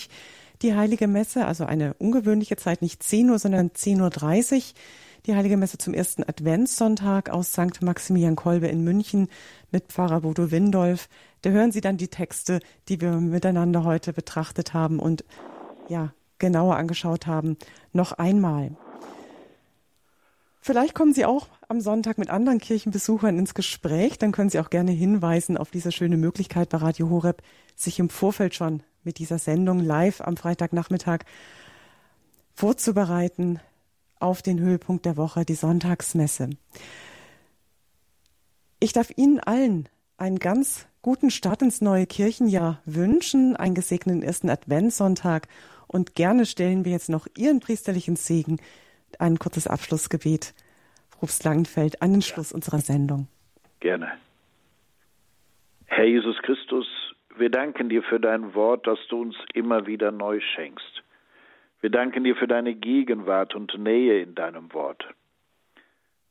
die 0.62 0.74
Heilige 0.74 1.06
Messe, 1.06 1.46
also 1.46 1.64
eine 1.64 1.94
ungewöhnliche 1.94 2.56
Zeit, 2.56 2.82
nicht 2.82 3.02
10 3.02 3.30
Uhr, 3.30 3.38
sondern 3.38 3.70
10.30 3.70 4.56
Uhr 4.56 4.62
die 5.26 5.34
Heilige 5.34 5.56
Messe 5.56 5.78
zum 5.78 5.94
ersten 5.94 6.22
Adventssonntag 6.22 7.28
aus 7.28 7.52
St. 7.52 7.82
Maximilian 7.82 8.36
Kolbe 8.36 8.68
in 8.68 8.82
München 8.82 9.28
mit 9.70 9.88
Pfarrer 9.88 10.22
Bodo 10.22 10.50
Windolf. 10.50 11.08
Da 11.42 11.50
hören 11.50 11.72
Sie 11.72 11.80
dann 11.80 11.96
die 11.96 12.08
Texte, 12.08 12.60
die 12.88 13.00
wir 13.00 13.12
miteinander 13.12 13.84
heute 13.84 14.12
betrachtet 14.12 14.74
haben 14.74 14.98
und 14.98 15.24
ja, 15.88 16.12
genauer 16.38 16.76
angeschaut 16.76 17.26
haben, 17.26 17.56
noch 17.92 18.12
einmal. 18.12 18.70
Vielleicht 20.60 20.94
kommen 20.94 21.14
Sie 21.14 21.24
auch 21.24 21.48
am 21.68 21.80
Sonntag 21.80 22.18
mit 22.18 22.30
anderen 22.30 22.58
Kirchenbesuchern 22.58 23.38
ins 23.38 23.54
Gespräch. 23.54 24.18
Dann 24.18 24.32
können 24.32 24.50
Sie 24.50 24.60
auch 24.60 24.70
gerne 24.70 24.92
hinweisen 24.92 25.56
auf 25.56 25.70
diese 25.70 25.92
schöne 25.92 26.16
Möglichkeit 26.16 26.68
bei 26.68 26.78
Radio 26.78 27.10
Horeb, 27.10 27.42
sich 27.74 27.98
im 27.98 28.10
Vorfeld 28.10 28.54
schon 28.54 28.82
mit 29.08 29.18
dieser 29.18 29.38
Sendung 29.38 29.80
live 29.80 30.20
am 30.20 30.36
Freitagnachmittag 30.36 31.20
vorzubereiten, 32.52 33.58
auf 34.20 34.42
den 34.42 34.60
Höhepunkt 34.60 35.06
der 35.06 35.16
Woche, 35.16 35.46
die 35.46 35.54
Sonntagsmesse. 35.54 36.50
Ich 38.80 38.92
darf 38.92 39.10
Ihnen 39.16 39.40
allen 39.40 39.88
einen 40.18 40.38
ganz 40.38 40.86
guten 41.00 41.30
Start 41.30 41.62
ins 41.62 41.80
neue 41.80 42.04
Kirchenjahr 42.06 42.82
wünschen, 42.84 43.56
einen 43.56 43.74
gesegneten 43.74 44.22
ersten 44.22 44.50
Adventssonntag 44.50 45.48
und 45.86 46.14
gerne 46.14 46.44
stellen 46.44 46.84
wir 46.84 46.92
jetzt 46.92 47.08
noch 47.08 47.26
Ihren 47.34 47.60
priesterlichen 47.60 48.16
Segen, 48.16 48.58
ein 49.18 49.38
kurzes 49.38 49.66
Abschlussgebet, 49.66 50.52
Propst 51.12 51.44
Langenfeld, 51.44 52.02
an 52.02 52.12
den 52.12 52.20
Schluss 52.22 52.52
unserer 52.52 52.80
Sendung. 52.80 53.26
Gerne. 53.80 54.12
Herr 55.86 56.04
Jesus 56.04 56.36
Christus, 56.42 56.86
wir 57.38 57.50
danken 57.50 57.88
dir 57.88 58.02
für 58.02 58.20
dein 58.20 58.54
Wort, 58.54 58.86
das 58.86 58.98
du 59.08 59.20
uns 59.20 59.36
immer 59.54 59.86
wieder 59.86 60.10
neu 60.10 60.40
schenkst. 60.40 61.02
Wir 61.80 61.90
danken 61.90 62.24
dir 62.24 62.36
für 62.36 62.48
deine 62.48 62.74
Gegenwart 62.74 63.54
und 63.54 63.78
Nähe 63.78 64.20
in 64.20 64.34
deinem 64.34 64.72
Wort. 64.72 65.06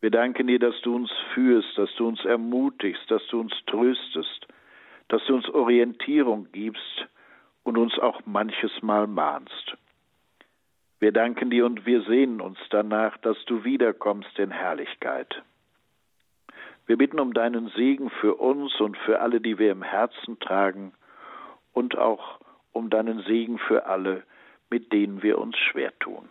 Wir 0.01 0.12
danken 0.12 0.47
dir, 0.47 0.60
dass 0.60 0.80
du 0.82 0.95
uns 0.95 1.12
führst, 1.34 1.78
dass 1.78 1.93
du 1.95 2.08
uns 2.08 2.24
ermutigst, 2.26 3.10
dass 3.10 3.26
du 3.28 3.39
uns 3.39 3.53
tröstest, 3.66 4.47
dass 5.08 5.26
du 5.26 5.36
uns 5.36 5.49
Orientierung 5.49 6.47
gibst 6.51 7.08
und 7.64 7.78
uns 7.78 7.97
auch 7.97 8.22
manches 8.26 8.72
Mal 8.82 9.08
mahnst. 9.08 9.76
Wir 10.99 11.12
danken 11.12 11.49
dir 11.49 11.66
und 11.66 11.86
wir 11.86 12.01
sehnen 12.03 12.41
uns 12.41 12.58
danach, 12.70 13.18
dass 13.18 13.38
du 13.45 13.64
wiederkommst 13.64 14.38
in 14.39 14.51
Herrlichkeit. 14.51 15.43
Wir 16.88 16.97
bitten 16.97 17.20
um 17.20 17.34
deinen 17.34 17.70
Segen 17.70 18.10
für 18.10 18.36
uns 18.36 18.80
und 18.80 18.97
für 18.97 19.20
alle, 19.20 19.41
die 19.41 19.60
wir 19.60 19.72
im 19.72 19.84
Herzen 19.84 20.39
tragen, 20.39 20.93
und 21.78 21.95
auch 21.95 22.39
um 22.71 22.89
deinen 22.89 23.21
Segen 23.21 23.59
für 23.59 23.86
alle, 23.86 24.23
mit 24.71 24.91
denen 24.91 25.21
wir 25.21 25.38
uns 25.38 25.55
schwer 25.57 25.97
tun. 25.99 26.28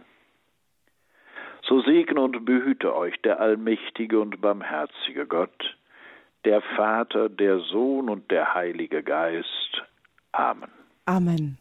So 1.63 1.81
segne 1.83 2.21
und 2.21 2.45
behüte 2.45 2.95
euch 2.95 3.15
der 3.23 3.39
allmächtige 3.41 4.21
und 4.21 4.41
barmherzige 4.41 5.27
Gott, 5.27 5.77
der 6.45 6.63
Vater, 6.77 7.29
der 7.29 7.61
Sohn 7.61 8.09
und 8.09 8.29
der 8.33 8.55
Heilige 8.55 9.05
Geist. 9.05 9.83
Amen. 10.33 10.71
Amen. 11.07 11.59